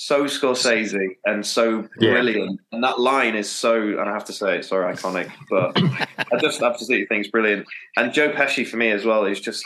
[0.06, 2.12] so Scorsese and so Yeah.
[2.14, 2.60] brilliant.
[2.72, 5.30] And that line is so, and I have to say, it's so iconic.
[5.48, 7.68] But I just absolutely think it's brilliant.
[7.98, 9.64] And Joe Pesci for me as well is just,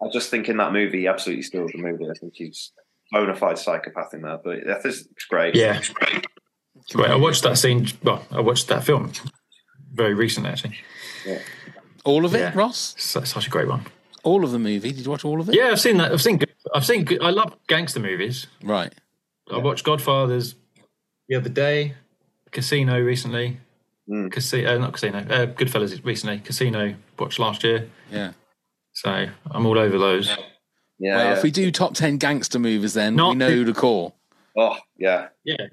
[0.00, 2.04] I just think in that movie, he absolutely steals the movie.
[2.08, 2.70] I think he's
[3.10, 4.42] bona fide psychopath in that.
[4.44, 5.56] But that is it's great.
[5.56, 5.80] Yeah.
[6.94, 7.88] Right, I watched that scene.
[8.04, 9.10] Well, I watched that film
[9.92, 10.76] very recently, actually.
[11.26, 11.40] Yeah.
[12.04, 12.52] All of it, Yeah.
[12.54, 12.94] Ross?
[12.98, 13.84] So, such a great one.
[14.22, 14.92] All of the movie?
[14.92, 15.56] Did you watch all of it?
[15.56, 16.12] Yeah, I've seen that.
[16.12, 16.40] I've seen.
[16.72, 17.06] I've seen.
[17.20, 18.46] I love gangster movies.
[18.62, 18.92] Right.
[19.50, 20.54] I watched Godfathers
[21.28, 21.94] the other day.
[22.50, 23.58] Casino recently.
[24.30, 25.18] Casino, uh, not Casino.
[25.18, 26.38] Uh, Goodfellas recently.
[26.40, 27.88] Casino watched last year.
[28.10, 28.32] Yeah.
[28.92, 30.28] So I'm all over those.
[30.98, 31.16] Yeah.
[31.16, 31.32] well, yeah.
[31.36, 34.14] if we do top 10 gangster movies, then we know the- who to call.
[34.56, 35.28] oh, yeah.
[35.44, 35.66] Yeah,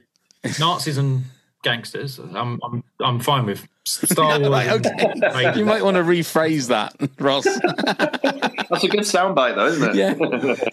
[0.59, 1.23] Nazis and
[1.63, 2.17] gangsters.
[2.19, 3.67] I'm I'm I'm fine with
[4.09, 4.49] Star Wars.
[4.49, 4.85] Right, and
[5.23, 5.57] okay.
[5.59, 7.43] You might want to rephrase that, Ross.
[8.69, 9.95] That's a good soundbite, though, isn't it?
[9.95, 10.13] yeah.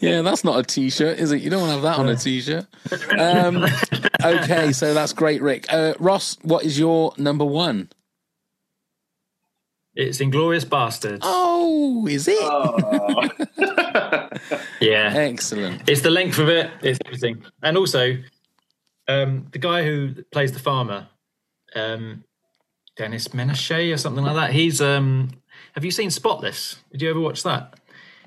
[0.00, 1.40] Yeah, that's not a t shirt, is it?
[1.40, 2.66] You don't want to have that on a t shirt.
[3.18, 3.64] Um,
[4.22, 5.72] okay, so that's great, Rick.
[5.72, 7.88] Uh, Ross, what is your number one?
[9.94, 11.20] It's Inglourious Basterds.
[11.22, 12.36] Oh, is it?
[14.80, 15.88] Yeah, Excellent.
[15.88, 16.70] it's the length of it.
[16.82, 18.18] It's everything, and also
[19.08, 21.08] um, the guy who plays the farmer,
[21.74, 22.24] um,
[22.96, 24.52] Denis Ménochet or something like that.
[24.52, 24.80] He's.
[24.80, 25.30] Um,
[25.74, 26.76] have you seen Spotless?
[26.90, 27.78] Did you ever watch that?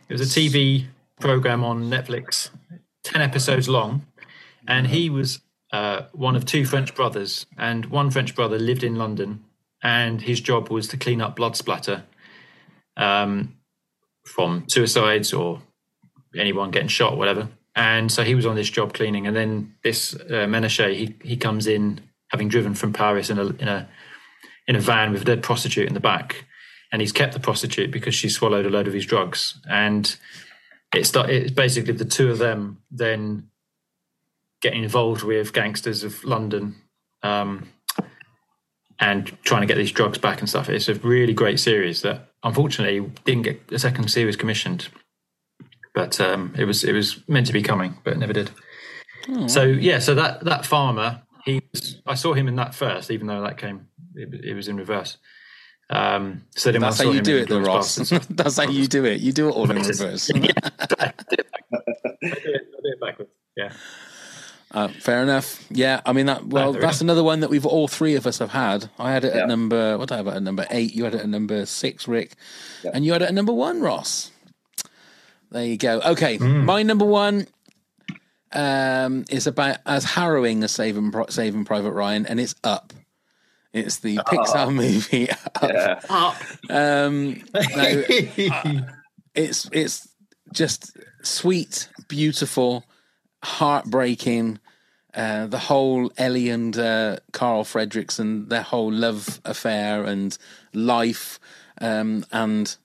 [0.07, 0.85] It was a TV
[1.19, 2.49] program on Netflix,
[3.03, 4.05] ten episodes long,
[4.67, 5.39] and he was
[5.71, 9.43] uh, one of two French brothers, and one French brother lived in London,
[9.81, 12.03] and his job was to clean up blood splatter
[12.97, 13.55] um,
[14.25, 15.61] from suicides or
[16.35, 17.49] anyone getting shot, whatever.
[17.75, 21.65] And so he was on this job cleaning, and then this uh, he he comes
[21.65, 23.87] in having driven from Paris in a in a
[24.69, 26.45] in a van with a dead prostitute in the back,
[26.91, 30.15] and he's kept the prostitute because she swallowed a load of his drugs, and
[30.93, 33.49] it start, it's basically the two of them then
[34.61, 36.75] getting involved with gangsters of London.
[37.23, 37.67] Um,
[38.99, 40.69] and trying to get these drugs back and stuff.
[40.69, 44.89] It's a really great series that unfortunately didn't get a second series commissioned,
[45.95, 48.51] but um, it was it was meant to be coming, but it never did.
[49.29, 49.47] Oh.
[49.47, 53.27] So yeah, so that that farmer, he was, I saw him in that first, even
[53.27, 55.17] though that came it, it was in reverse.
[55.89, 58.27] Um, so then I That's how you do it, though, Inglourious Ross.
[58.29, 59.21] That's how you do it.
[59.21, 60.29] You do it all in reverse.
[60.35, 60.47] I do
[62.21, 63.31] it backwards.
[63.57, 63.73] Yeah.
[64.71, 65.65] Uh, fair enough.
[65.71, 66.45] Yeah, I mean that.
[66.45, 67.13] Well, fair that's enough.
[67.13, 68.89] another one that we've all three of us have had.
[68.99, 69.41] I had it Yeah.
[69.41, 69.97] at number.
[69.97, 70.93] What did I have it at number eight?
[70.93, 72.33] You had it at number six, Rick,
[72.93, 74.29] and you had it at number one, Ross.
[75.49, 75.99] There you go.
[76.01, 77.47] Okay, my number one
[78.51, 82.93] um, is about as harrowing as Saving Pri- Saving Private Ryan, and it's Up.
[83.73, 85.29] It's the Pixar movie
[86.09, 86.35] Up.
[86.69, 88.87] Um, now,
[89.35, 90.07] it's it's
[90.51, 92.85] just sweet, beautiful,
[93.43, 94.59] heartbreaking.
[95.13, 100.37] Uh, the whole Ellie and uh, Carl Fredricksen, their whole love affair and
[100.73, 101.39] life,
[101.81, 102.75] um, and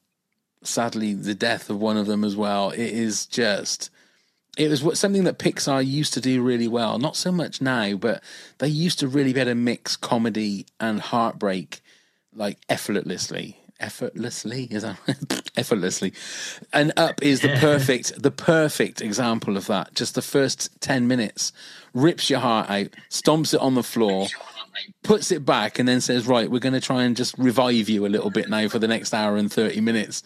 [0.62, 2.70] sadly the death of one of them as well.
[2.70, 3.90] It is just.
[4.56, 6.98] It was something that Pixar used to do really well.
[6.98, 8.22] Not so much now, but
[8.58, 11.80] they used to really be able to mix comedy and heartbreak
[12.32, 13.58] like effortlessly.
[13.80, 16.12] Effortlessly is that effortlessly,
[16.72, 19.94] and up is the perfect the perfect example of that.
[19.94, 21.52] Just the first ten minutes
[21.92, 24.28] rips your heart out, stomps it on the floor,
[25.02, 28.06] puts it back, and then says, "Right, we're going to try and just revive you
[28.06, 30.22] a little bit now for the next hour and thirty minutes."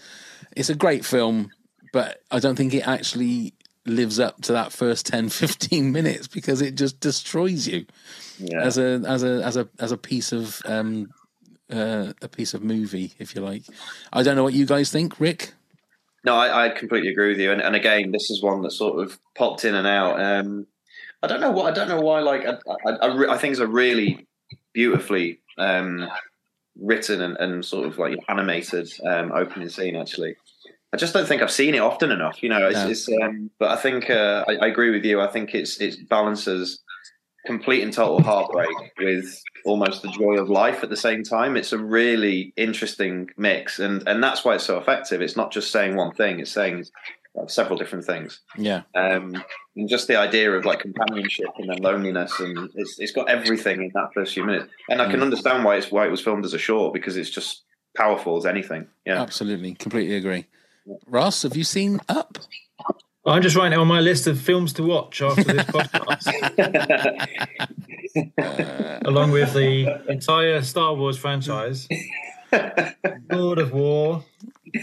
[0.55, 1.51] It's a great film,
[1.93, 3.55] but I don't think it actually
[3.89, 7.87] lives up to that first 10 15 minutes because it just destroys you
[8.39, 8.63] Yeah.
[8.63, 11.13] as a as a as a as a piece of um
[11.71, 13.63] uh, a piece of movie if you like
[14.13, 15.53] i don't know what you guys think rick
[16.25, 17.53] No, I, I completely agree with you.
[17.53, 20.21] And, and again, this is one that sort of popped in and out.
[20.21, 20.67] Um,
[21.23, 22.21] I don't know what I don't know why.
[22.21, 22.55] Like I,
[22.87, 24.27] I, I, I think it's a really
[24.75, 26.09] beautifully um,
[26.77, 29.95] written and, and sort of like animated um, opening scene.
[29.97, 30.35] Actually,
[30.93, 32.43] I just don't think I've seen it often enough.
[32.43, 32.89] You know, it's, No.
[32.91, 35.21] it's um, but I think uh, I, I agree with you.
[35.21, 36.83] I think it's it balances
[37.47, 41.57] complete and total heartbreak with almost the joy of life at the same time.
[41.57, 45.21] It's a really interesting mix, and and that's why it's so effective.
[45.21, 46.87] It's not just saying one thing; it's saying
[47.39, 48.41] uh, several different things.
[48.57, 49.45] yeah Um,
[49.77, 53.83] and just the idea of like companionship and then loneliness, and it's it's got everything
[53.83, 54.73] in that first few minutes.
[54.89, 55.25] And I can Mm.
[55.25, 58.47] understand why it's why it was filmed as a short because it's just powerful as
[58.47, 58.87] anything.
[59.05, 59.21] Yeah.
[59.21, 60.47] absolutely completely agree
[61.07, 62.39] ross have you seen up
[63.27, 66.29] I'm just writing it on my list of films to watch after this podcast,
[68.39, 71.89] uh, along with the entire Star Wars franchise,
[73.31, 74.25] Lord of War,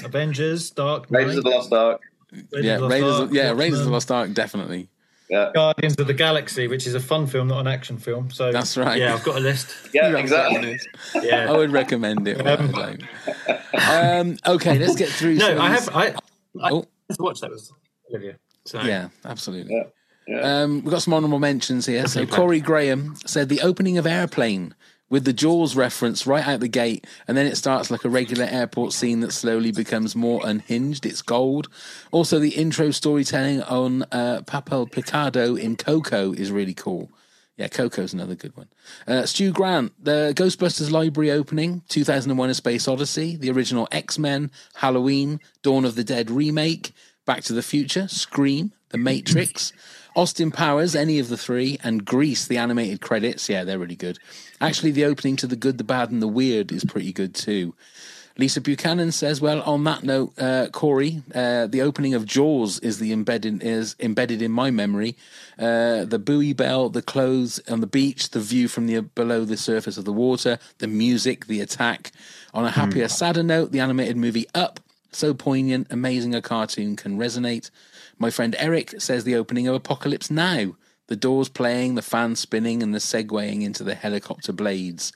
[0.04, 2.02] Avengers, Dark Knight, Raiders of the Lost Ark.
[2.32, 4.90] Raiders yeah of raiders Ark, yeah raiders of the Watchmen, lost ark definitely
[5.30, 5.52] Yeah.
[5.56, 8.30] Guardians of the Galaxy, which is a fun film, not an action film.
[8.30, 9.00] So That's right.
[9.00, 9.74] Yeah, I've got a list.
[9.92, 10.78] Yeah, exactly.
[11.14, 11.24] got.
[11.24, 11.52] Yeah.
[11.52, 13.60] i would recommend it without a doubt.
[13.78, 15.90] Um okay let's get through No, I have.
[15.94, 16.08] I,
[16.62, 16.86] I Oh.
[17.10, 17.70] just watched that with
[18.10, 18.38] Olivia.
[18.66, 19.76] So Yeah, absolutely.
[19.76, 19.84] Yeah.
[20.28, 20.62] Yeah.
[20.64, 22.08] Um, we've got some honourable mentions here.
[22.08, 24.74] So Corey Graham said the opening of Airplane
[25.08, 28.46] with the Jaws reference right out the gate, and then it starts like a regular
[28.46, 31.06] airport scene that slowly becomes more unhinged.
[31.06, 31.68] It's gold.
[32.12, 37.12] Also, the intro storytelling on uh, Papel Picado in Coco is really cool.
[37.58, 38.68] Yeah, Coco's another good one.
[39.08, 44.52] Uh, Stu Grant, the Ghostbusters library opening, 2001 A Space Odyssey, the original X Men,
[44.76, 46.92] Halloween, Dawn of the Dead remake,
[47.26, 49.72] Back to the Future, Scream, The Matrix,
[50.18, 53.50] Austin Powers, any of the three, and Grease, the animated credits.
[53.50, 54.20] Yeah, they're really good.
[54.62, 57.74] Actually, the opening to The Good, the Bad, and the Weird is pretty good too.
[58.38, 63.00] Lisa Buchanan says, "Well, on that note, uh, Corey, uh, the opening of Jaws is
[63.00, 65.16] the embedded is embedded in my memory.
[65.58, 69.56] Uh, the buoy bell, the clothes on the beach, the view from the below the
[69.56, 72.12] surface of the water, the music, the attack.
[72.54, 74.82] On a happier, sadder note, the animated movie Up,
[75.12, 77.70] so poignant, amazing a cartoon can resonate.
[78.20, 80.76] My friend Eric says the opening of Apocalypse Now."
[81.08, 85.14] The doors playing, the fan spinning, and the segueing into the helicopter blades.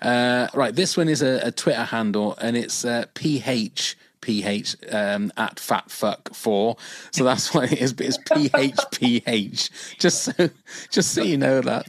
[0.00, 3.96] Uh, right, this one is a, a Twitter handle, and it's uh, PH
[4.26, 6.76] PH um, at fatfuck4.
[7.12, 9.98] So that's why it is, but it's PHPH.
[9.98, 10.50] Just so,
[10.90, 11.86] just so you know that.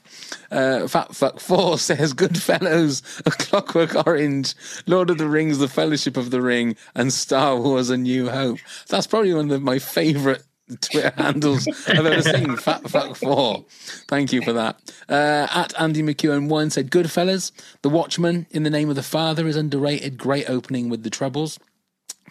[0.51, 4.53] Uh, Fatfuck4 says Goodfellas, A Clockwork Orange,
[4.85, 8.59] Lord of the Rings, The Fellowship of the Ring, and Star Wars A New Hope.
[8.87, 10.43] That's probably one of my favourite
[10.81, 12.57] Twitter handles I've ever seen.
[12.57, 13.65] Fat fuck four.
[14.07, 14.79] Thank you for that.
[15.07, 19.47] Uh, at Andy McEwen one said, Goodfellas, The Watchman, In the Name of the Father
[19.47, 20.17] is underrated.
[20.17, 21.59] Great opening with the trebles.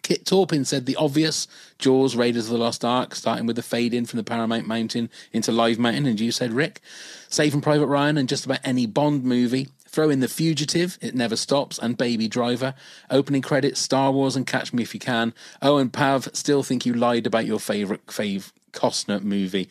[0.02, 1.48] Kit Torpin said the obvious
[1.78, 5.10] Jaws, Raiders of the Lost Ark, starting with the fade in from the Paramount Mountain
[5.32, 6.80] into Live Mountain, and you said Rick.
[7.28, 9.68] Saving Private Ryan and just about any Bond movie.
[9.96, 12.74] Throw in The Fugitive, It Never Stops, and Baby Driver.
[13.08, 15.32] Opening credits, Star Wars and Catch Me If You Can.
[15.62, 19.70] Oh, and Pav, still think you lied about your favourite fave Costner movie.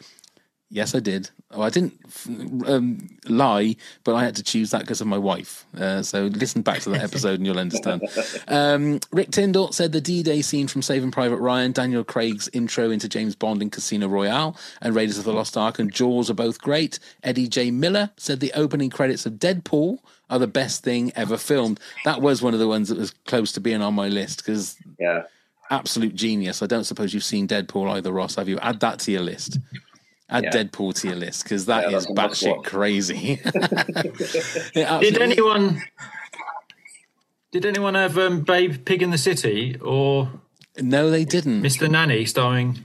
[0.71, 1.29] Yes, I did.
[1.51, 1.93] Oh, I didn't
[2.65, 5.63] um, lie, but I had to choose that because of my wife.
[5.77, 8.01] Uh, so listen back to that episode and you'll understand.
[8.47, 13.07] Um, Rick Tyndall said the D-Day scene from Saving Private Ryan, Daniel Craig's intro into
[13.07, 16.59] James Bond in Casino Royale, and Raiders of the Lost Ark and Jaws are both
[16.59, 16.97] great.
[17.21, 17.69] Eddie J.
[17.69, 19.99] Miller said the opening credits of Deadpool
[20.29, 21.79] are the best thing ever filmed.
[22.03, 24.75] That was one of the ones that was close to being on my list because
[24.99, 25.23] yeah,
[25.69, 26.61] absolute genius.
[26.63, 28.35] I don't suppose you've seen Deadpool either, Ross.
[28.35, 28.57] Have you?
[28.59, 29.59] Add that to your list.
[30.29, 30.49] Add Yeah.
[30.51, 33.39] Deadpool to your list because that Yeah, is that's batshit crazy.
[34.75, 35.81] It Did anyone?
[37.51, 40.29] Did anyone have um, Babe Pig in the City or
[40.77, 41.61] No, they didn't.
[41.61, 41.89] Mr.
[41.89, 42.83] Nanny starring?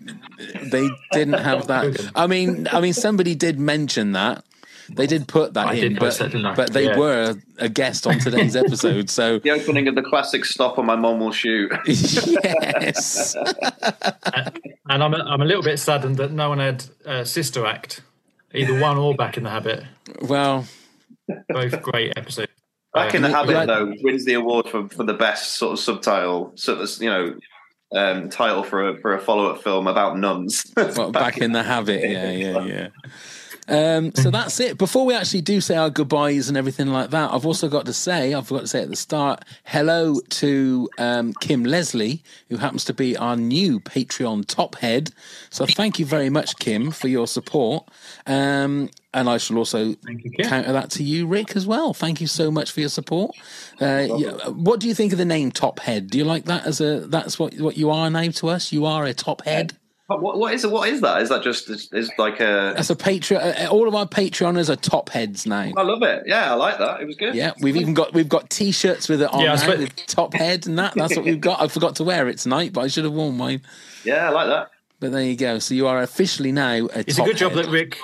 [0.70, 2.10] They didn't have that.
[2.14, 4.44] I mean, I mean, somebody did mention that.
[4.96, 6.98] They did put that I in, did but, that, but they Yeah.
[6.98, 9.08] were a guest on today's episode.
[9.10, 13.34] So The opening of the classic "Stop or My Mom Will Shoot." yes,
[14.88, 18.02] And I'm a, I'm a little bit saddened that no one had uh, Sister Act,
[18.54, 19.84] either one or Back in the Habit.
[20.22, 20.66] well,
[21.48, 22.50] Both great episodes.
[22.92, 25.74] Back in the Um, Habit like- though wins the award for for the best sort
[25.74, 27.34] of subtitle, sort of you know,
[27.94, 30.64] um, title for a for a follow up film about nuns.
[30.76, 32.02] well, back in the habit.
[32.02, 32.88] Yeah, yeah, yeah.
[33.68, 34.78] Um, so that's it.
[34.78, 37.92] Before we actually do say our goodbyes and everything like that, I've also got to
[37.92, 42.84] say, I forgot to say at the start, hello to um, Kim Leslie, who happens
[42.86, 45.10] to be our new Patreon top head.
[45.50, 47.88] So thank you very much, Kim, for your support.
[48.26, 51.92] Um, and I shall also you, counter that to you, Rick, as well.
[51.92, 53.34] Thank you so much for your support.
[53.80, 54.06] Uh,
[54.50, 56.08] what do you think of the name Top Head?
[56.10, 58.72] Do you like that as a that's what what you are now to us?
[58.72, 59.76] You are a top head.
[60.10, 60.72] But what, what is it?
[60.72, 61.22] What is that?
[61.22, 62.72] Is that just is, is like a?
[62.74, 63.64] That's a Patreon.
[63.64, 65.70] uh, All of our Patreoners are top heads now.
[65.76, 66.24] I love it.
[66.26, 67.00] Yeah, I like that.
[67.00, 67.32] It was good.
[67.36, 70.34] Yeah, we've even got we've got T-shirts with it on Yeah, I now, with top
[70.34, 70.94] head and that.
[70.96, 71.62] That's what we've got.
[71.62, 73.62] I forgot to wear it tonight, but I should have worn mine.
[74.04, 74.72] Yeah, I like that.
[74.98, 75.60] But there you go.
[75.60, 77.66] So you are officially now a It's top a good job head.
[77.66, 77.96] that Rick.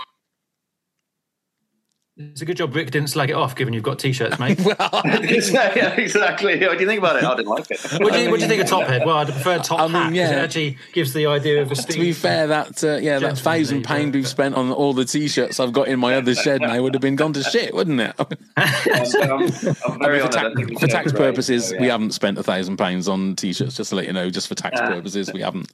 [2.18, 4.58] It's a good job Rick didn't slag it off, given you've got t-shirts, mate.
[4.64, 6.58] yeah, exactly.
[6.66, 7.24] What do you think about it?
[7.24, 7.78] I didn't like it.
[8.00, 9.04] What do you, what do you think of top head?
[9.04, 10.30] Well, I'd prefer top I mean, hat 'cause yeah.
[10.30, 13.82] it actually gives the idea of a To be fair, that uh, yeah, that thousand
[13.84, 16.80] there, pound we've spent on all the T-shirts I've got in my other shed now
[16.80, 18.14] would have been gone to shit, wouldn't it?
[18.18, 18.26] I'm,
[18.56, 21.20] I'm, I'm for, ta- I think we for tax great.
[21.20, 21.80] purposes, So, yeah.
[21.82, 23.76] we haven't spent a thousand pounds on T-shirts.
[23.76, 24.88] Just to let you know, just for tax Yeah.
[24.88, 25.70] purposes, we haven't.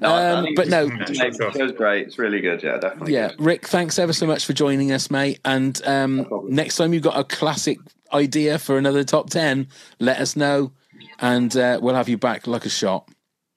[0.00, 2.06] No, Um, but no, it was great.
[2.06, 2.62] It's really good.
[2.62, 3.12] Yeah, definitely.
[3.12, 5.40] Yeah, Rick, thanks ever so much for joining us, mate.
[5.44, 7.78] And um, next time you've got a classic
[8.12, 9.68] idea for another top 10,
[9.98, 10.72] let us know
[11.20, 13.08] and uh, we'll have you back like a shot.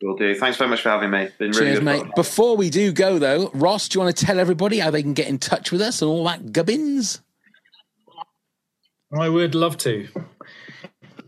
[0.01, 0.35] Will do.
[0.35, 1.29] Thanks very much for having me.
[1.37, 2.01] Been really Cheers, good mate.
[2.01, 2.11] fun.
[2.15, 5.13] Before we do go, though, Ross, do you want to tell everybody how they can
[5.13, 7.21] get in touch with us and all that gubbins?
[9.17, 10.07] I would love to.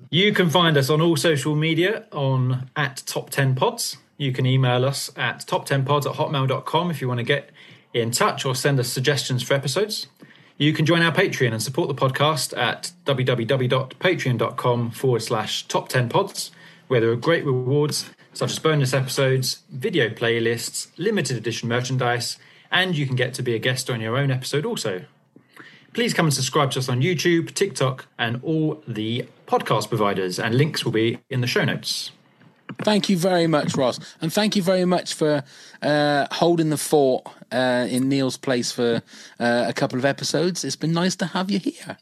[0.10, 3.98] You can find us on all social media on at top 10 pods.
[4.18, 7.50] You can email us at top10pods at hotmail.com if you want to get
[7.94, 10.08] in touch or send us suggestions for episodes.
[10.58, 16.08] You can join our Patreon and support the podcast at www.patreon.com forward slash top 10
[16.08, 16.52] pods,
[16.88, 22.38] where there are great rewards such as bonus episodes, video playlists, limited edition merchandise,
[22.72, 25.04] and you can get to be a guest on your own episode also.
[25.94, 30.56] Please come and subscribe to us on YouTube, TikTok, and all the podcast providers, and
[30.56, 32.12] links will be in the show notes.
[32.84, 34.00] Thank you very much, Ross.
[34.22, 35.44] And thank you very much for
[35.82, 39.02] uh, holding the fort uh, in Neil's place for
[39.40, 40.64] uh, a couple of episodes.
[40.64, 41.98] It's been nice to have you here.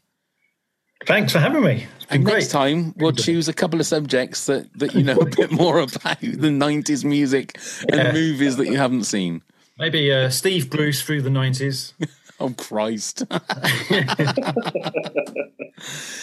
[1.06, 1.86] Thanks for having me.
[1.98, 2.34] It's been And great.
[2.36, 5.80] next time we'll choose a couple of subjects that, that you know a bit more
[5.80, 7.58] about the nineties music
[7.90, 8.12] and Yeah.
[8.14, 9.42] movies that you haven't seen.
[9.78, 11.94] Maybe uh, Steve Bruce through the 90s.
[12.44, 13.24] Oh Christ!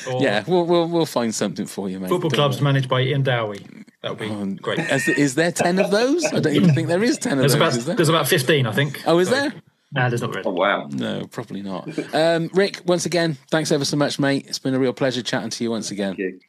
[0.09, 2.09] Or yeah, we'll, we'll we'll find something for you, mate.
[2.09, 2.65] Football Don't clubs worry.
[2.65, 3.67] managed by Ian Dowie.
[4.03, 4.79] That would be great.
[4.79, 6.25] Is, is there ten of those?
[6.27, 7.61] I don't even think there is ten of There's those.
[7.61, 7.97] about, is there?
[7.97, 9.03] there's about 15, I think.
[9.07, 9.53] Oh, is So- there?
[9.93, 10.47] Nah, there's not really.
[10.47, 10.87] Oh wow!
[10.93, 11.89] No, probably not.
[12.15, 14.47] Um, Rick, once again, thanks ever so much, mate.
[14.47, 16.15] It's been a real pleasure chatting to you once again.
[16.15, 16.41] Thank you.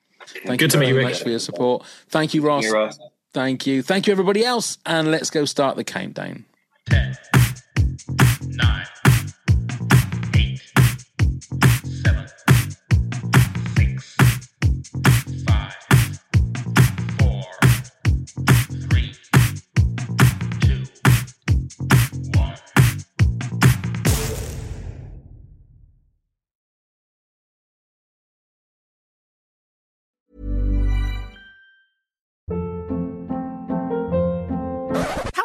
[0.46, 1.84] Thank Good you to meet very you, much for your support.
[2.10, 2.64] Thank you, Ross.
[2.64, 3.00] Thank you, Ross.
[3.34, 3.82] Thank you.
[3.82, 4.78] Thank you, everybody else.
[4.86, 6.46] And let's go start the countdown.
[8.48, 8.86] Nine.